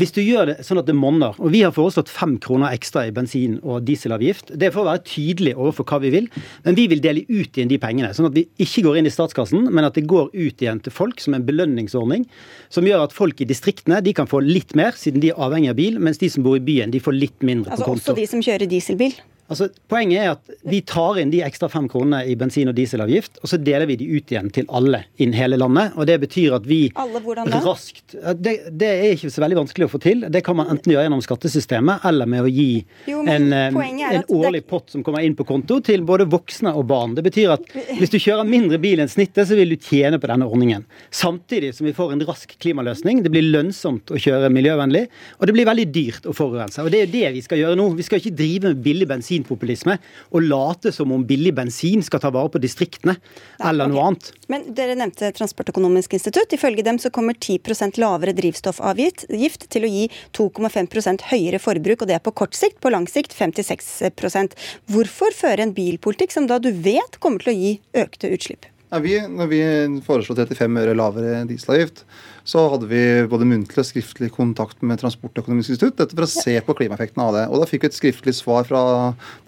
Hvis 0.00 0.14
du 0.16 0.20
gjør 0.22 0.50
det 0.50 0.56
sånn 0.66 0.80
at 0.80 0.88
det 0.88 0.96
monner, 0.96 1.36
og 1.38 1.52
vi 1.54 1.62
har 1.64 1.74
foreslått 1.76 2.12
fem 2.12 2.36
kroner 2.42 2.74
ekstra 2.76 3.06
i 3.08 3.14
bensin- 3.14 3.58
og 3.60 3.84
dieselavgift, 3.88 4.54
det 4.56 4.68
er 4.68 4.74
for 4.74 4.84
å 4.84 4.90
være 4.90 5.04
tydelig 5.08 5.54
overfor 5.56 5.88
hva 5.90 6.00
vi 6.04 6.12
vil, 6.16 6.28
men 6.64 6.78
vi 6.78 6.86
vil 6.92 7.02
dele 7.04 7.24
ut 7.28 7.50
igjen 7.52 7.70
de 7.70 7.80
pengene. 7.82 8.12
Sånn 8.16 8.30
at 8.30 8.36
vi 8.36 8.46
ikke 8.62 8.86
går 8.88 9.00
inn 9.00 9.10
i 9.10 9.14
statskassen, 9.14 9.68
men 9.70 9.88
at 9.88 9.98
det 9.98 10.06
går 10.10 10.30
ut 10.32 10.64
igjen 10.64 10.82
til 10.84 10.94
folk 10.94 11.20
som 11.22 11.36
en 11.36 11.46
belønningsordning, 11.46 12.26
som 12.72 12.86
gjør 12.88 13.06
at 13.08 13.16
folk 13.16 13.42
i 13.42 13.48
distriktene 13.48 14.00
de 14.04 14.14
kan 14.16 14.30
få 14.30 14.42
litt 14.44 14.74
mer, 14.78 14.96
siden 14.98 15.22
de 15.22 15.34
er 15.34 15.42
avhengig 15.42 15.74
av 15.74 15.80
bil, 15.80 16.00
mens 16.02 16.22
de 16.22 16.30
som 16.32 16.46
bor 16.46 16.58
i 16.58 16.64
byen, 16.64 16.94
de 16.94 17.02
får 17.02 17.16
litt 17.16 17.46
mindre 17.46 17.74
Altså 17.74 17.86
konto. 17.86 18.00
Altså 18.00 18.16
også 18.16 18.20
de 18.20 18.30
som 18.30 18.44
kjører 18.44 18.70
dieselbil. 18.70 19.20
Altså, 19.50 19.66
poenget 19.90 20.22
er 20.22 20.28
at 20.36 20.50
vi 20.70 20.78
tar 20.86 21.18
inn 21.18 21.32
de 21.32 21.40
ekstra 21.42 21.68
fem 21.70 21.88
kronene 21.90 22.22
i 22.30 22.36
bensin- 22.38 22.68
og 22.70 22.76
dieselavgift, 22.78 23.40
og 23.42 23.50
så 23.50 23.58
deler 23.58 23.88
vi 23.90 23.96
de 23.98 24.06
ut 24.14 24.30
igjen 24.30 24.50
til 24.54 24.68
alle 24.70 25.02
innen 25.18 25.34
hele 25.34 25.58
landet. 25.58 25.96
og 25.96 26.06
Det 26.06 26.20
betyr 26.22 26.54
at 26.54 26.66
vi 26.70 26.92
Alle 26.94 27.18
raskt 27.64 28.14
det, 28.40 28.54
det 28.78 28.90
er 28.90 29.16
ikke 29.16 29.30
så 29.32 29.42
veldig 29.42 29.58
vanskelig 29.58 29.88
å 29.88 29.90
få 29.90 30.00
til. 30.02 30.22
Det 30.30 30.44
kan 30.46 30.56
man 30.56 30.70
enten 30.70 30.92
gjøre 30.94 31.08
gjennom 31.08 31.24
skattesystemet 31.24 32.04
eller 32.06 32.30
med 32.30 32.44
å 32.46 32.50
gi 32.50 32.84
Jo, 33.10 33.24
en, 33.26 33.52
eh, 33.52 33.66
en 33.66 34.22
årlig 34.30 34.62
det- 34.62 34.68
pott 34.68 34.90
som 34.90 35.02
kommer 35.02 35.24
inn 35.24 35.34
på 35.34 35.46
konto 35.46 35.80
til 35.82 36.02
både 36.02 36.28
voksne 36.30 36.74
og 36.74 36.86
barn. 36.86 37.14
Det 37.14 37.24
betyr 37.24 37.52
at 37.52 37.66
hvis 37.98 38.10
du 38.10 38.18
kjører 38.18 38.46
mindre 38.48 38.78
bil 38.80 39.00
enn 39.00 39.08
snittet, 39.08 39.46
så 39.48 39.56
vil 39.56 39.70
du 39.70 39.76
tjene 39.76 40.20
på 40.20 40.28
denne 40.28 40.46
ordningen. 40.46 40.84
Samtidig 41.10 41.74
som 41.74 41.86
vi 41.86 41.92
får 41.92 42.12
en 42.12 42.20
rask 42.26 42.54
klimaløsning. 42.60 43.22
Det 43.24 43.32
blir 43.32 43.50
lønnsomt 43.50 44.06
å 44.06 44.16
kjøre 44.20 44.50
miljøvennlig, 44.52 45.08
og 45.40 45.46
det 45.46 45.54
blir 45.54 45.66
veldig 45.66 45.90
dyrt 45.92 46.22
å 46.22 46.34
forurense. 46.34 46.78
Og 46.84 46.90
Det 46.90 47.00
er 47.00 47.06
jo 47.06 47.12
det 47.12 47.32
vi 47.34 47.40
skal 47.40 47.58
gjøre 47.58 47.76
nå. 47.76 47.96
Vi 47.96 48.02
skal 48.02 48.20
ikke 48.20 48.36
drive 48.36 48.62
med 48.70 48.82
billig 48.82 49.08
bensinpopulisme 49.40 49.96
og 50.30 50.44
late 50.44 50.92
som 50.92 51.12
om 51.12 51.24
billig 51.26 51.54
bensin 51.54 52.02
skal 52.02 52.20
ta 52.20 52.30
vare 52.30 52.50
på 52.50 52.60
distriktene 52.62 53.16
eller 53.64 53.88
noe 53.88 54.10
annet. 54.10 54.32
Men 54.48 54.68
dere 54.74 54.96
nevnte 54.98 55.32
Transportøkonomisk 55.36 56.14
institutt. 56.14 56.52
Ifølge 56.52 56.82
dem 56.82 56.98
så 56.98 57.10
kommer 57.10 57.34
10% 57.34 57.98
lavere 58.00 58.34
drivstoffavgift 58.36 59.68
til 59.70 59.86
å 59.86 59.90
gi 59.90 60.08
2,5% 60.36 61.28
høyere 61.30 61.60
forbruk, 61.62 62.02
og 62.02 62.10
det 62.10 62.18
er 62.18 62.24
på 62.24 62.34
kort 62.34 62.54
sikt. 62.54 62.80
På 62.80 62.90
lang 62.92 63.08
sikt 63.08 63.34
5-6 63.36 64.56
Hvorfor 64.90 65.34
føre 65.36 65.64
en 65.64 65.74
bilpolitikk 65.74 66.32
som 66.32 66.46
da 66.46 66.58
du 66.58 66.70
vet 66.72 67.20
kommer 67.20 67.42
til 67.42 67.52
å 67.52 67.58
gi 67.58 67.72
økte 68.04 68.32
utslipp? 68.34 68.68
Ja, 68.90 68.98
vi, 68.98 69.14
når 69.30 69.46
vi 69.52 69.60
foreslo 70.02 70.34
35 70.34 70.80
øre 70.82 70.96
lavere 70.98 71.44
dieselavgift, 71.46 72.04
så 72.50 72.64
hadde 72.72 72.88
vi 72.90 73.00
både 73.30 73.46
muntlig 73.46 73.78
og 73.82 73.86
skriftlig 73.86 74.30
kontakt 74.34 74.80
med 74.82 74.98
Transportøkonomisk 74.98 75.74
institutt. 75.74 75.98
Dette 76.00 76.16
for 76.16 76.26
å 76.26 76.30
se 76.30 76.56
på 76.66 76.74
klimaeffekten 76.78 77.20
av 77.22 77.34
det. 77.36 77.44
Og 77.52 77.60
Da 77.62 77.68
fikk 77.68 77.84
vi 77.84 77.90
et 77.90 77.94
skriftlig 77.98 78.34
svar 78.34 78.64
fra 78.66 78.80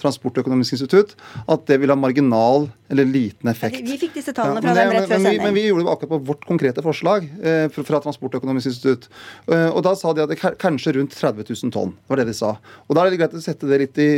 Transportøkonomisk 0.03 0.77
institutt 0.77 1.15
at 1.51 1.65
det 1.67 1.81
ville 1.83 1.97
ha 1.97 1.99
marginal 1.99 2.69
eller 2.93 3.09
liten 3.09 3.49
effekt. 3.51 3.81
Vi 3.89 3.97
fikk 3.99 4.15
disse 4.19 4.35
tallene 4.37 4.61
fra 4.63 4.75
ja, 4.77 4.85
dem 4.85 4.93
rett 4.93 5.09
før 5.09 5.17
men, 5.17 5.25
vi, 5.25 5.31
sending. 5.33 5.43
men 5.47 5.57
vi 5.57 5.65
gjorde 5.65 5.87
det 5.87 5.93
akkurat 5.95 6.13
på 6.13 6.21
vårt 6.29 6.45
konkrete 6.47 6.85
forslag 6.85 7.27
eh, 7.41 7.65
fra- 7.73 8.03
Transportøkonomisk 8.05 8.71
institutt. 8.71 9.09
Eh, 9.49 9.69
og 9.73 9.81
Da 9.87 9.95
sa 9.99 10.13
de 10.15 10.23
at 10.27 10.31
det 10.31 10.39
kanskje 10.61 10.95
rundt 10.99 11.17
30 11.17 11.49
000 11.49 11.73
tonn. 11.75 11.95
Det 11.97 12.13
var 12.13 12.23
det 12.23 12.29
de 12.31 12.37
sa. 12.37 12.53
Og 12.87 12.95
Da 12.95 13.07
er 13.07 13.11
det 13.17 13.21
greit 13.23 13.37
å 13.41 13.43
sette 13.43 13.67
det 13.71 13.81
litt 13.87 13.99
i, 14.05 14.11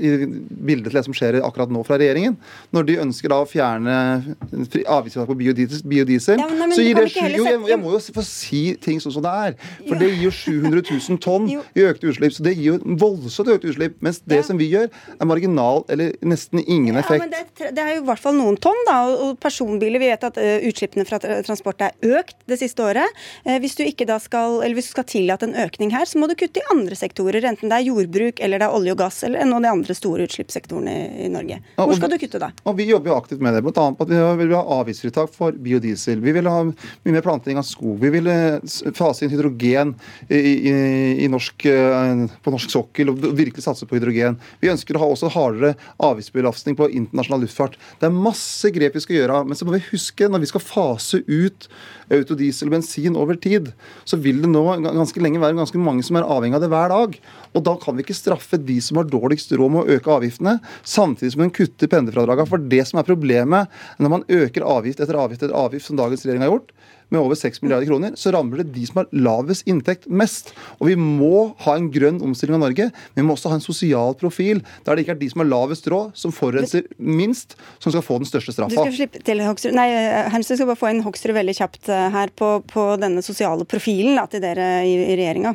i 0.00 0.14
bildet 0.26 0.90
til 0.90 0.98
det 0.98 1.04
som 1.06 1.14
skjer 1.16 1.38
akkurat 1.44 1.70
nå 1.70 1.84
fra 1.86 2.00
regjeringen. 2.00 2.38
Når 2.72 2.88
de 2.88 2.98
ønsker 3.04 3.30
da 3.30 3.42
å 3.44 3.48
fjerne 3.48 3.98
avgiftsfritak 4.80 5.28
på 5.28 5.36
biodiesel, 5.36 5.82
biodiesel 5.84 6.38
Ja, 6.38 6.46
men- 6.48 6.58
nei, 6.68 6.76
så 6.76 6.82
gir 6.82 6.94
det 6.94 7.10
sju, 7.12 7.20
jo, 7.36 7.44
jeg, 7.44 7.60
jeg 7.68 7.78
må 7.80 7.92
jo 7.92 7.98
få 8.16 8.24
si 8.24 8.74
ting 8.76 8.98
sånn 9.00 9.12
som 9.12 9.22
det 9.22 9.30
er. 9.32 9.54
For 9.88 9.94
det 10.00 10.08
gir 10.10 10.22
jo 10.24 10.30
700 10.30 10.82
000 11.08 11.18
tonn 11.20 11.48
i 11.50 11.80
økte 11.84 12.08
utslipp. 12.08 12.32
Så 12.32 12.42
det 12.42 12.56
gir 12.56 12.72
jo 12.72 12.78
voldsomt 12.96 13.48
økte 13.48 13.68
utslipp. 13.72 13.96
Mens 14.00 14.20
det 14.26 14.44
som 14.44 14.56
vi 14.58 14.70
gjør, 14.72 14.88
er 15.20 15.24
marginal 15.26 15.84
eller 15.88 16.12
nesten 16.22 16.62
ingen 16.66 16.94
Ja, 16.94 17.00
effekt. 17.00 17.20
men 17.20 17.30
det, 17.30 17.44
er- 17.60 17.72
det 17.72 17.78
er 17.78 17.94
jo 17.96 18.02
i 18.02 18.06
hvert 18.06 18.18
fall 18.18 18.34
noen 18.34 18.56
tonn, 18.56 18.82
da. 18.86 18.98
Og 19.12 19.38
personbiler, 19.40 19.98
vi 20.00 20.08
vet 20.08 20.24
at 20.24 20.36
utslippene 20.36 21.06
fra 21.06 21.18
tra- 21.18 21.42
transport 21.44 21.80
er 21.80 21.92
økt 22.02 22.34
det 22.48 22.58
siste 22.58 22.80
året. 22.82 23.06
Eh, 23.46 23.58
Hvis 23.62 23.76
du 23.76 23.84
ikke 23.84 24.06
da 24.06 24.18
skal, 24.18 24.62
eller 24.62 24.74
hvis 24.74 24.86
du 24.88 24.94
skal 24.96 25.04
tillate 25.04 25.42
en 25.44 25.54
økning 25.54 25.90
her, 25.92 26.04
så 26.04 26.18
må 26.18 26.26
du 26.28 26.34
kutte 26.34 26.58
i 26.58 26.66
andre 26.72 26.94
sektorer. 26.96 27.42
Enten 27.44 27.68
det 27.68 27.72
er 27.78 27.86
jordbruk, 27.92 28.40
eller 28.40 28.58
det 28.58 28.66
er 28.66 28.74
olje 28.74 28.92
og 28.92 28.98
gass, 28.98 29.22
eller 29.24 29.44
noen 29.44 29.62
av 29.62 29.62
de 29.62 29.68
andre 29.78 29.94
store 29.94 30.26
utslippssektorene 30.26 30.90
i, 30.90 31.26
i 31.26 31.28
Norge. 31.28 31.60
Hvor 31.76 31.94
skal 31.96 32.08
du 32.10 32.18
kutte 32.18 32.38
da? 32.40 32.50
Og 32.66 32.76
Vi 32.76 32.86
jobber 32.88 33.10
jo 33.12 33.16
aktivt 33.20 33.40
med 33.40 33.54
det. 33.54 33.62
Blant 33.62 33.78
annet 33.78 33.98
på 33.98 34.02
at 34.02 34.08
vi 34.38 34.46
vil 34.46 34.54
ha 34.56 34.61
avgiftsfritak 34.62 35.32
for 35.34 35.56
biodiesel. 35.56 36.20
Vi 36.22 36.34
vil 36.36 36.48
ha 36.50 36.62
mye 36.64 37.14
mer 37.14 37.24
planting 37.24 37.60
av 37.60 37.66
skog. 37.66 37.98
Vi 38.02 38.12
vil 38.14 38.30
eh, 38.30 38.58
fase 38.96 39.26
inn 39.26 39.32
hydrogen 39.32 39.94
i, 40.28 40.38
i, 40.38 40.74
i 41.24 41.30
norsk, 41.32 41.66
eh, 41.70 42.24
på 42.42 42.54
norsk 42.54 42.72
sokkel 42.72 43.12
og 43.12 43.22
virkelig 43.38 43.64
satse 43.66 43.88
på 43.88 43.98
hydrogen. 43.98 44.38
Vi 44.62 44.72
ønsker 44.72 44.98
å 44.98 45.04
ha 45.04 45.10
også 45.12 45.32
hardere 45.34 45.74
avgiftsbelastning 46.02 46.78
på 46.78 46.90
internasjonal 46.90 47.46
luftfart. 47.46 47.78
Det 48.00 48.08
er 48.08 48.16
masse 48.16 48.72
grep 48.74 48.98
vi 48.98 49.04
skal 49.04 49.20
gjøre. 49.20 49.42
Men 49.48 49.58
så 49.58 49.68
må 49.68 49.76
vi 49.76 49.84
huske, 49.90 50.28
når 50.28 50.44
vi 50.44 50.52
skal 50.52 50.64
fase 50.64 51.22
ut 51.26 51.68
autodiesel 52.12 52.68
og 52.68 52.76
bensin 52.76 53.18
over 53.18 53.38
tid, 53.40 53.70
så 54.08 54.18
vil 54.20 54.42
det 54.44 54.50
nå 54.52 54.62
ganske 54.84 55.22
lenge 55.22 55.40
være 55.42 55.58
ganske 55.58 55.80
mange 55.80 56.04
som 56.06 56.18
er 56.18 56.28
avhengig 56.28 56.58
av 56.58 56.64
det 56.64 56.70
hver 56.72 56.92
dag. 56.92 57.18
Og 57.52 57.66
da 57.66 57.76
kan 57.80 57.96
vi 57.96 58.04
ikke 58.06 58.16
straffe 58.16 58.60
de 58.60 58.78
som 58.84 59.00
har 59.00 59.10
dårligst 59.10 59.54
råd 59.56 59.74
med 59.74 59.82
å 59.82 59.98
øke 59.98 60.14
avgiftene, 60.16 60.58
samtidig 60.84 61.34
som 61.34 61.44
en 61.46 61.54
kutter 61.54 61.90
pendlerfradragene. 61.92 62.50
For 62.50 62.70
det 62.72 62.84
som 62.88 63.00
er 63.00 63.08
problemet 63.08 63.82
når 64.02 64.16
man 64.16 64.26
øker 64.30 64.66
avgift 64.78 65.02
etter 65.02 65.18
avgift 65.20 65.44
etter 65.44 65.56
avgift, 65.56 65.88
som 65.88 66.00
dagens 66.00 66.24
regjering 66.26 66.46
har 66.46 66.52
gjort, 66.54 66.74
med 67.12 67.20
over 67.20 67.38
6 67.38 67.62
milliarder 67.62 67.88
kroner, 67.90 68.16
så 68.18 68.32
rammer 68.34 68.62
det 68.62 68.72
de 68.74 68.86
som 68.88 69.02
har 69.02 69.10
lavest 69.12 69.68
inntekt 69.70 70.08
mest. 70.08 70.52
Og 70.80 70.90
vi 70.90 70.96
må 70.98 71.52
ha 71.66 71.76
en 71.78 71.90
grønn 71.92 72.22
omstilling 72.24 72.56
av 72.58 72.64
Norge, 72.64 72.88
men 73.12 73.22
vi 73.22 73.26
må 73.28 73.36
også 73.36 73.52
ha 73.52 73.58
en 73.58 73.64
sosial 73.64 74.16
profil 74.18 74.62
der 74.86 74.96
det 74.96 75.04
ikke 75.04 75.16
er 75.16 75.22
de 75.22 75.30
som 75.32 75.44
har 75.44 75.50
lavest 75.50 75.88
råd, 75.92 76.14
som 76.18 76.34
forurenser 76.34 76.86
minst, 76.96 77.56
som 77.82 77.94
skal 77.94 78.04
få 78.06 78.20
den 78.22 78.30
største 78.30 78.56
straffa. 78.56 78.74
Du 78.74 78.80
skal 78.80 78.96
slippe 78.96 79.24
til 79.26 79.44
Hoksrud. 79.44 79.76
Nei, 79.76 79.88
Hermstad 80.32 80.60
skal 80.60 80.70
bare 80.72 80.80
få 80.80 80.92
inn 80.92 81.04
Hoksrud 81.04 81.36
veldig 81.36 81.56
kjapt 81.58 81.92
eh, 81.92 82.08
her 82.16 82.32
på, 82.36 82.54
på 82.68 82.88
denne 83.02 83.24
sosiale 83.24 83.68
profilen 83.68 84.16
da, 84.18 84.26
til 84.30 84.42
dere 84.44 84.72
i, 84.88 84.96
i 85.12 85.18
regjeringa. 85.18 85.54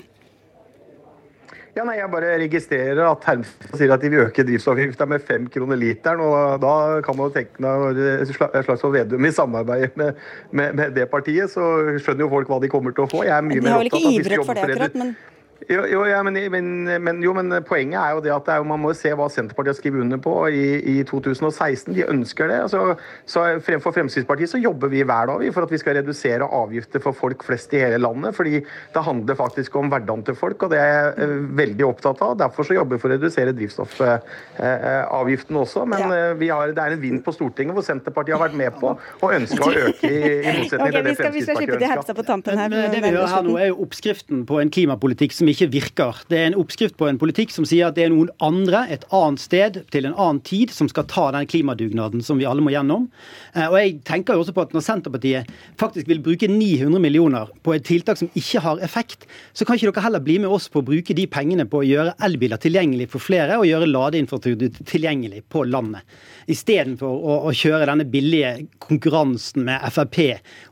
Ja, 1.78 1.84
nei, 1.86 1.98
Jeg 2.00 2.10
bare 2.10 2.32
registrerer 2.42 3.04
at 3.06 3.26
Hermstad 3.30 3.76
sier 3.78 3.92
at 3.94 4.02
de 4.02 4.10
vil 4.10 4.24
øke 4.26 4.42
drivstoffavgifta 4.48 5.06
med 5.12 5.22
fem 5.28 5.46
kroner 5.54 5.78
literen. 5.78 6.24
og 6.26 6.60
Da 6.64 6.74
kan 7.06 7.18
man 7.20 7.30
jo 7.30 7.36
tenke 7.38 7.62
når 7.62 8.00
Sla- 8.32 8.50
Slagsvold 8.66 8.96
Vedum 8.98 9.26
i 9.30 9.32
samarbeid 9.36 9.94
med, 10.00 10.16
med, 10.52 10.74
med 10.80 10.96
det 10.98 11.06
partiet, 11.12 11.52
så 11.54 11.68
skjønner 12.02 12.26
jo 12.26 12.30
folk 12.34 12.50
hva 12.50 12.60
de 12.64 12.72
kommer 12.74 12.96
til 12.98 13.06
å 13.06 13.12
få. 13.12 13.22
Jeg 13.30 13.36
er 13.38 13.46
mye 13.46 13.62
mer 13.62 13.78
opptatt 13.78 14.64
av 14.66 14.88
at 14.90 15.37
Jo, 15.66 15.82
jo, 15.90 16.04
ja, 16.06 16.20
men, 16.24 16.38
men, 16.54 16.68
men, 17.02 17.22
jo, 17.26 17.34
men 17.34 17.50
poenget 17.66 17.98
er 17.98 18.12
jo 18.14 18.22
det 18.24 18.32
at 18.34 18.46
det 18.46 18.54
er, 18.54 18.64
man 18.68 18.80
må 18.84 18.94
se 18.96 19.10
hva 19.18 19.26
Senterpartiet 19.32 19.74
har 19.74 19.80
skrevet 19.80 20.04
under 20.06 20.20
på 20.22 20.34
i, 20.54 20.66
i 20.94 21.04
2016. 21.08 21.96
De 21.98 22.06
ønsker 22.06 22.48
det. 22.52 22.60
Altså, 22.68 22.96
så 23.26 23.46
Fremfor 23.66 23.92
Fremskrittspartiet 23.96 24.52
så 24.54 24.62
jobber 24.62 24.92
vi 24.94 25.02
hver 25.02 25.26
dag 25.32 25.42
for 25.56 25.66
at 25.66 25.74
vi 25.74 25.80
skal 25.82 25.98
redusere 25.98 26.46
avgifter 26.46 27.02
for 27.04 27.18
folk 27.18 27.44
flest 27.48 27.74
i 27.74 27.82
hele 27.82 27.98
landet. 28.04 28.36
fordi 28.38 28.62
det 28.62 29.02
handler 29.04 29.36
faktisk 29.40 29.76
om 29.82 29.90
hverdagen 29.92 30.24
til 30.28 30.36
folk, 30.38 30.64
og 30.64 30.70
det 30.72 30.80
er 30.82 30.90
jeg 30.94 31.08
eh, 31.26 31.36
veldig 31.64 31.86
opptatt 31.90 32.22
av. 32.22 32.38
Derfor 32.40 32.64
så 32.68 32.78
jobber 32.78 32.96
vi 32.96 33.02
for 33.02 33.10
å 33.10 33.18
redusere 33.18 33.56
drivstoffavgiften 33.58 35.56
også. 35.64 35.86
Men 35.90 36.02
eh, 36.14 36.34
vi 36.40 36.48
har, 36.54 36.72
det 36.78 36.84
er 36.86 36.92
en 36.96 37.02
vind 37.02 37.20
på 37.26 37.32
Stortinget 37.36 37.74
hvor 37.78 37.86
Senterpartiet 37.88 38.38
har 38.38 38.44
vært 38.46 38.58
med 38.62 38.72
på 38.78 38.88
og 38.94 39.30
ønsker 39.34 39.64
å 39.66 39.74
øke 39.88 40.06
i, 40.06 40.22
i 40.22 40.54
motsetning 40.62 40.88
okay, 40.88 40.94
til 40.94 41.04
det 41.10 41.18
Fremskrittspartiet 41.18 41.18
skal, 41.18 41.34
vi 41.34 41.42
skal 41.42 41.56
slippe 41.58 41.78
Fremskrittspartiet 41.82 41.82
til 41.82 41.98
ønska. 41.98 42.14
På 42.18 42.24
tampen 42.26 42.58
her. 42.58 42.68
Men 42.72 42.92
det 42.94 43.02
vi 43.04 43.10
gjør 43.14 43.28
her 43.34 43.44
nå, 43.46 43.54
er 43.62 43.68
jo 43.72 43.78
oppskriften 43.86 44.38
på 44.50 44.56
en 44.62 44.72
klimapolitikk 44.74 45.36
som 45.36 45.47
som 45.48 45.54
ikke 45.54 45.72
virker. 45.72 46.18
Det 46.28 46.38
er 46.38 46.50
en 46.50 46.58
oppskrift 46.60 46.98
på 47.00 47.08
en 47.08 47.20
politikk 47.20 47.54
som 47.56 47.66
sier 47.68 47.88
at 47.88 47.96
det 47.96 48.08
er 48.08 48.12
noen 48.12 48.30
andre, 48.44 48.84
et 48.92 49.06
annet 49.16 49.42
sted, 49.42 49.80
til 49.94 50.08
en 50.08 50.16
annen 50.16 50.42
tid, 50.44 50.74
som 50.76 50.90
skal 50.92 51.08
ta 51.08 51.30
den 51.36 51.48
klimadugnaden 51.48 52.24
som 52.26 52.40
vi 52.40 52.48
alle 52.48 52.64
må 52.64 52.74
gjennom. 52.74 53.08
Eh, 53.54 53.68
og 53.68 53.78
jeg 53.80 53.98
tenker 54.08 54.36
jo 54.36 54.44
også 54.44 54.56
på 54.56 54.66
at 54.66 54.76
Når 54.76 54.84
Senterpartiet 54.84 55.52
faktisk 55.80 56.08
vil 56.10 56.20
bruke 56.24 56.50
900 56.52 57.00
millioner 57.02 57.50
på 57.64 57.74
et 57.74 57.86
tiltak 57.88 58.20
som 58.20 58.30
ikke 58.36 58.62
har 58.62 58.82
effekt, 58.84 59.26
så 59.54 59.66
kan 59.66 59.78
ikke 59.78 59.92
dere 59.92 60.04
heller 60.04 60.24
bli 60.24 60.38
med 60.44 60.52
oss 60.52 60.68
på 60.70 60.82
å 60.82 60.86
bruke 60.86 61.16
de 61.16 61.28
pengene 61.32 61.66
på 61.70 61.82
å 61.82 61.88
gjøre 61.88 62.16
elbiler 62.28 62.60
tilgjengelig 62.62 63.10
for 63.14 63.24
flere, 63.24 63.58
og 63.58 63.68
gjøre 63.70 63.90
ladeinfrastruktur 63.90 64.84
tilgjengelig 64.84 65.46
på 65.50 65.64
landet. 65.68 66.04
Istedenfor 66.52 67.08
å, 67.08 67.40
å 67.48 67.56
kjøre 67.56 67.88
denne 67.90 68.08
billige 68.08 68.68
konkurransen 68.84 69.66
med 69.68 69.84
Frp 69.94 70.20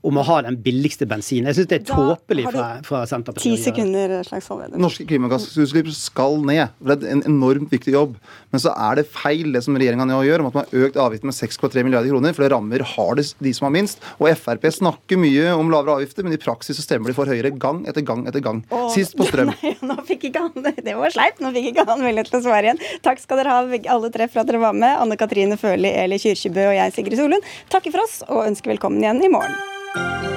om 0.07 0.19
å 0.19 0.26
ha 0.28 0.41
den 0.45 0.59
billigste 0.63 1.07
bensinen. 1.09 1.49
Jeg 1.51 1.61
syns 1.61 1.71
det 1.71 1.82
er 1.82 1.88
tåpelig 1.89 2.47
fra, 2.51 2.67
fra 2.86 3.03
Senterpartiet. 3.09 3.45
Ti 3.45 3.49
å 3.49 3.55
gjøre 3.55 3.63
det. 3.63 3.65
sekunder, 3.69 4.15
Slagsvold 4.28 4.64
Vedum. 4.66 4.82
Norske 4.84 5.05
klimagassutslipp 5.07 5.89
skal 5.95 6.39
ned. 6.45 6.74
Det 6.82 6.97
er 6.97 7.13
en 7.13 7.24
enormt 7.30 7.72
viktig 7.74 7.93
jobb. 7.95 8.16
Men 8.53 8.63
så 8.63 8.74
er 8.74 8.99
det 8.99 9.07
feil 9.13 9.53
det 9.55 9.61
som 9.66 9.78
regjeringa 9.78 10.07
nå 10.09 10.20
gjør, 10.26 10.43
om 10.43 10.49
at 10.49 10.57
man 10.57 10.68
har 10.68 10.88
økt 10.88 10.99
avgiften 11.01 11.30
med 11.30 11.38
6,3 11.38 11.86
milliarder 11.86 12.11
kroner. 12.13 12.36
For 12.36 12.45
det 12.45 12.51
rammer 12.53 12.86
hardest 12.95 13.38
de 13.43 13.53
som 13.55 13.68
har 13.70 13.76
minst. 13.76 14.03
Og 14.20 14.30
Frp 14.39 14.68
snakker 14.74 15.20
mye 15.22 15.53
om 15.55 15.72
lavere 15.74 15.99
avgifter, 15.99 16.26
men 16.28 16.36
i 16.36 16.41
praksis 16.41 16.80
så 16.80 16.86
stemmer 16.86 17.11
de 17.11 17.18
for 17.18 17.30
høyere 17.30 17.53
gang 17.53 17.84
etter 17.89 18.05
gang 18.05 18.26
etter 18.30 18.43
gang. 18.45 18.63
Åh, 18.70 18.88
Sist 18.95 19.18
på 19.18 19.28
strøm. 19.30 19.53
Nei, 19.63 19.76
nå 19.86 19.97
fikk 20.07 20.30
ikke 20.32 20.45
han 20.47 20.70
Det 20.86 20.97
var 20.97 21.13
sleipt. 21.16 21.41
Nå 21.43 21.53
fikk 21.55 21.72
ikke 21.74 21.88
han 21.89 22.03
mulighet 22.03 22.32
til 22.32 22.41
å 22.41 22.45
svare 22.47 22.72
igjen. 22.72 22.84
Takk 23.05 23.22
skal 23.24 23.41
dere 23.41 23.55
ha, 23.55 23.82
alle 23.95 24.13
tre, 24.13 24.30
for 24.32 24.43
at 24.43 24.51
dere 24.51 24.63
var 24.63 24.78
med. 24.78 24.97
Anne 25.01 25.20
Katrine 25.20 25.59
Føhli, 25.61 25.91
Eli 26.05 26.20
Kyrkjebø 26.22 26.70
og 26.72 26.80
jeg, 26.80 26.95
Sigrid 26.97 27.22
Solund, 27.22 27.51
takker 27.74 27.95
for 27.95 28.05
oss 28.07 28.22
og 28.30 28.47
ønsker 28.47 28.76
velkommen 28.76 29.03
igjen 29.03 29.24
i 29.26 29.32
morgen. 29.32 30.34